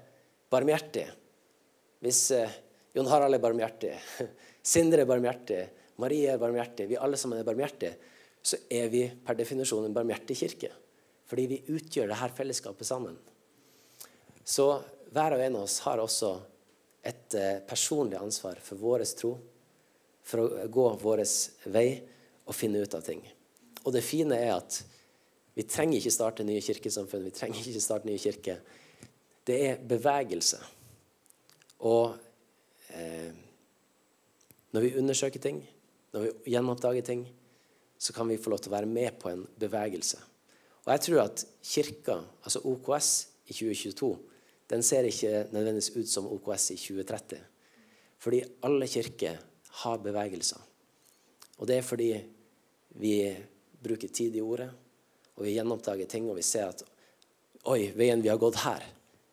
barmhjertige, 0.51 1.09
hvis 2.03 2.19
eh, 2.35 2.53
Jon 2.93 3.09
Harald 3.09 3.33
er 3.35 3.41
barmhjertig, 3.43 3.95
Sindre 4.75 5.03
er 5.03 5.09
barmhjertig, 5.09 5.61
Marie 6.01 6.35
er 6.35 6.41
barmhjertig, 6.41 6.89
vi 6.91 6.99
alle 6.99 7.17
sammen 7.17 7.39
er 7.39 7.47
barmhjertige, 7.47 7.95
så 8.47 8.59
er 8.71 8.87
vi 8.91 9.03
per 9.25 9.35
definisjon 9.35 9.85
en 9.87 9.95
barmhjertig 9.95 10.37
kirke. 10.39 10.71
Fordi 11.27 11.47
vi 11.51 11.63
utgjør 11.75 12.07
dette 12.07 12.29
fellesskapet 12.37 12.87
sammen. 12.87 13.17
Så 14.47 14.69
hver 15.11 15.35
og 15.35 15.43
en 15.43 15.57
av 15.59 15.65
oss 15.65 15.81
har 15.83 15.99
også 15.99 16.31
et 17.07 17.35
eh, 17.35 17.59
personlig 17.67 18.19
ansvar 18.19 18.59
for 18.63 18.79
vår 18.79 19.03
tro, 19.19 19.33
for 20.27 20.43
å 20.43 20.67
gå 20.71 20.85
vår 21.01 21.23
vei 21.71 21.89
og 22.47 22.55
finne 22.55 22.83
ut 22.83 22.95
av 22.95 23.03
ting. 23.03 23.21
Og 23.83 23.93
det 23.95 24.03
fine 24.03 24.39
er 24.39 24.53
at 24.55 24.81
vi 25.57 25.65
trenger 25.67 25.99
ikke 25.99 26.13
starte 26.13 26.45
nye 26.47 26.63
kirkesamfunn, 26.63 27.25
vi 27.27 27.35
trenger 27.35 27.59
ikke 27.63 27.83
starte 27.83 28.07
nye 28.07 28.21
kirker. 28.21 28.59
Det 29.47 29.57
er 29.69 29.83
bevegelse. 29.87 30.59
Og 31.87 32.15
eh, 32.95 33.31
når 34.75 34.85
vi 34.85 34.95
undersøker 34.99 35.43
ting, 35.43 35.61
når 36.13 36.27
vi 36.27 36.53
gjenoppdager 36.53 37.07
ting, 37.07 37.27
så 37.97 38.13
kan 38.13 38.27
vi 38.29 38.37
få 38.37 38.51
lov 38.53 38.61
til 38.61 38.71
å 38.71 38.77
være 38.77 38.89
med 38.89 39.17
på 39.21 39.31
en 39.31 39.43
bevegelse. 39.59 40.19
Og 40.85 40.93
jeg 40.93 41.03
tror 41.03 41.23
at 41.25 41.43
kirka, 41.65 42.17
altså 42.43 42.61
OKS 42.63 43.11
i 43.49 43.55
2022, 43.57 44.11
den 44.71 44.83
ser 44.83 45.07
ikke 45.07 45.47
nødvendigvis 45.51 45.93
ut 45.95 46.09
som 46.11 46.27
OKS 46.31 46.71
i 46.75 46.77
2030. 46.79 47.41
Fordi 48.23 48.41
alle 48.67 48.87
kirker 48.87 49.39
har 49.83 50.03
bevegelser. 50.03 50.59
Og 51.57 51.67
det 51.67 51.79
er 51.79 51.85
fordi 51.85 52.11
vi 53.01 53.15
bruker 53.83 54.07
tid 54.07 54.35
i 54.35 54.43
ordet, 54.43 54.69
og 55.35 55.45
vi 55.45 55.55
gjenoppdager 55.55 56.09
ting, 56.09 56.29
og 56.29 56.37
vi 56.37 56.45
ser 56.45 56.71
at 56.71 56.85
Oi, 57.67 57.89
veien 57.97 58.21
vi 58.23 58.29
har 58.31 58.39
gått 58.39 58.61
her, 58.61 58.83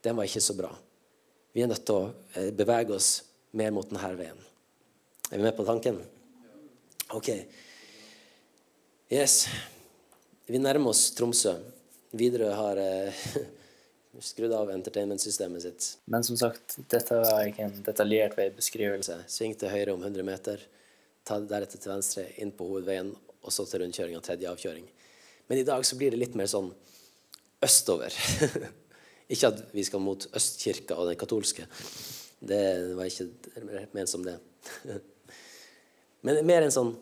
den 0.03 0.17
var 0.19 0.27
ikke 0.27 0.43
så 0.43 0.57
bra. 0.59 0.73
Vi 1.55 1.63
er 1.63 1.69
nødt 1.71 1.85
til 1.87 2.01
å 2.01 2.09
eh, 2.35 2.49
bevege 2.57 2.97
oss 2.97 3.11
mer 3.55 3.71
mot 3.71 3.87
denne 3.87 4.11
veien. 4.19 4.41
Er 5.31 5.39
vi 5.39 5.45
med 5.45 5.55
på 5.55 5.67
tanken? 5.69 6.01
OK. 7.15 7.29
Yes. 9.13 9.49
Vi 10.47 10.59
nærmer 10.59 10.95
oss 10.95 11.11
Tromsø. 11.13 11.53
Widerøe 12.17 12.55
har 12.57 12.79
eh, 12.81 13.27
skrudd 14.31 14.55
av 14.57 14.71
entertainmentsystemet 14.73 15.63
sitt. 15.63 15.89
Men 16.09 16.25
som 16.25 16.39
sagt, 16.41 16.79
dette 16.89 17.19
var 17.21 17.45
ikke 17.51 17.67
en 17.67 17.83
detaljert 17.85 18.39
veibeskrivelse. 18.39 19.19
Sving 19.29 19.53
til 19.61 19.73
høyre 19.73 19.93
om 19.93 20.01
100 20.01 20.25
meter, 20.25 20.65
ta 21.25 21.37
deretter 21.37 21.83
til 21.83 21.93
venstre, 21.93 22.27
inn 22.41 22.55
på 22.57 22.71
hovedveien, 22.71 23.13
og 23.45 23.53
så 23.53 23.69
til 23.69 23.85
rundkjøring 23.85 24.17
og 24.17 24.25
tredje 24.25 24.49
avkjøring. 24.49 24.89
Men 25.53 25.61
i 25.61 25.69
dag 25.69 25.85
så 25.85 26.01
blir 26.01 26.15
det 26.15 26.23
litt 26.23 26.41
mer 26.41 26.49
sånn 26.49 26.73
østover. 27.65 28.17
ikke 29.33 29.53
at 29.53 29.65
vi 29.77 29.85
skal 29.85 30.01
mot 30.01 30.31
Østkirka 30.33 30.97
og 30.97 31.13
den 31.13 31.21
katolske. 31.21 31.69
Det 32.41 32.65
var 32.97 33.11
ikke 33.11 33.89
ment 33.93 34.09
som 34.09 34.25
det. 34.25 34.39
Men 36.25 36.47
mer 36.49 36.65
en 36.65 36.73
sånn 36.73 36.97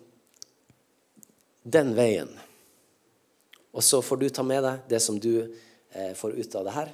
Den 1.63 1.95
veien. 1.95 2.31
Og 3.73 3.85
så 3.85 4.03
får 4.03 4.17
du 4.17 4.29
ta 4.29 4.43
med 4.43 4.65
deg 4.65 4.89
det 4.91 5.01
som 5.01 5.19
du 5.21 5.35
eh, 5.43 6.13
får 6.15 6.35
ut 6.37 6.55
av 6.59 6.67
det 6.67 6.75
her. 6.77 6.93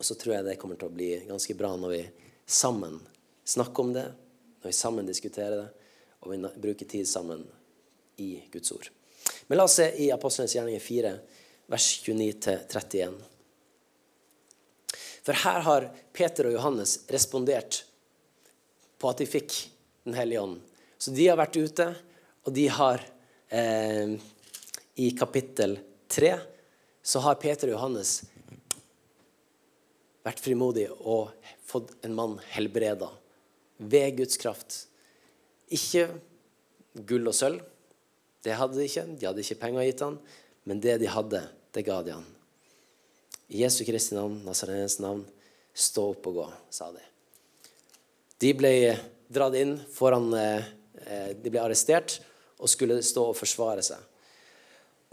Og 0.00 0.06
så 0.06 0.16
tror 0.18 0.34
jeg 0.34 0.46
det 0.46 0.56
kommer 0.60 0.80
til 0.80 0.88
å 0.88 0.94
bli 0.94 1.10
ganske 1.28 1.56
bra 1.58 1.74
når 1.76 1.92
vi 1.92 2.00
sammen 2.48 2.96
snakker 3.44 3.84
om 3.84 3.92
det, 3.94 4.06
når 4.62 4.72
vi 4.72 4.76
sammen 4.76 5.08
diskuterer 5.08 5.56
det, 5.60 5.90
og 6.20 6.32
vi 6.32 6.40
bruker 6.62 6.88
tid 6.88 7.08
sammen 7.08 7.44
i 8.20 8.32
Guds 8.52 8.72
ord. 8.72 8.88
Men 9.46 9.60
la 9.60 9.66
oss 9.68 9.76
se 9.78 9.90
i 10.00 10.08
Apostlenes 10.14 10.54
gjerninger 10.56 10.80
4, 10.80 11.12
vers 11.70 11.90
29-31. 12.06 13.20
For 15.20 15.44
her 15.44 15.66
har 15.68 15.90
Peter 16.16 16.48
og 16.48 16.56
Johannes 16.56 16.96
respondert 17.12 17.84
på 19.00 19.12
at 19.12 19.20
de 19.20 19.28
fikk 19.28 19.66
Den 20.00 20.14
hellige 20.16 20.40
ånd 20.40 20.62
så 21.00 21.12
de 21.16 21.26
har 21.30 21.38
vært 21.40 21.56
ute, 21.56 21.86
og 22.44 22.52
de 22.52 22.66
har 22.68 23.00
eh, 23.50 24.16
I 24.94 25.10
kapittel 25.18 25.78
3 26.08 26.34
så 27.02 27.22
har 27.24 27.38
Peter 27.40 27.70
og 27.70 27.76
Johannes 27.76 28.20
vært 30.26 30.42
frimodige 30.42 30.92
og 31.00 31.30
fått 31.66 31.94
en 32.04 32.16
mann 32.16 32.36
helbreda 32.52 33.08
ved 33.78 34.18
Guds 34.18 34.40
kraft. 34.40 34.84
Ikke 35.72 36.08
gull 37.06 37.30
og 37.30 37.36
sølv. 37.36 37.62
Det 38.44 38.56
hadde 38.56 38.78
de 38.78 38.88
ikke. 38.88 39.06
De 39.16 39.28
hadde 39.28 39.44
ikke 39.44 39.60
penger 39.62 39.86
gitt 39.86 40.02
han, 40.04 40.18
men 40.68 40.80
det 40.82 40.98
de 41.00 41.08
hadde, 41.12 41.44
det 41.72 41.84
ga 41.86 42.00
de 42.04 42.16
han. 42.16 42.26
I 43.50 43.64
Jesu 43.64 43.82
Kristi 43.86 44.16
navn, 44.16 44.40
Nazarenes 44.46 44.98
navn, 45.02 45.24
stå 45.74 46.10
opp 46.12 46.28
og 46.30 46.36
gå, 46.40 46.50
sa 46.72 46.90
de. 46.94 47.02
De 48.40 48.52
ble 48.56 48.74
dratt 49.30 49.56
inn 49.58 49.76
foran 49.94 50.28
eh, 50.36 50.68
Eh, 51.06 51.32
de 51.36 51.52
ble 51.52 51.62
arrestert 51.62 52.18
og 52.60 52.70
skulle 52.70 53.00
stå 53.04 53.30
og 53.30 53.38
forsvare 53.38 53.82
seg. 53.84 54.00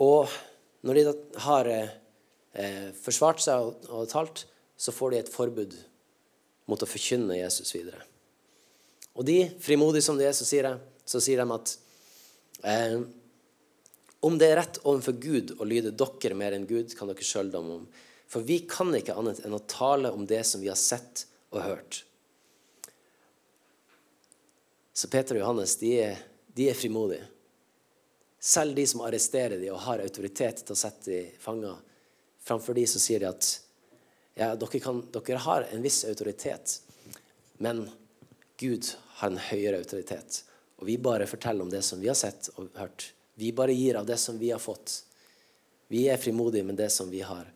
Og 0.03 0.29
når 0.85 0.99
de 0.99 1.13
har 1.47 1.69
eh, 1.71 2.89
forsvart 3.01 3.41
seg 3.43 3.69
og, 3.69 3.87
og 3.89 4.09
talt, 4.11 4.45
så 4.77 4.93
får 4.93 5.13
de 5.13 5.21
et 5.23 5.31
forbud 5.33 5.77
mot 6.69 6.83
å 6.83 6.89
forkynne 6.89 7.39
Jesus 7.39 7.73
videre. 7.73 8.03
Og 9.17 9.25
de, 9.25 9.47
frimodige 9.63 10.05
som 10.05 10.19
de 10.19 10.27
er, 10.27 10.35
så 10.37 10.45
sier, 10.45 10.67
jeg, 10.67 10.99
så 11.07 11.21
sier 11.23 11.41
de 11.41 11.55
at 11.55 11.73
eh, 12.67 12.99
om 14.27 14.37
det 14.37 14.51
er 14.51 14.59
rett 14.61 14.81
overfor 14.83 15.17
Gud 15.21 15.55
å 15.57 15.65
lyde 15.65 15.95
dere 15.95 16.37
mer 16.37 16.53
enn 16.53 16.67
Gud, 16.69 16.93
kan 16.97 17.09
dere 17.09 17.25
sjøl 17.25 17.49
dømme 17.53 17.79
om. 17.81 17.87
For 18.27 18.43
vi 18.43 18.59
kan 18.69 18.91
ikke 18.93 19.15
annet 19.17 19.39
enn 19.45 19.55
å 19.55 19.63
tale 19.71 20.11
om 20.13 20.25
det 20.27 20.43
som 20.45 20.61
vi 20.61 20.69
har 20.69 20.79
sett 20.79 21.25
og 21.55 21.63
hørt. 21.63 22.01
Så 24.97 25.09
Peter 25.13 25.37
og 25.37 25.45
Johannes 25.45 25.77
de 25.79 25.93
de 26.57 26.65
er 26.71 26.77
frimodige. 26.77 27.25
Selv 28.47 28.75
de 28.75 28.85
som 28.87 29.01
arresterer 29.03 29.59
de 29.59 29.67
og 29.73 29.81
har 29.83 29.99
autoritet 29.99 30.61
til 30.63 30.71
å 30.71 30.79
sette 30.79 31.09
de 31.11 31.23
fanger, 31.43 31.75
framfor 32.47 32.77
de 32.77 32.85
så 32.87 33.01
sier 33.03 33.19
de 33.19 33.27
at 33.27 33.49
ja, 34.37 34.53
dere, 34.55 34.79
kan, 34.79 35.01
dere 35.11 35.41
har 35.43 35.65
en 35.67 35.83
viss 35.83 36.05
autoritet, 36.07 36.77
men 37.59 37.83
Gud 38.61 38.87
har 39.19 39.33
en 39.33 39.41
høyere 39.49 39.81
autoritet. 39.81 40.45
Og 40.79 40.87
vi 40.87 40.95
bare 41.01 41.27
forteller 41.27 41.65
om 41.65 41.73
det 41.73 41.83
som 41.83 41.99
vi 41.99 42.07
har 42.07 42.15
sett 42.15 42.47
og 42.55 42.71
hørt. 42.79 43.09
Vi 43.35 43.51
bare 43.51 43.75
gir 43.75 43.99
av 43.99 44.07
det 44.07 44.19
som 44.21 44.39
vi 44.39 44.53
har 44.53 44.63
fått. 44.63 45.01
Vi 45.91 46.07
er 46.07 46.21
frimodige 46.21 46.63
med 46.63 46.79
det 46.79 46.87
som 46.93 47.11
vi 47.11 47.25
har. 47.27 47.51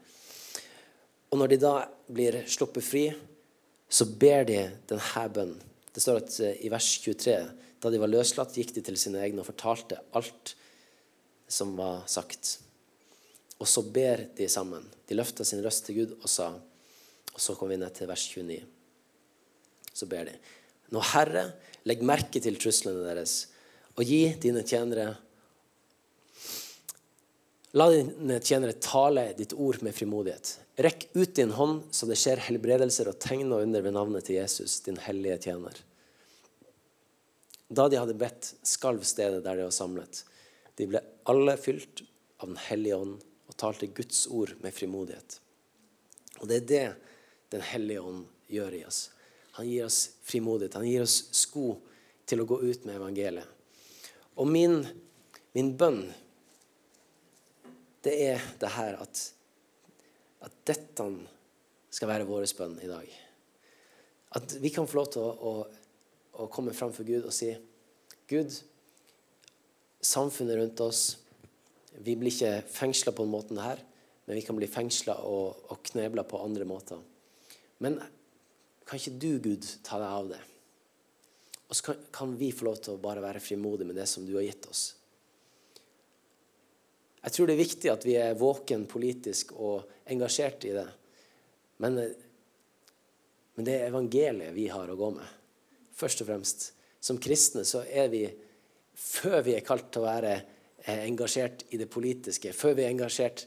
Og 1.31 1.39
når 1.39 1.53
de 1.53 1.63
da 1.63 1.75
blir 2.11 2.41
sluppet 2.51 2.83
fri, 2.83 3.05
så 3.87 4.09
ber 4.11 4.43
de 4.49 4.63
denne 4.91 5.27
bønnen. 5.31 5.67
Det 5.91 6.03
står 6.03 6.19
at 6.19 6.39
eh, 6.43 6.65
i 6.67 6.69
vers 6.71 6.87
23 7.03 7.37
da 7.81 7.89
de 7.91 7.99
var 7.99 8.11
løslatt, 8.11 8.57
gikk 8.59 8.75
de 8.75 8.83
til 8.85 8.99
sine 8.99 9.23
egne 9.23 9.43
og 9.43 9.47
fortalte 9.47 10.03
alt 10.19 10.57
som 11.51 11.73
var 11.77 12.05
sagt. 12.09 12.57
Og 13.61 13.69
så 13.69 13.83
ber 13.83 14.25
de 14.37 14.47
sammen. 14.49 14.85
De 15.07 15.17
løfta 15.17 15.45
sin 15.45 15.61
røst 15.63 15.85
til 15.85 16.01
Gud 16.01 16.13
og 16.21 16.29
sa 16.31 16.53
Og 17.31 17.39
så 17.39 17.53
kommer 17.55 17.75
vi 17.75 17.83
ned 17.83 17.93
til 17.95 18.09
vers 18.09 18.25
29. 18.27 18.63
Så 19.93 20.07
ber 20.07 20.25
de. 20.27 20.33
Nå, 20.91 20.99
Herre, 21.13 21.45
legg 21.87 22.01
merke 22.03 22.41
til 22.43 22.57
truslene 22.59 23.05
deres, 23.05 23.45
og 23.95 24.03
gi 24.03 24.33
dine 24.43 24.65
tjenere 24.67 25.13
La 27.71 27.85
dine 27.87 28.41
tjenere 28.43 28.75
tale 28.83 29.29
ditt 29.37 29.53
ord 29.55 29.79
med 29.79 29.95
frimodighet. 29.95 30.57
Rekk 30.83 31.05
ut 31.15 31.37
din 31.37 31.53
hånd, 31.55 31.85
så 31.95 32.07
det 32.09 32.17
skjer 32.19 32.41
helbredelser 32.49 33.07
og 33.07 33.19
tegn 33.23 33.47
og 33.47 33.63
under 33.63 33.85
ved 33.85 33.95
navnet 33.95 34.25
til 34.27 34.41
Jesus, 34.41 34.81
din 34.83 34.99
hellige 34.99 35.37
tjener. 35.45 35.79
Da 37.71 37.87
de 37.87 38.01
hadde 38.01 38.17
bedt, 38.19 38.49
skalv 38.67 39.05
stedet 39.07 39.39
der 39.45 39.55
de 39.55 39.69
var 39.69 39.71
samlet. 39.75 40.25
De 40.79 40.87
ble 40.89 41.01
alle 41.29 41.57
fylt 41.59 42.03
av 42.41 42.49
Den 42.49 42.59
hellige 42.69 42.97
ånd 42.97 43.21
og 43.51 43.57
talte 43.59 43.89
Guds 43.91 44.25
ord 44.31 44.53
med 44.63 44.73
frimodighet. 44.73 45.37
Og 46.39 46.47
det 46.49 46.61
er 46.61 46.67
det 46.71 46.85
Den 47.51 47.65
hellige 47.67 48.01
ånd 48.01 48.25
gjør 48.47 48.77
i 48.77 48.85
oss. 48.87 49.09
Han 49.59 49.67
gir 49.67 49.85
oss 49.85 49.99
frimodighet. 50.23 50.77
Han 50.79 50.87
gir 50.87 51.03
oss 51.03 51.17
sko 51.35 51.75
til 52.25 52.41
å 52.41 52.47
gå 52.47 52.61
ut 52.63 52.85
med 52.87 52.95
evangeliet. 52.95 53.47
Og 54.39 54.47
min, 54.47 54.79
min 55.51 55.73
bønn, 55.77 56.05
det 58.07 58.13
er 58.31 58.45
det 58.61 58.71
her 58.71 58.95
at, 59.03 59.25
at 60.47 60.55
dette 60.65 61.07
skal 61.91 62.09
være 62.09 62.29
vår 62.29 62.47
bønn 62.57 62.79
i 62.79 62.89
dag. 62.89 63.11
At 64.39 64.55
vi 64.63 64.71
kan 64.71 64.87
få 64.87 65.01
lov 65.01 65.11
til 65.11 65.27
å, 65.27 65.31
å, 65.35 65.53
å 66.39 66.47
komme 66.53 66.73
fram 66.73 66.95
for 66.95 67.03
Gud 67.07 67.27
og 67.27 67.35
si 67.35 67.51
Gud, 68.31 68.55
samfunnet 70.01 70.57
rundt 70.57 70.83
oss 70.83 71.01
Vi 72.01 72.15
blir 72.15 72.31
ikke 72.31 72.63
fengsla 72.71 73.11
på 73.13 73.25
den 73.25 73.33
måten 73.33 73.57
her, 73.59 73.81
men 74.25 74.37
vi 74.37 74.43
kan 74.45 74.55
bli 74.55 74.69
fengsla 74.71 75.17
og, 75.27 75.65
og 75.69 75.81
knebla 75.91 76.23
på 76.23 76.39
andre 76.39 76.65
måter. 76.65 77.01
Men 77.83 77.99
kan 78.87 78.97
ikke 78.97 79.19
du, 79.19 79.31
Gud, 79.43 79.67
ta 79.83 79.99
deg 79.99 80.07
av 80.07 80.29
det? 80.31 80.39
Og 81.67 81.75
så 81.75 81.85
kan, 81.89 81.99
kan 82.15 82.33
vi 82.39 82.49
få 82.55 82.69
lov 82.69 82.79
til 82.79 82.95
å 82.95 83.01
bare 83.03 83.23
være 83.23 83.43
frimodige 83.43 83.87
med 83.91 83.99
det 83.99 84.07
som 84.09 84.25
du 84.27 84.33
har 84.37 84.47
gitt 84.47 84.65
oss. 84.71 84.85
Jeg 87.21 87.35
tror 87.35 87.47
det 87.47 87.55
er 87.55 87.61
viktig 87.61 87.91
at 87.91 88.05
vi 88.07 88.15
er 88.17 88.39
våken 88.39 88.87
politisk 88.89 89.53
og 89.53 89.91
engasjert 90.09 90.65
i 90.65 90.73
det. 90.73 90.87
Men, 91.83 91.99
men 93.55 93.67
det 93.67 93.77
er 93.77 93.91
evangeliet 93.91 94.55
vi 94.55 94.67
har 94.73 94.89
å 94.89 94.97
gå 94.97 95.11
med. 95.19 95.27
Først 95.97 96.23
og 96.23 96.31
fremst. 96.31 96.71
Som 97.01 97.21
kristne 97.21 97.63
så 97.67 97.83
er 97.85 98.09
vi, 98.11 98.25
før 98.97 99.41
vi 99.45 99.55
er 99.57 99.65
kalt 99.65 99.89
til 99.93 100.03
å 100.03 100.09
være 100.09 100.33
eh, 100.35 101.03
engasjert 101.07 101.65
i 101.71 101.79
det 101.81 101.89
politiske, 101.91 102.53
før 102.53 102.77
vi 102.77 102.85
er 102.85 102.93
engasjert 102.93 103.45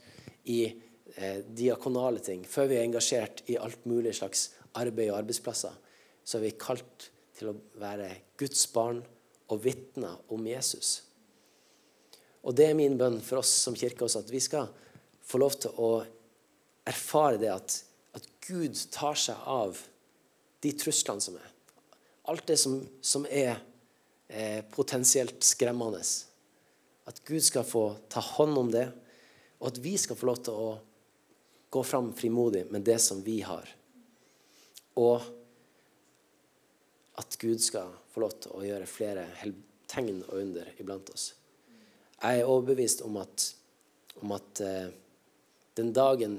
i 0.50 0.60
eh, 0.66 1.40
diakonale 1.46 2.22
ting, 2.24 2.44
før 2.48 2.70
vi 2.70 2.78
er 2.78 2.86
engasjert 2.88 3.44
i 3.52 3.58
alt 3.60 3.86
mulig 3.88 4.16
slags 4.18 4.50
arbeid 4.80 5.12
og 5.12 5.20
arbeidsplasser, 5.22 5.74
så 6.24 6.38
er 6.38 6.46
vi 6.46 6.54
kalt 6.58 7.10
til 7.34 7.50
å 7.50 7.58
være 7.80 8.10
Guds 8.40 8.66
barn 8.72 9.02
og 9.52 9.60
vitner 9.64 10.16
om 10.32 10.46
Jesus. 10.48 11.02
Og 12.44 12.56
det 12.56 12.70
er 12.70 12.78
min 12.78 12.98
bønn 13.00 13.20
for 13.24 13.40
oss 13.40 13.52
som 13.64 13.76
kirke 13.76 14.04
også, 14.06 14.24
at 14.24 14.32
vi 14.32 14.42
skal 14.42 14.68
få 15.24 15.40
lov 15.40 15.56
til 15.64 15.76
å 15.80 15.90
erfare 16.84 17.40
det 17.40 17.50
at, 17.52 17.76
at 18.16 18.26
Gud 18.44 18.76
tar 18.92 19.16
seg 19.18 19.46
av 19.48 19.80
de 20.64 20.72
truslene 20.76 21.24
som 21.24 21.38
er. 21.40 21.50
Alt 22.28 22.46
det 22.48 22.58
som, 22.60 22.78
som 23.04 23.24
er 23.28 23.60
eh, 24.28 24.64
potensielt 24.70 25.44
skremmende. 25.44 26.02
At 27.04 27.20
Gud 27.24 27.42
skal 27.44 27.64
få 27.64 27.86
ta 28.08 28.20
hånd 28.20 28.58
om 28.58 28.70
det, 28.72 28.88
og 29.60 29.72
at 29.72 29.80
vi 29.84 29.96
skal 30.00 30.16
få 30.16 30.28
lov 30.30 30.42
til 30.44 30.58
å 30.58 30.68
gå 31.74 31.82
fram 31.82 32.12
frimodig 32.14 32.66
med 32.70 32.84
det 32.86 32.98
som 33.02 33.22
vi 33.24 33.40
har. 33.42 33.68
Og 35.00 35.22
at 37.18 37.36
Gud 37.40 37.62
skal 37.62 37.92
få 38.12 38.24
lov 38.24 38.36
til 38.42 38.54
å 38.54 38.64
gjøre 38.66 38.90
flere 38.90 39.26
tegn 39.90 40.22
og 40.26 40.36
under 40.38 40.70
iblant 40.78 41.10
oss. 41.14 41.32
Jeg 42.22 42.40
er 42.40 42.48
overbevist 42.48 43.02
om 43.04 43.18
at, 43.20 43.48
om 44.22 44.32
at 44.34 44.62
eh, 44.64 44.92
den 45.76 45.90
dagen 45.94 46.38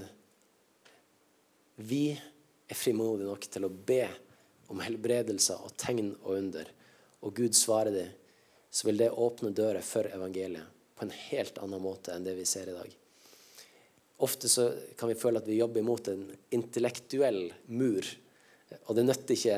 vi 1.75 2.15
er 2.15 2.79
frimodige 2.79 3.27
nok 3.27 3.47
til 3.51 3.67
å 3.67 3.73
be 3.91 4.05
om 4.71 4.81
helbredelser 4.81 5.61
og 5.61 5.75
tegn 5.79 6.13
og 6.23 6.37
under, 6.39 6.69
og 7.25 7.33
Gud 7.33 7.57
svarer 7.57 7.91
dem, 7.93 8.13
så 8.69 8.87
vil 8.87 8.99
det 8.99 9.11
åpne 9.11 9.53
dører 9.55 9.83
for 9.85 10.07
evangeliet 10.11 10.71
på 10.95 11.05
en 11.05 11.15
helt 11.29 11.57
annen 11.59 11.81
måte 11.83 12.13
enn 12.13 12.25
det 12.25 12.35
vi 12.37 12.45
ser 12.47 12.69
i 12.71 12.75
dag. 12.75 12.91
Ofte 14.23 14.49
så 14.51 14.69
kan 14.95 15.09
vi 15.11 15.17
føle 15.19 15.41
at 15.41 15.47
vi 15.49 15.57
jobber 15.57 15.81
imot 15.81 16.07
en 16.11 16.23
intellektuell 16.55 17.49
mur. 17.75 18.07
Og 18.87 18.95
det 18.95 19.03
nytter 19.03 19.35
ikke, 19.35 19.57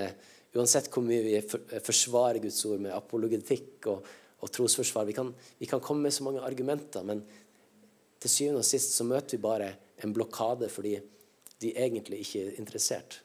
uansett 0.57 0.89
hvor 0.89 1.05
mye 1.05 1.25
vi 1.25 1.81
forsvarer 1.85 2.41
Guds 2.41 2.63
ord 2.65 2.81
med 2.81 2.95
apologetikk 2.95 3.89
og, 3.91 4.07
og 4.41 4.53
trosforsvar. 4.53 5.05
Vi 5.09 5.17
kan, 5.17 5.29
vi 5.59 5.69
kan, 5.69 5.83
komme 5.83 6.07
med 6.07 6.15
så 6.15 6.25
mange 6.25 6.41
argumenter, 6.45 7.05
men 7.05 7.21
til 8.17 8.33
syvende 8.33 8.63
og 8.63 8.69
sist 8.69 8.95
så 8.97 9.05
møter 9.05 9.37
vi 9.37 9.43
bare 9.45 9.71
en 10.01 10.13
blokade 10.13 10.71
fordi 10.73 10.95
de 11.61 11.73
egentlig 11.77 12.23
ikke 12.23 12.47
er 12.47 12.57
interessert. 12.61 13.19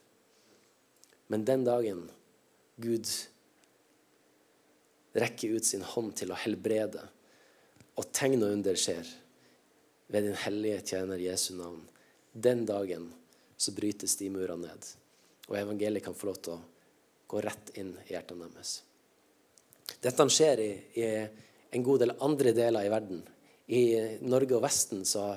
Men 1.33 1.47
den 1.49 1.65
dagen 1.65 2.05
Gud 2.81 3.09
rekker 5.13 5.57
ut 5.57 5.67
sin 5.67 5.85
hånd 5.85 6.15
til 6.19 6.33
å 6.33 6.39
helbrede, 6.45 7.03
og 8.01 8.09
tegn 8.15 8.41
og 8.43 8.55
under 8.57 8.79
skjer 8.79 9.09
ved 10.13 10.27
din 10.29 10.39
hellige 10.45 10.81
tjener 10.93 11.21
Jesu 11.21 11.55
navn, 11.57 11.83
den 12.33 12.65
dagen 12.69 13.11
så 13.57 13.73
brytes 13.77 14.17
de 14.21 14.31
murene 14.33 14.69
ned. 14.69 14.89
Og 15.49 15.59
evangeliet 15.59 16.05
kan 16.05 16.17
få 16.17 16.31
lov 16.31 16.41
til 16.41 16.57
å 16.57 16.63
gå 17.33 17.41
rett 17.45 17.73
inn 17.81 17.95
i 18.07 18.13
hjertene 18.15 18.49
deres. 18.49 18.81
Dette 20.03 20.27
skjer 20.33 20.61
i, 20.61 20.73
i, 21.01 21.07
en 21.73 21.85
god 21.85 22.03
del 22.03 22.15
andre 22.25 22.53
deler 22.57 22.87
i 22.87 22.93
verden. 22.93 23.23
I 23.73 23.83
Norge 24.25 24.57
og 24.57 24.65
Vesten 24.65 25.05
så 25.09 25.31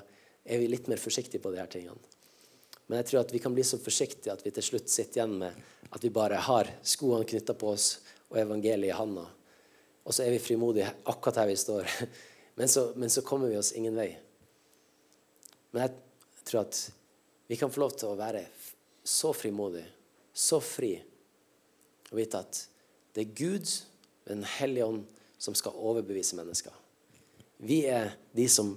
er 0.44 0.60
vi 0.60 0.68
litt 0.72 0.90
mer 0.92 1.00
forsiktige 1.02 1.44
på 1.44 1.54
disse 1.54 1.68
tingene. 1.78 2.12
Men 2.88 3.00
jeg 3.00 3.10
tror 3.10 3.24
at 3.24 3.32
vi 3.34 3.42
kan 3.42 3.56
bli 3.56 3.64
så 3.66 3.80
forsiktige 3.82 4.34
at 4.34 4.44
vi 4.46 4.54
til 4.54 4.66
slutt 4.66 4.92
sitter 4.92 5.22
igjen 5.22 5.40
med 5.42 5.64
at 5.96 6.04
vi 6.04 6.12
bare 6.14 6.42
har 6.48 6.70
skoene 6.86 7.26
knytta 7.26 7.56
på 7.58 7.72
oss 7.72 7.88
og 8.30 8.38
evangeliet 8.42 8.92
i 8.92 8.98
handa. 8.98 9.26
Og 10.06 10.14
så 10.14 10.26
er 10.26 10.36
vi 10.36 10.42
frimodige 10.42 10.92
akkurat 11.10 11.42
her 11.42 11.50
vi 11.50 11.58
står. 11.60 11.90
Men 12.56 12.72
så, 12.72 12.94
men 12.96 13.10
så 13.12 13.20
kommer 13.22 13.50
vi 13.52 13.58
oss 13.60 13.74
ingen 13.76 13.98
vei. 14.00 14.14
Men 15.74 15.82
jeg 15.82 16.46
tror 16.48 16.62
at 16.62 16.78
vi 17.52 17.58
kan 17.60 17.68
få 17.68 17.82
lov 17.82 17.98
til 18.00 18.14
å 18.14 18.16
være 18.16 18.46
så 19.04 19.34
frimodige, 19.36 19.90
så 20.32 20.62
fri, 20.64 20.94
og 22.08 22.16
vite 22.16 22.40
at 22.40 22.62
det 23.12 23.26
er 23.26 23.36
Gud 23.36 23.74
den 24.32 24.46
hellige 24.56 24.88
ånd 24.88 25.04
som 25.36 25.58
skal 25.60 25.76
overbevise 25.76 26.40
mennesker. 26.40 26.72
Vi 27.58 27.82
er 27.92 28.14
de 28.32 28.48
som 28.48 28.72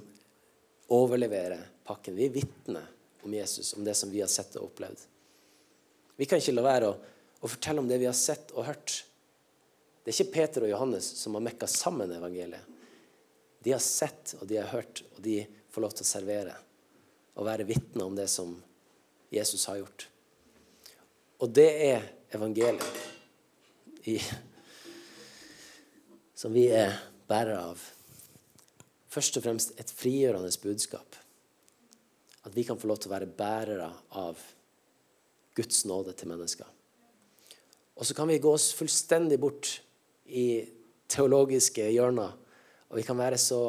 overleverer 0.91 1.63
pakken. 1.87 2.19
Vi 2.19 2.27
er 2.27 2.35
vitner 2.35 2.91
om 3.23 3.35
Jesus, 3.35 3.75
om 3.79 3.85
det 3.87 3.95
som 3.95 4.11
vi 4.11 4.21
har 4.23 4.31
sett 4.33 4.57
og 4.59 4.73
opplevd. 4.73 5.01
Vi 6.19 6.27
kan 6.27 6.43
ikke 6.43 6.55
la 6.57 6.67
være 6.67 6.91
å, 6.91 6.99
å 7.41 7.51
fortelle 7.51 7.83
om 7.83 7.89
det 7.89 8.01
vi 8.03 8.09
har 8.11 8.17
sett 8.17 8.53
og 8.57 8.67
hørt. 8.69 9.05
Det 10.09 10.15
er 10.15 10.25
ikke 10.25 10.33
Peter 10.39 10.65
og 10.65 10.71
Johannes 10.71 11.05
som 11.21 11.35
har 11.37 11.43
mekka 11.45 11.67
sammen 11.69 12.09
evangeliet. 12.17 12.65
De 13.61 13.75
har 13.75 13.81
sett, 13.85 14.31
og 14.41 14.47
de 14.49 14.57
har 14.57 14.71
hørt, 14.71 15.03
og 15.13 15.19
de 15.21 15.43
får 15.69 15.83
lov 15.85 15.91
til 15.99 16.07
å 16.07 16.09
servere 16.09 16.55
og 17.37 17.45
være 17.45 17.67
vitner 17.69 18.07
om 18.07 18.15
det 18.17 18.25
som 18.33 18.55
Jesus 19.29 19.67
har 19.69 19.83
gjort. 19.83 20.07
Og 21.45 21.53
det 21.53 21.67
er 21.91 22.07
evangeliet 22.33 24.09
i, 24.09 24.15
som 26.33 26.57
vi 26.57 26.63
er 26.73 26.95
bærere 27.29 27.59
av. 27.75 27.83
Først 29.13 29.37
og 29.37 29.45
fremst 29.45 29.75
et 29.77 29.93
frigjørende 29.93 30.55
budskap. 30.63 31.19
At 32.49 32.57
vi 32.57 32.65
kan 32.65 32.81
få 32.81 32.89
lov 32.89 33.03
til 33.03 33.13
å 33.13 33.15
være 33.19 33.29
bærere 33.29 33.91
av 34.17 34.41
Guds 35.53 35.85
nåde 35.85 36.17
til 36.17 36.33
mennesker. 36.33 36.73
Og 38.01 38.09
så 38.09 38.17
kan 38.17 38.33
vi 38.33 38.41
gå 38.41 38.55
oss 38.57 38.71
fullstendig 38.73 39.37
bort 39.45 39.75
i 40.29 40.49
teologiske 41.09 41.89
hjørner. 41.93 42.35
Og 42.89 43.01
vi 43.01 43.05
kan 43.07 43.19
være 43.19 43.39
så 43.41 43.63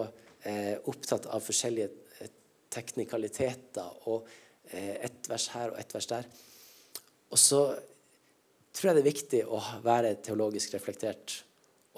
eh, 0.47 0.75
opptatt 0.89 1.27
av 1.31 1.43
forskjellige 1.43 1.89
eh, 2.19 2.31
teknikaliteter 2.71 4.07
og 4.11 4.27
eh, 4.71 4.95
ett 5.07 5.29
vers 5.29 5.49
her 5.55 5.73
og 5.73 5.79
ett 5.79 5.95
vers 5.95 6.09
der. 6.11 6.27
Og 7.29 7.39
så 7.39 7.63
tror 8.73 8.89
jeg 8.89 8.97
det 8.97 9.03
er 9.03 9.11
viktig 9.11 9.41
å 9.47 9.61
være 9.83 10.17
teologisk 10.25 10.75
reflektert. 10.75 11.41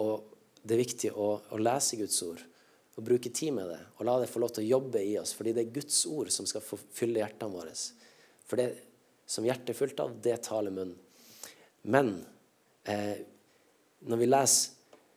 Og 0.01 0.31
det 0.61 0.75
er 0.75 0.83
viktig 0.83 1.11
å, 1.13 1.33
å 1.51 1.61
lese 1.61 1.99
Guds 1.99 2.21
ord 2.25 2.41
og 2.97 3.05
bruke 3.07 3.31
tid 3.33 3.53
med 3.55 3.69
det. 3.71 3.79
Og 3.97 4.05
la 4.07 4.17
det 4.21 4.29
få 4.29 4.41
lov 4.43 4.51
til 4.55 4.65
å 4.65 4.71
jobbe 4.75 5.01
i 5.05 5.15
oss, 5.21 5.33
fordi 5.37 5.53
det 5.55 5.63
er 5.63 5.75
Guds 5.77 6.03
ord 6.11 6.31
som 6.33 6.47
skal 6.49 6.63
fylle 6.65 7.21
hjertene 7.21 7.53
våre. 7.53 7.73
For 8.45 8.59
det 8.59 8.67
som 9.31 9.45
hjertet 9.47 9.71
er 9.71 9.77
fullt 9.77 10.01
av, 10.03 10.17
det 10.21 10.41
taler 10.45 10.73
munnen. 10.75 10.97
Men 11.87 12.11
eh, 12.83 13.23
når 14.01 14.17
vi 14.17 14.29
leser, 14.29 14.71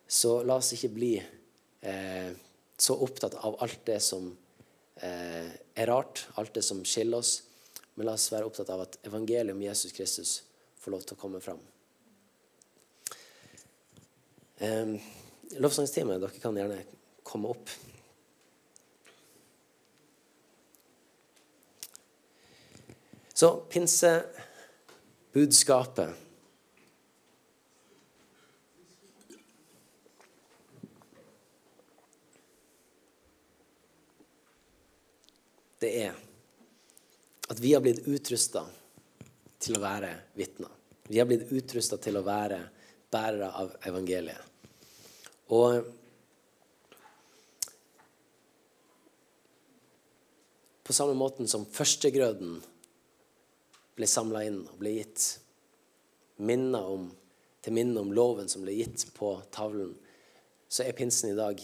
så 0.07 0.43
la 0.45 0.55
oss 0.61 0.73
ikke 0.75 0.93
bli 0.93 1.15
eh, 1.17 2.31
så 2.77 2.93
opptatt 3.01 3.33
av 3.41 3.55
alt 3.63 3.79
det 3.87 3.99
som 4.05 4.37
eh, 5.01 5.49
er 5.49 5.87
rart, 5.89 6.27
alt 6.37 6.53
det 6.53 6.61
som 6.65 6.83
skiller 6.85 7.17
oss. 7.23 7.43
Men 7.95 8.05
la 8.09 8.13
oss 8.13 8.31
være 8.31 8.45
opptatt 8.45 8.69
av 8.69 8.81
at 8.83 8.99
evangeliet 9.07 9.55
om 9.55 9.63
Jesus 9.63 9.91
Kristus 9.95 10.43
får 10.83 10.91
lov 10.93 11.01
til 11.01 11.15
å 11.17 11.21
komme 11.23 11.39
fram. 11.41 11.59
Eh, 14.61 14.87
Lovsangstime, 15.61 16.19
dere 16.21 16.39
kan 16.41 16.57
gjerne 16.57 16.79
komme 17.25 17.47
opp. 17.53 17.69
Så 23.35 23.61
pinsebudskapet 23.69 26.09
Det 35.85 35.91
er 36.01 36.15
at 37.53 37.59
vi 37.61 37.75
har 37.75 37.83
blitt 37.85 38.07
utrusta 38.09 38.63
til 39.61 39.77
å 39.77 39.81
være 39.83 40.09
vitner. 40.33 40.71
Vi 41.05 41.19
har 41.21 41.27
blitt 41.29 41.51
utrusta 41.53 41.99
til 42.01 42.17
å 42.17 42.23
være 42.25 42.57
bærere 43.13 43.51
av 43.53 43.75
evangeliet. 43.85 44.41
Og 45.53 45.93
På 50.85 50.93
samme 50.93 51.15
måten 51.17 51.47
som 51.49 51.63
førstegrøden 51.65 52.59
ble 53.97 54.05
samla 54.05 54.43
inn 54.45 54.59
og 54.69 54.75
ble 54.77 54.91
gitt 54.99 55.23
om, 56.37 57.07
til 57.65 57.73
minne 57.73 58.03
om 58.03 58.11
loven 58.13 58.51
som 58.51 58.61
ble 58.61 58.75
gitt 58.77 59.07
på 59.17 59.31
tavlen, 59.49 59.95
så 60.69 60.85
er 60.85 60.93
pinsen 60.93 61.31
i 61.31 61.39
dag 61.39 61.63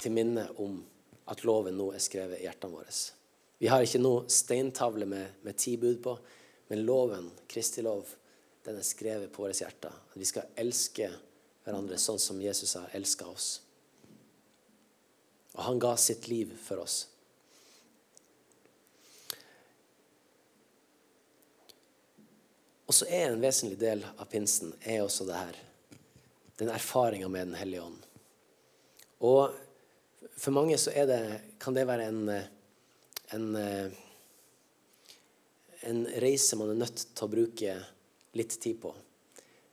til 0.00 0.16
minne 0.16 0.46
om 0.56 0.78
at 1.30 1.44
loven 1.44 1.76
nå 1.78 1.90
er 1.94 2.02
skrevet 2.02 2.40
i 2.40 2.46
hjertene 2.46 2.76
våre. 2.76 2.94
Vi 3.58 3.70
har 3.70 3.84
ikke 3.84 4.02
noe 4.02 4.26
steintavle 4.28 5.06
med, 5.08 5.40
med 5.46 5.56
ti 5.56 5.76
bud 5.80 6.02
på, 6.04 6.16
men 6.68 6.84
loven, 6.84 7.30
Kristi 7.48 7.84
lov, 7.84 8.08
den 8.64 8.80
er 8.80 8.86
skrevet 8.86 9.32
på 9.32 9.44
våre 9.44 9.56
hjerter. 9.56 9.92
At 9.92 10.18
vi 10.20 10.28
skal 10.28 10.50
elske 10.60 11.10
hverandre 11.64 11.98
sånn 12.00 12.20
som 12.20 12.40
Jesus 12.42 12.74
har 12.76 12.92
elska 12.96 13.28
oss. 13.28 13.48
Og 15.54 15.62
han 15.64 15.80
ga 15.80 15.94
sitt 16.00 16.28
liv 16.28 16.52
for 16.60 16.82
oss. 16.82 17.04
Og 22.84 22.96
så 22.96 23.06
er 23.08 23.30
en 23.30 23.40
vesentlig 23.42 23.78
del 23.80 24.02
av 24.12 24.28
pinsen 24.30 24.74
er 24.82 25.04
også 25.04 25.26
det 25.28 25.38
her. 25.38 25.60
Den 26.60 26.72
erfaringa 26.74 27.28
med 27.28 27.48
Den 27.48 27.58
hellige 27.58 27.82
ånd. 27.82 28.02
Og 29.24 29.54
for 30.36 30.54
mange 30.56 30.78
så 30.80 30.92
det, 31.08 31.20
kan 31.62 31.76
det 31.76 31.86
være 31.88 32.08
en, 32.10 32.22
en, 33.36 33.48
en 35.90 36.04
reise 36.22 36.58
man 36.60 36.72
er 36.74 36.80
nødt 36.84 37.06
til 37.14 37.26
å 37.26 37.32
bruke 37.32 37.76
litt 38.34 38.56
tid 38.60 38.80
på. 38.82 38.94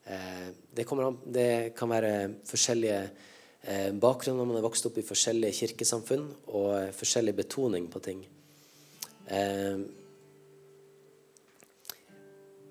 Eh, 0.05 0.47
det, 0.73 0.85
an, 0.91 1.17
det 1.25 1.73
kan 1.77 1.89
være 1.91 2.13
forskjellige 2.47 2.99
eh, 3.61 3.89
bakgrunner. 3.93 4.45
Man 4.45 4.59
er 4.59 4.65
vokst 4.65 4.87
opp 4.89 4.99
i 5.01 5.05
forskjellige 5.05 5.57
kirkesamfunn 5.63 6.27
og 6.53 6.93
forskjellig 6.97 7.35
betoning 7.41 7.89
på 7.91 8.03
ting. 8.03 8.21
Eh, 9.31 9.81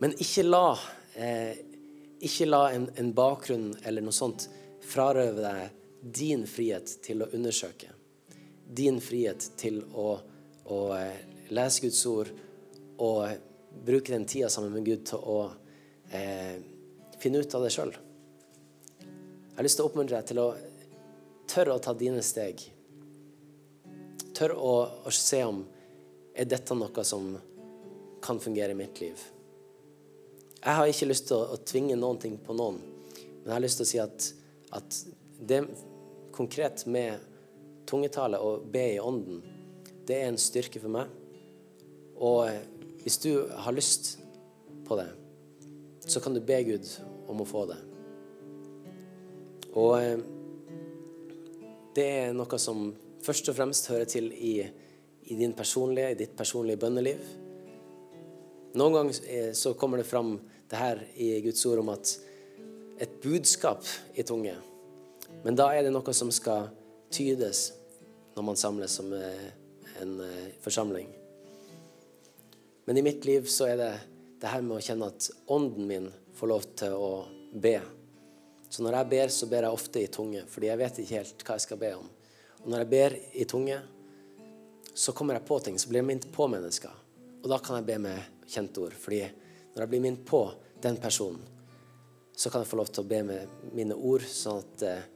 men 0.01 0.17
ikke 0.17 0.47
la, 0.47 0.79
eh, 1.15 1.53
ikke 2.25 2.49
la 2.49 2.65
en, 2.73 2.89
en, 2.97 3.13
bakgrunn 3.17 3.75
eller 3.85 4.05
noe 4.05 4.17
sånt 4.17 4.47
frarøve 4.91 5.45
deg 5.45 5.80
din 6.01 6.47
frihet 6.47 6.99
til 7.05 7.23
å 7.23 7.31
undersøke. 7.37 7.93
Din 8.67 9.01
frihet 9.03 9.51
til 9.61 9.83
å, 9.93 10.13
å 10.71 10.81
eh, 10.97 11.19
lese 11.51 11.85
Guds 11.85 12.03
ord 12.09 12.31
og 13.01 13.83
bruke 13.85 14.13
den 14.13 14.27
tida 14.29 14.51
sammen 14.51 14.73
med 14.75 14.87
Gud 14.87 15.05
til 15.11 15.19
å 15.21 15.41
eh, 16.13 16.57
finne 17.21 17.43
ut 17.43 17.55
av 17.55 17.67
det 17.67 17.73
sjøl. 17.75 17.93
Jeg 19.01 19.57
har 19.59 19.67
lyst 19.67 19.81
til 19.81 19.85
å 19.85 19.91
oppmuntre 19.91 20.21
deg 20.21 20.31
til 20.31 20.41
å 20.41 20.49
tørre 21.51 21.77
å 21.77 21.83
ta 21.83 21.95
dine 21.97 22.23
steg. 22.25 22.63
Tørre 24.37 24.57
å, 24.57 24.75
å 25.05 25.13
se 25.13 25.43
om 25.45 25.65
er 26.33 26.49
dette 26.49 26.77
noe 26.79 27.05
som 27.05 27.35
kan 28.25 28.41
fungere 28.41 28.73
i 28.73 28.79
mitt 28.79 29.01
liv. 29.03 29.21
Jeg 30.61 30.77
har 30.77 30.89
ikke 30.89 31.09
lyst 31.09 31.29
til 31.29 31.41
å, 31.41 31.55
å, 31.55 31.61
tvinge 31.65 31.97
noen 31.97 32.21
ting 32.21 32.37
på 32.41 32.55
noen, 32.57 32.79
men 32.81 33.49
jeg 33.49 33.55
har 33.57 33.65
lyst 33.65 33.81
til 33.81 33.89
å 33.89 33.91
si 33.91 34.01
at, 34.01 34.27
at 34.77 34.99
det 35.41 35.63
konkret 36.41 36.87
med 36.89 37.21
tungetale 37.89 38.39
og 38.41 38.65
be 38.73 38.87
i 38.95 39.01
ånden, 39.01 39.43
det 40.09 40.17
er 40.17 40.31
en 40.31 40.41
styrke 40.41 40.81
for 40.81 40.93
meg. 40.93 41.11
Og 42.17 42.49
hvis 43.05 43.19
du 43.21 43.33
har 43.61 43.77
lyst 43.77 44.15
på 44.87 44.97
det, 44.97 45.09
så 46.09 46.23
kan 46.25 46.35
du 46.35 46.41
be 46.41 46.63
Gud 46.65 46.89
om 47.29 47.43
å 47.43 47.49
få 47.49 47.67
det. 47.69 47.77
Og 49.77 49.93
eh, 50.01 50.23
det 51.95 52.07
er 52.23 52.33
noe 52.35 52.59
som 52.63 52.89
først 53.23 53.53
og 53.53 53.59
fremst 53.61 53.91
hører 53.93 54.09
til 54.09 54.33
i, 54.33 54.55
i 55.29 55.37
din 55.39 55.53
personlige, 55.57 56.15
i 56.15 56.21
ditt 56.25 56.35
personlige 56.39 56.81
bønneliv. 56.81 57.21
Noen 58.81 58.97
ganger 58.97 59.21
eh, 59.29 59.53
så 59.53 59.77
kommer 59.79 60.01
det 60.01 60.09
fram 60.09 60.39
det 60.71 60.81
her 60.81 61.05
i 61.21 61.35
Guds 61.45 61.69
ord 61.69 61.85
om 61.85 61.93
at 61.93 62.17
et 63.01 63.21
budskap 63.23 63.85
i 64.17 64.25
tunge. 64.27 64.57
Men 65.45 65.57
da 65.57 65.71
er 65.73 65.87
det 65.87 65.93
noe 65.95 66.15
som 66.17 66.33
skal 66.35 66.69
tydes 67.13 67.71
når 68.37 68.47
man 68.47 68.59
samles 68.61 68.95
som 69.01 69.13
eh, 69.17 69.49
en 70.03 70.21
eh, 70.25 70.53
forsamling. 70.63 71.09
Men 72.85 72.97
i 72.97 73.05
mitt 73.05 73.25
liv 73.25 73.47
så 73.49 73.71
er 73.71 73.77
det 73.81 73.93
det 74.41 74.51
her 74.51 74.63
med 74.65 74.79
å 74.79 74.85
kjenne 74.85 75.09
at 75.11 75.29
ånden 75.53 75.89
min 75.89 76.09
får 76.37 76.49
lov 76.51 76.69
til 76.81 76.97
å 76.97 77.11
be. 77.53 77.77
Så 78.71 78.85
når 78.85 78.97
jeg 79.01 79.11
ber, 79.11 79.33
så 79.35 79.49
ber 79.51 79.67
jeg 79.67 79.77
ofte 79.77 80.01
i 80.01 80.11
tunge, 80.13 80.45
fordi 80.49 80.71
jeg 80.71 80.81
vet 80.81 81.01
ikke 81.03 81.19
helt 81.19 81.45
hva 81.45 81.57
jeg 81.59 81.67
skal 81.67 81.81
be 81.81 81.91
om. 81.99 82.09
Og 82.63 82.69
når 82.71 82.85
jeg 82.85 82.91
ber 82.93 83.17
i 83.43 83.47
tunge, 83.49 83.79
så 84.95 85.15
kommer 85.17 85.37
jeg 85.37 85.47
på 85.49 85.59
ting, 85.65 85.79
så 85.79 85.91
blir 85.91 86.01
jeg 86.01 86.09
minnet 86.09 86.29
på 86.33 86.49
mennesker. 86.51 86.93
Og 87.41 87.49
da 87.51 87.59
kan 87.63 87.81
jeg 87.81 87.89
be 87.89 87.99
med 88.05 88.47
kjente 88.51 88.83
ord. 88.85 88.97
Fordi 88.97 89.23
når 89.75 89.85
jeg 89.85 89.93
blir 89.93 90.05
minnet 90.05 90.25
på 90.29 90.43
den 90.83 90.99
personen, 91.01 91.43
så 92.37 92.49
kan 92.49 92.63
jeg 92.63 92.71
få 92.71 92.79
lov 92.81 92.89
til 92.93 93.05
å 93.05 93.11
be 93.11 93.21
med 93.27 93.73
mine 93.77 93.97
ord, 93.97 94.25
sånn 94.25 94.63
at 94.63 94.85
eh, 94.87 95.09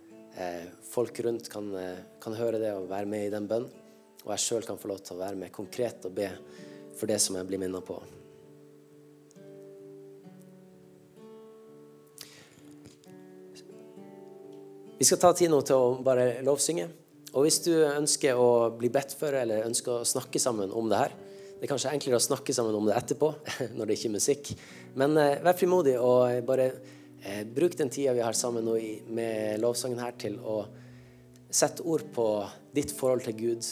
folk 0.94 1.20
rundt 1.20 1.48
kan, 1.48 1.74
eh, 1.74 2.02
kan, 2.20 2.34
høre 2.34 2.58
det 2.58 2.72
og 2.74 2.88
være 2.90 3.06
med 3.06 3.26
i 3.26 3.30
den 3.30 3.46
bønn. 3.50 3.66
Og 4.24 4.30
jeg 4.34 4.42
sjøl 4.44 4.66
kan 4.66 4.78
få 4.80 4.88
lov 4.88 5.02
til 5.04 5.16
å 5.16 5.22
være 5.22 5.38
med 5.38 5.52
konkret 5.52 6.04
og 6.06 6.14
be 6.16 6.30
for 6.96 7.10
det 7.10 7.20
som 7.20 7.36
jeg 7.36 7.46
blir 7.46 7.60
minnet 7.60 7.84
på. 7.84 7.98
Vi 14.98 15.04
skal 15.04 15.20
ta 15.20 15.32
tid 15.36 15.50
nå 15.50 15.60
til 15.66 15.76
å 15.76 15.96
bare 16.02 16.40
lovsynge. 16.46 16.88
Og 17.34 17.44
hvis 17.44 17.58
du 17.66 17.72
ønsker 17.82 18.38
å 18.38 18.70
bli 18.78 18.88
bedt 18.94 19.12
for 19.18 19.34
eller 19.34 19.66
ønsker 19.66 20.00
å 20.00 20.06
snakke 20.06 20.38
sammen 20.38 20.70
om 20.70 20.88
det 20.88 21.00
her, 21.02 21.16
det 21.58 21.66
er 21.66 21.72
kanskje 21.72 21.92
enklere 21.96 22.20
å 22.20 22.22
snakke 22.22 22.54
sammen 22.54 22.76
om 22.78 22.86
det 22.86 22.94
etterpå, 22.96 23.32
når 23.76 23.86
det 23.86 23.98
ikke 23.98 24.10
er 24.10 24.14
musikk. 24.14 24.52
Men 24.94 25.18
eh, 25.18 25.40
vær 25.42 25.58
frimodig 25.58 25.98
og 25.98 26.46
bare 26.46 26.70
eh, 27.24 27.42
bruk 27.46 27.76
den 27.78 27.90
tida 27.90 28.14
vi 28.14 28.22
har 28.24 28.36
sammen 28.36 28.66
nå 28.66 28.76
i, 28.78 28.92
med 29.08 29.60
lovsangen 29.62 30.02
her, 30.02 30.14
til 30.20 30.38
å 30.40 30.62
sette 31.54 31.84
ord 31.86 32.06
på 32.14 32.28
ditt 32.74 32.92
forhold 32.94 33.26
til 33.26 33.38
Gud. 33.38 33.68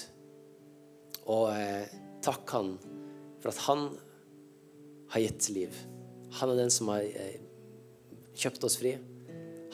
Og 1.30 1.48
eh, 1.54 1.92
takk 2.22 2.56
Han 2.56 2.74
for 3.42 3.50
at 3.52 3.64
Han 3.66 3.88
har 5.12 5.24
gitt 5.26 5.50
liv. 5.52 5.80
Han 6.38 6.52
er 6.52 6.62
den 6.62 6.72
som 6.72 6.88
har 6.92 7.04
eh, 7.04 7.40
kjøpt 8.38 8.64
oss 8.64 8.78
fri. 8.80 8.94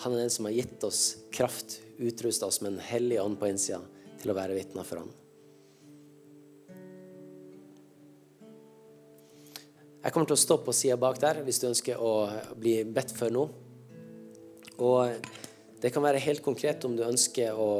Han 0.02 0.14
er 0.14 0.24
den 0.24 0.32
som 0.32 0.48
har 0.48 0.56
gitt 0.56 0.84
oss 0.86 1.16
kraft, 1.34 1.80
utrusta 1.98 2.46
oss 2.46 2.60
med 2.62 2.74
en 2.74 2.82
hellig 2.82 3.20
ånd 3.22 3.38
på 3.38 3.50
innsida 3.50 3.80
til 4.18 4.32
å 4.32 4.36
være 4.38 4.56
vitner 4.58 4.86
for 4.86 5.02
ham. 5.02 5.14
Jeg 9.98 10.14
kommer 10.14 10.30
til 10.30 10.38
å 10.38 10.40
stå 10.40 10.56
på 10.62 10.72
sida 10.72 10.96
bak 10.96 11.18
der 11.20 11.42
hvis 11.44 11.58
du 11.60 11.68
ønsker 11.68 11.98
å 12.00 12.12
bli 12.56 12.80
bedt 12.86 13.12
for 13.14 13.34
nå. 13.34 13.48
Og 14.78 15.28
det 15.82 15.90
kan 15.94 16.04
være 16.04 16.22
helt 16.22 16.42
konkret 16.42 16.84
om 16.86 16.96
du 16.98 17.04
ønsker 17.06 17.54
å, 17.58 17.70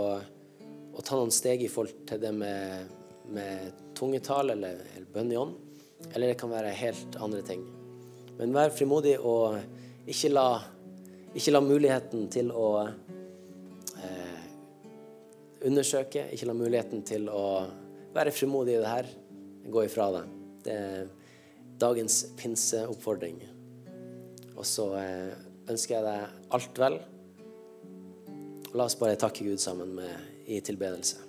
å 0.94 1.04
ta 1.04 1.18
noen 1.18 1.34
steg 1.34 1.62
i 1.62 1.70
forhold 1.70 2.06
til 2.08 2.22
det 2.22 2.32
med, 2.34 2.92
med 3.34 3.82
tungetall 3.98 4.54
eller, 4.54 4.82
eller 4.94 5.10
bønn 5.14 5.32
i 5.34 5.38
ånd. 5.38 5.56
Eller 6.12 6.30
det 6.30 6.38
kan 6.38 6.50
være 6.52 6.74
helt 6.78 7.18
andre 7.22 7.42
ting. 7.46 7.64
Men 8.38 8.54
vær 8.54 8.74
frimodig 8.74 9.16
og 9.18 9.58
ikke 10.08 10.30
la, 10.30 10.46
ikke 11.34 11.54
la 11.54 11.62
muligheten 11.64 12.28
til 12.32 12.52
å 12.54 12.68
eh, 12.86 14.44
undersøke, 15.66 16.28
ikke 16.34 16.50
la 16.50 16.56
muligheten 16.56 17.02
til 17.06 17.26
å 17.34 17.48
være 18.14 18.34
frimodig 18.34 18.76
i 18.76 18.82
det 18.82 18.92
her, 18.94 19.10
gå 19.68 19.84
ifra 19.84 20.08
deg. 20.14 20.30
Det 20.64 20.78
er 20.78 21.10
dagens 21.78 22.22
pinseoppfordring. 22.38 23.42
Og 24.54 24.64
så 24.66 24.86
eh, 24.98 25.47
ønsker 25.68 25.98
jeg 25.98 26.04
deg 26.06 26.52
alt 26.56 26.82
vel. 26.82 26.98
La 28.74 28.84
oss 28.84 28.98
bare 29.00 29.18
takke 29.20 29.46
Gud 29.46 29.60
sammen 29.62 29.94
med, 29.96 30.12
i 30.48 30.60
tilbedelse. 30.64 31.27